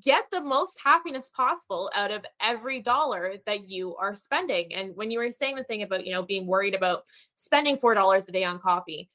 get 0.00 0.24
the 0.30 0.40
most 0.40 0.78
happiness 0.82 1.30
possible 1.34 1.90
out 1.94 2.10
of 2.10 2.24
every 2.40 2.80
dollar 2.80 3.34
that 3.46 3.68
you 3.68 3.94
are 3.96 4.14
spending. 4.14 4.72
And 4.74 4.96
when 4.96 5.10
you 5.10 5.18
were 5.18 5.30
saying 5.30 5.56
the 5.56 5.64
thing 5.64 5.82
about, 5.82 6.06
you 6.06 6.12
know, 6.12 6.22
being 6.22 6.46
worried 6.46 6.74
about 6.74 7.04
spending 7.36 7.76
$4 7.76 8.28
a 8.28 8.32
day 8.32 8.44
on 8.44 8.58
coffee, 8.58 9.10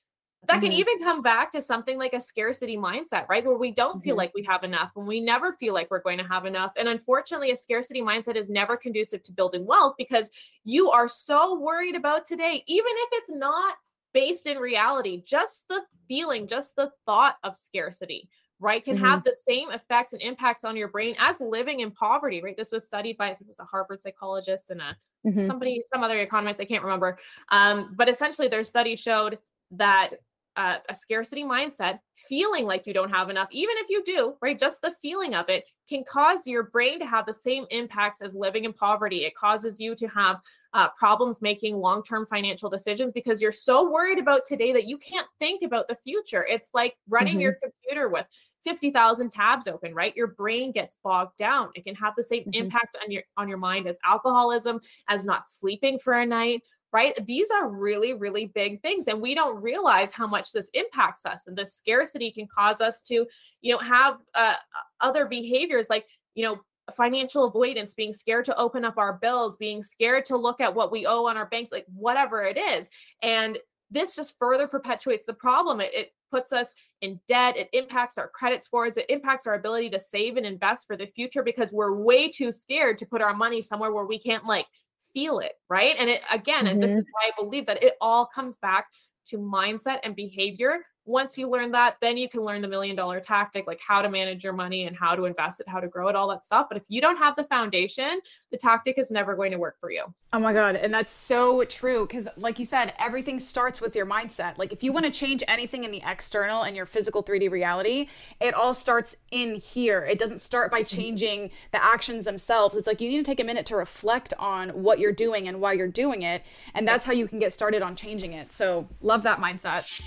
that 0.48 0.54
mm-hmm. 0.54 0.64
can 0.64 0.72
even 0.72 1.00
come 1.00 1.22
back 1.22 1.52
to 1.52 1.62
something 1.62 1.98
like 1.98 2.14
a 2.14 2.22
scarcity 2.22 2.78
mindset, 2.78 3.28
right? 3.28 3.46
Where 3.46 3.58
we 3.58 3.72
don't 3.72 3.98
mm-hmm. 3.98 4.00
feel 4.02 4.16
like 4.16 4.32
we 4.34 4.44
have 4.44 4.64
enough 4.64 4.92
and 4.96 5.08
we 5.08 5.20
never 5.20 5.54
feel 5.54 5.74
like 5.74 5.92
we're 5.92 6.02
going 6.02 6.18
to 6.18 6.28
have 6.28 6.46
enough. 6.46 6.74
And 6.78 6.88
unfortunately, 6.88 7.52
a 7.52 7.58
scarcity 7.58 8.02
mindset 8.02 8.38
is 8.38 8.50
never 8.50 8.78
conducive 8.78 9.24
to 9.24 9.34
building 9.34 9.66
wealth 9.66 9.96
because 9.98 10.30
you 10.64 10.92
are 10.92 11.10
so 11.10 11.60
worried 11.60 11.96
about 11.96 12.26
today, 12.26 12.64
even 12.68 12.92
if 12.96 13.10
it's 13.14 13.32
not 13.32 13.76
based 14.14 14.48
in 14.48 14.58
reality, 14.58 15.24
just 15.26 15.68
the 15.68 15.82
feeling, 16.08 16.48
just 16.48 16.76
the 16.76 16.92
thought 17.06 17.36
of 17.44 17.56
scarcity 17.56 18.30
right, 18.60 18.84
can 18.84 18.96
mm-hmm. 18.96 19.06
have 19.06 19.24
the 19.24 19.36
same 19.36 19.72
effects 19.72 20.14
and 20.14 20.22
impacts 20.22 20.64
on 20.64 20.76
your 20.76 20.90
brain 20.90 21.16
as 21.20 21.40
living 21.40 21.80
in 21.80 21.92
poverty, 21.92 22.42
right? 22.42 22.58
This 22.58 22.72
was 22.72 22.86
studied 22.86 23.18
by, 23.18 23.26
I 23.26 23.30
think 23.30 23.42
it 23.42 23.48
was 23.48 23.60
a 23.60 23.66
Harvard 23.66 24.02
psychologist 24.02 24.70
and 24.70 24.82
a 24.82 24.98
mm-hmm. 25.26 25.48
somebody, 25.48 25.82
some 25.92 26.04
other 26.04 26.20
economist, 26.20 26.60
I 26.60 26.66
can't 26.66 26.84
remember. 26.84 27.18
Um, 27.50 27.94
but 27.96 28.10
essentially 28.10 28.48
their 28.48 28.64
study 28.64 28.96
showed 28.96 29.40
that 29.72 30.12
uh, 30.60 30.78
a 30.90 30.96
scarcity 30.96 31.44
mindset, 31.44 32.00
feeling 32.16 32.66
like 32.66 32.86
you 32.86 32.94
don't 32.94 33.12
have 33.12 33.30
enough, 33.30 33.48
even 33.52 33.76
if 33.78 33.90
you 33.90 34.04
do, 34.04 34.36
right? 34.42 34.60
Just 34.60 34.82
the 34.82 34.94
feeling 35.02 35.34
of 35.34 35.48
it 35.48 35.64
can 35.88 36.04
cause 36.04 36.46
your 36.46 36.64
brain 36.64 37.00
to 37.00 37.06
have 37.06 37.26
the 37.26 37.34
same 37.34 37.66
impacts 37.72 38.22
as 38.22 38.36
living 38.36 38.66
in 38.66 38.74
poverty. 38.74 39.24
It 39.24 39.36
causes 39.36 39.80
you 39.80 39.96
to 39.96 40.08
have 40.08 40.42
uh, 40.74 40.90
problems 40.98 41.42
making 41.42 41.78
long 41.78 42.04
term 42.04 42.28
financial 42.30 42.70
decisions 42.70 43.14
because 43.14 43.42
you're 43.42 43.52
so 43.52 43.90
worried 43.90 44.20
about 44.20 44.44
today 44.44 44.74
that 44.74 44.86
you 44.86 44.98
can't 44.98 45.28
think 45.40 45.64
about 45.64 45.88
the 45.88 45.96
future. 45.96 46.46
It's 46.46 46.72
like 46.74 46.96
running 47.08 47.36
mm-hmm. 47.36 47.42
your 47.42 47.58
computer 47.64 48.10
with 48.10 48.26
50,000 48.64 49.32
tabs 49.32 49.68
open, 49.68 49.94
right? 49.94 50.16
Your 50.16 50.28
brain 50.28 50.72
gets 50.72 50.98
bogged 51.04 51.38
down. 51.38 51.70
It 51.76 51.86
can 51.86 51.96
have 51.96 52.14
the 52.16 52.24
same 52.24 52.44
mm-hmm. 52.44 52.66
impact 52.66 52.98
on 53.04 53.12
your 53.12 53.24
on 53.38 53.48
your 53.48 53.58
mind 53.58 53.88
as 53.88 53.98
alcoholism, 54.06 54.82
as 55.08 55.26
not 55.26 55.48
sleeping 55.48 56.00
for 56.00 56.14
a 56.14 56.26
night, 56.26 56.64
right? 56.92 57.14
These 57.26 57.50
are 57.52 57.70
really 57.70 58.14
really 58.14 58.48
big 58.48 58.82
things 58.82 59.08
and 59.08 59.22
we 59.22 59.36
don't 59.36 59.62
realize 59.62 60.12
how 60.12 60.28
much 60.28 60.52
this 60.52 60.70
impacts 60.74 61.26
us 61.26 61.48
and 61.48 61.58
the 61.58 61.66
scarcity 61.66 62.32
can 62.32 62.48
cause 62.48 62.82
us 62.82 63.02
to, 63.04 63.26
you 63.62 63.74
know, 63.74 63.80
have 63.80 64.18
uh, 64.36 64.56
other 65.02 65.26
behaviors 65.26 65.90
like, 65.90 66.06
you 66.36 66.44
know, 66.44 66.60
financial 66.92 67.46
avoidance, 67.46 67.94
being 67.94 68.14
scared 68.14 68.46
to 68.46 68.58
open 68.58 68.84
up 68.84 68.98
our 68.98 69.14
bills, 69.14 69.58
being 69.58 69.84
scared 69.84 70.26
to 70.26 70.38
look 70.38 70.60
at 70.62 70.74
what 70.74 70.92
we 70.92 71.06
owe 71.06 71.26
on 71.26 71.38
our 71.38 71.46
banks, 71.46 71.72
like 71.72 71.86
whatever 71.94 72.44
it 72.44 72.58
is. 72.58 72.90
And 73.22 73.58
this 73.92 74.16
just 74.16 74.38
further 74.38 74.68
perpetuates 74.68 75.26
the 75.26 75.34
problem. 75.34 75.82
It, 75.82 75.94
it, 75.94 76.14
puts 76.30 76.54
us 76.54 76.74
in 77.02 77.20
debt. 77.28 77.58
It 77.58 77.70
impacts 77.74 78.18
our 78.18 78.28
credit 78.28 78.64
scores. 78.64 78.98
It 78.98 79.10
impacts 79.10 79.48
our 79.48 79.56
ability 79.56 79.90
to 79.92 80.00
save 80.00 80.38
and 80.38 80.46
invest 80.46 80.88
for 80.88 80.96
the 80.96 81.08
future 81.08 81.44
because 81.44 81.72
we're 81.72 81.96
way 81.96 82.30
too 82.30 82.52
scared 82.52 82.98
to 83.00 83.06
put 83.06 83.22
our 83.22 83.34
money 83.34 83.62
somewhere 83.62 83.92
where 83.92 84.06
we 84.06 84.20
can't 84.20 84.46
like 84.46 84.66
feel 85.14 85.40
it. 85.40 85.54
Right. 85.70 85.96
And 85.98 86.10
it 86.10 86.22
again, 86.32 86.66
mm-hmm. 86.66 86.68
and 86.68 86.84
this 86.84 86.92
is 86.92 86.98
mm-hmm. 86.98 87.12
why 87.12 87.32
I 87.32 87.44
believe 87.44 87.66
that 87.66 87.84
it 87.84 87.94
all 88.02 88.26
comes 88.26 88.58
back 88.58 88.88
to 89.28 89.38
mindset 89.38 90.00
and 90.04 90.16
behavior 90.16 90.80
once 91.10 91.40
you 91.40 91.50
learn 91.50 91.72
that, 91.72 91.98
then 92.02 92.18
you 92.18 92.30
can 92.30 92.42
learn 92.42 92.62
the 92.62 92.68
million 92.68 92.96
dollar 92.96 93.20
tactic, 93.20 93.66
like 93.66 93.80
how 93.86 94.00
to 94.00 94.10
manage 94.10 94.44
your 94.44 94.54
money 94.54 94.86
and 94.86 94.96
how 94.96 95.16
to 95.16 95.26
invest 95.26 95.60
it, 95.60 95.68
how 95.68 95.80
to 95.80 95.88
grow 95.88 96.08
it, 96.08 96.16
all 96.16 96.30
that 96.30 96.46
stuff. 96.46 96.68
But 96.70 96.78
if 96.78 96.84
you 96.88 97.02
don't 97.02 97.18
have 97.18 97.36
the 97.36 97.46
foundation, 97.46 98.20
the 98.52 98.58
tactic 98.58 99.00
is 99.00 99.10
never 99.10 99.36
going 99.36 99.52
to 99.52 99.58
work 99.58 99.78
for 99.80 99.92
you. 99.92 100.04
Oh 100.32 100.40
my 100.40 100.54
God. 100.54 100.76
And 100.76 100.94
that's 100.94 101.12
so 101.12 101.64
true. 101.64 102.06
Because, 102.06 102.28
like 102.38 102.60
you 102.60 102.66
said, 102.66 102.94
everything 103.00 103.40
starts 103.40 103.82
with 103.82 103.96
your 103.96 104.06
mindset. 104.06 104.60
Like, 104.60 104.72
if 104.72 104.84
you 104.84 104.94
want 104.94 105.08
to 105.08 105.12
change 105.12 105.44
anything 105.48 105.84
in 105.84 105.90
the 105.90 106.04
external 106.06 106.62
and 106.62 106.76
your 106.76 106.86
physical 106.86 107.24
3D 107.24 107.50
reality, 107.50 108.08
it 108.40 108.54
all 108.54 108.76
starts 108.76 109.18
in 109.32 109.56
here. 109.56 110.06
It 110.06 110.20
doesn't 110.20 110.42
start 110.42 110.70
by 110.70 110.82
mm-hmm. 110.82 110.96
changing 110.96 111.52
the 111.72 111.84
actions 111.84 112.26
themselves. 112.26 112.76
It's 112.76 112.86
like 112.86 113.02
you 113.02 113.10
need 113.10 113.18
to 113.18 113.24
take 113.24 113.40
a 113.40 113.44
minute 113.44 113.66
to 113.68 113.76
reflect 113.76 114.36
on 114.38 114.70
what 114.70 115.00
you're 115.00 115.12
doing 115.12 115.48
and 115.48 115.60
why 115.60 115.74
you're 115.74 115.88
doing 115.88 116.22
it. 116.22 116.44
And 116.76 116.88
that's 116.88 117.06
how 117.06 117.14
you 117.14 117.28
can 117.28 117.40
get 117.40 117.52
started 117.52 117.82
on 117.82 117.96
changing 117.96 118.34
it. 118.34 118.52
So, 118.52 118.88
love 119.02 119.24
that 119.24 119.40
mindset. 119.40 120.02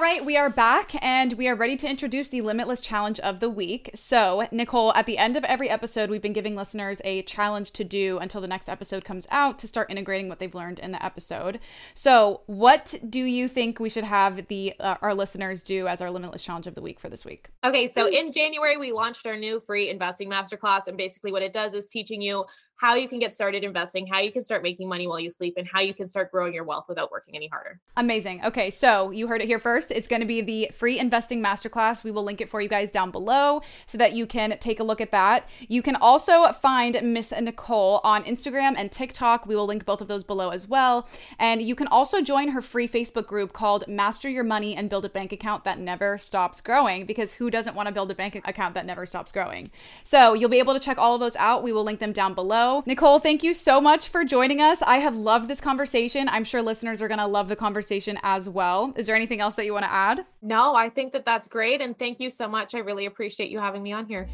All 0.00 0.06
right, 0.06 0.24
we 0.24 0.38
are 0.38 0.48
back 0.48 0.92
and 1.04 1.34
we 1.34 1.46
are 1.46 1.54
ready 1.54 1.76
to 1.76 1.86
introduce 1.86 2.28
the 2.28 2.40
Limitless 2.40 2.80
Challenge 2.80 3.20
of 3.20 3.38
the 3.38 3.50
week. 3.50 3.90
So, 3.94 4.48
Nicole, 4.50 4.94
at 4.94 5.04
the 5.04 5.18
end 5.18 5.36
of 5.36 5.44
every 5.44 5.68
episode, 5.68 6.08
we've 6.08 6.22
been 6.22 6.32
giving 6.32 6.56
listeners 6.56 7.02
a 7.04 7.20
challenge 7.24 7.72
to 7.72 7.84
do 7.84 8.16
until 8.16 8.40
the 8.40 8.46
next 8.46 8.70
episode 8.70 9.04
comes 9.04 9.26
out 9.30 9.58
to 9.58 9.68
start 9.68 9.90
integrating 9.90 10.30
what 10.30 10.38
they've 10.38 10.54
learned 10.54 10.78
in 10.78 10.92
the 10.92 11.04
episode. 11.04 11.60
So, 11.92 12.40
what 12.46 12.94
do 13.10 13.20
you 13.20 13.46
think 13.46 13.78
we 13.78 13.90
should 13.90 14.04
have 14.04 14.46
the 14.46 14.72
uh, 14.80 14.94
our 15.02 15.14
listeners 15.14 15.62
do 15.62 15.86
as 15.86 16.00
our 16.00 16.10
Limitless 16.10 16.42
Challenge 16.42 16.66
of 16.66 16.74
the 16.74 16.80
week 16.80 16.98
for 16.98 17.10
this 17.10 17.26
week? 17.26 17.50
Okay, 17.62 17.86
so 17.86 18.08
in 18.08 18.32
January 18.32 18.78
we 18.78 18.92
launched 18.92 19.26
our 19.26 19.36
new 19.36 19.60
free 19.60 19.90
investing 19.90 20.30
masterclass 20.30 20.86
and 20.86 20.96
basically 20.96 21.30
what 21.30 21.42
it 21.42 21.52
does 21.52 21.74
is 21.74 21.90
teaching 21.90 22.22
you 22.22 22.46
how 22.80 22.94
you 22.94 23.08
can 23.08 23.18
get 23.18 23.34
started 23.34 23.62
investing, 23.62 24.06
how 24.06 24.20
you 24.20 24.32
can 24.32 24.42
start 24.42 24.62
making 24.62 24.88
money 24.88 25.06
while 25.06 25.20
you 25.20 25.30
sleep, 25.30 25.52
and 25.58 25.68
how 25.70 25.80
you 25.80 25.92
can 25.92 26.06
start 26.06 26.32
growing 26.32 26.54
your 26.54 26.64
wealth 26.64 26.86
without 26.88 27.10
working 27.10 27.36
any 27.36 27.46
harder. 27.46 27.78
Amazing. 27.98 28.42
Okay, 28.42 28.70
so 28.70 29.10
you 29.10 29.26
heard 29.26 29.42
it 29.42 29.46
here 29.46 29.58
first. 29.58 29.90
It's 29.90 30.08
going 30.08 30.20
to 30.20 30.26
be 30.26 30.40
the 30.40 30.70
free 30.72 30.98
investing 30.98 31.42
masterclass. 31.42 32.02
We 32.02 32.10
will 32.10 32.24
link 32.24 32.40
it 32.40 32.48
for 32.48 32.62
you 32.62 32.70
guys 32.70 32.90
down 32.90 33.10
below 33.10 33.60
so 33.84 33.98
that 33.98 34.14
you 34.14 34.26
can 34.26 34.56
take 34.60 34.80
a 34.80 34.82
look 34.82 35.02
at 35.02 35.10
that. 35.10 35.46
You 35.68 35.82
can 35.82 35.94
also 35.94 36.50
find 36.52 36.98
Miss 37.02 37.32
Nicole 37.32 38.00
on 38.02 38.24
Instagram 38.24 38.76
and 38.78 38.90
TikTok. 38.90 39.44
We 39.44 39.54
will 39.54 39.66
link 39.66 39.84
both 39.84 40.00
of 40.00 40.08
those 40.08 40.24
below 40.24 40.48
as 40.48 40.66
well. 40.66 41.06
And 41.38 41.60
you 41.60 41.74
can 41.74 41.86
also 41.86 42.22
join 42.22 42.48
her 42.48 42.62
free 42.62 42.88
Facebook 42.88 43.26
group 43.26 43.52
called 43.52 43.86
Master 43.88 44.30
Your 44.30 44.44
Money 44.44 44.74
and 44.74 44.88
Build 44.88 45.04
a 45.04 45.10
Bank 45.10 45.32
Account 45.32 45.64
That 45.64 45.78
Never 45.78 46.16
Stops 46.16 46.62
Growing 46.62 47.04
because 47.04 47.34
who 47.34 47.50
doesn't 47.50 47.76
want 47.76 47.88
to 47.88 47.92
build 47.92 48.10
a 48.10 48.14
bank 48.14 48.36
account 48.36 48.72
that 48.74 48.86
never 48.86 49.04
stops 49.04 49.32
growing? 49.32 49.70
So 50.02 50.32
you'll 50.32 50.48
be 50.48 50.60
able 50.60 50.72
to 50.72 50.80
check 50.80 50.96
all 50.96 51.12
of 51.12 51.20
those 51.20 51.36
out. 51.36 51.62
We 51.62 51.74
will 51.74 51.84
link 51.84 52.00
them 52.00 52.12
down 52.12 52.32
below. 52.32 52.69
Nicole, 52.86 53.18
thank 53.18 53.42
you 53.42 53.52
so 53.52 53.80
much 53.80 54.08
for 54.08 54.24
joining 54.24 54.60
us. 54.60 54.82
I 54.82 54.98
have 54.98 55.16
loved 55.16 55.48
this 55.48 55.60
conversation. 55.60 56.28
I'm 56.28 56.44
sure 56.44 56.62
listeners 56.62 57.02
are 57.02 57.08
going 57.08 57.18
to 57.18 57.26
love 57.26 57.48
the 57.48 57.56
conversation 57.56 58.18
as 58.22 58.48
well. 58.48 58.92
Is 58.96 59.06
there 59.06 59.16
anything 59.16 59.40
else 59.40 59.54
that 59.56 59.64
you 59.64 59.72
want 59.72 59.84
to 59.84 59.92
add? 59.92 60.24
No, 60.42 60.74
I 60.74 60.88
think 60.88 61.12
that 61.12 61.24
that's 61.24 61.48
great. 61.48 61.80
And 61.80 61.98
thank 61.98 62.20
you 62.20 62.30
so 62.30 62.48
much. 62.48 62.74
I 62.74 62.78
really 62.78 63.06
appreciate 63.06 63.50
you 63.50 63.58
having 63.58 63.82
me 63.82 63.92
on 63.92 64.06
here. 64.06 64.28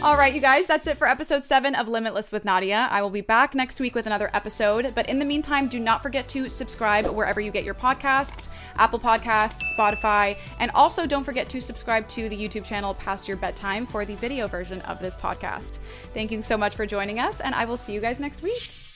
All 0.00 0.16
right, 0.16 0.32
you 0.32 0.40
guys, 0.40 0.68
that's 0.68 0.86
it 0.86 0.96
for 0.96 1.08
episode 1.08 1.44
seven 1.44 1.74
of 1.74 1.88
Limitless 1.88 2.30
with 2.30 2.44
Nadia. 2.44 2.86
I 2.88 3.02
will 3.02 3.10
be 3.10 3.20
back 3.20 3.56
next 3.56 3.80
week 3.80 3.96
with 3.96 4.06
another 4.06 4.30
episode. 4.32 4.92
But 4.94 5.08
in 5.08 5.18
the 5.18 5.24
meantime, 5.24 5.66
do 5.66 5.80
not 5.80 6.02
forget 6.02 6.28
to 6.28 6.48
subscribe 6.48 7.06
wherever 7.06 7.40
you 7.40 7.50
get 7.50 7.64
your 7.64 7.74
podcasts 7.74 8.48
Apple 8.76 9.00
Podcasts, 9.00 9.60
Spotify, 9.76 10.38
and 10.60 10.70
also 10.72 11.04
don't 11.04 11.24
forget 11.24 11.48
to 11.48 11.60
subscribe 11.60 12.06
to 12.08 12.28
the 12.28 12.36
YouTube 12.36 12.64
channel 12.64 12.94
Past 12.94 13.26
Your 13.26 13.36
Bedtime 13.36 13.86
for 13.86 14.04
the 14.04 14.14
video 14.14 14.46
version 14.46 14.80
of 14.82 15.00
this 15.00 15.16
podcast. 15.16 15.80
Thank 16.14 16.30
you 16.30 16.42
so 16.42 16.56
much 16.56 16.76
for 16.76 16.86
joining 16.86 17.18
us, 17.18 17.40
and 17.40 17.52
I 17.52 17.64
will 17.64 17.76
see 17.76 17.92
you 17.92 18.00
guys 18.00 18.20
next 18.20 18.40
week. 18.40 18.87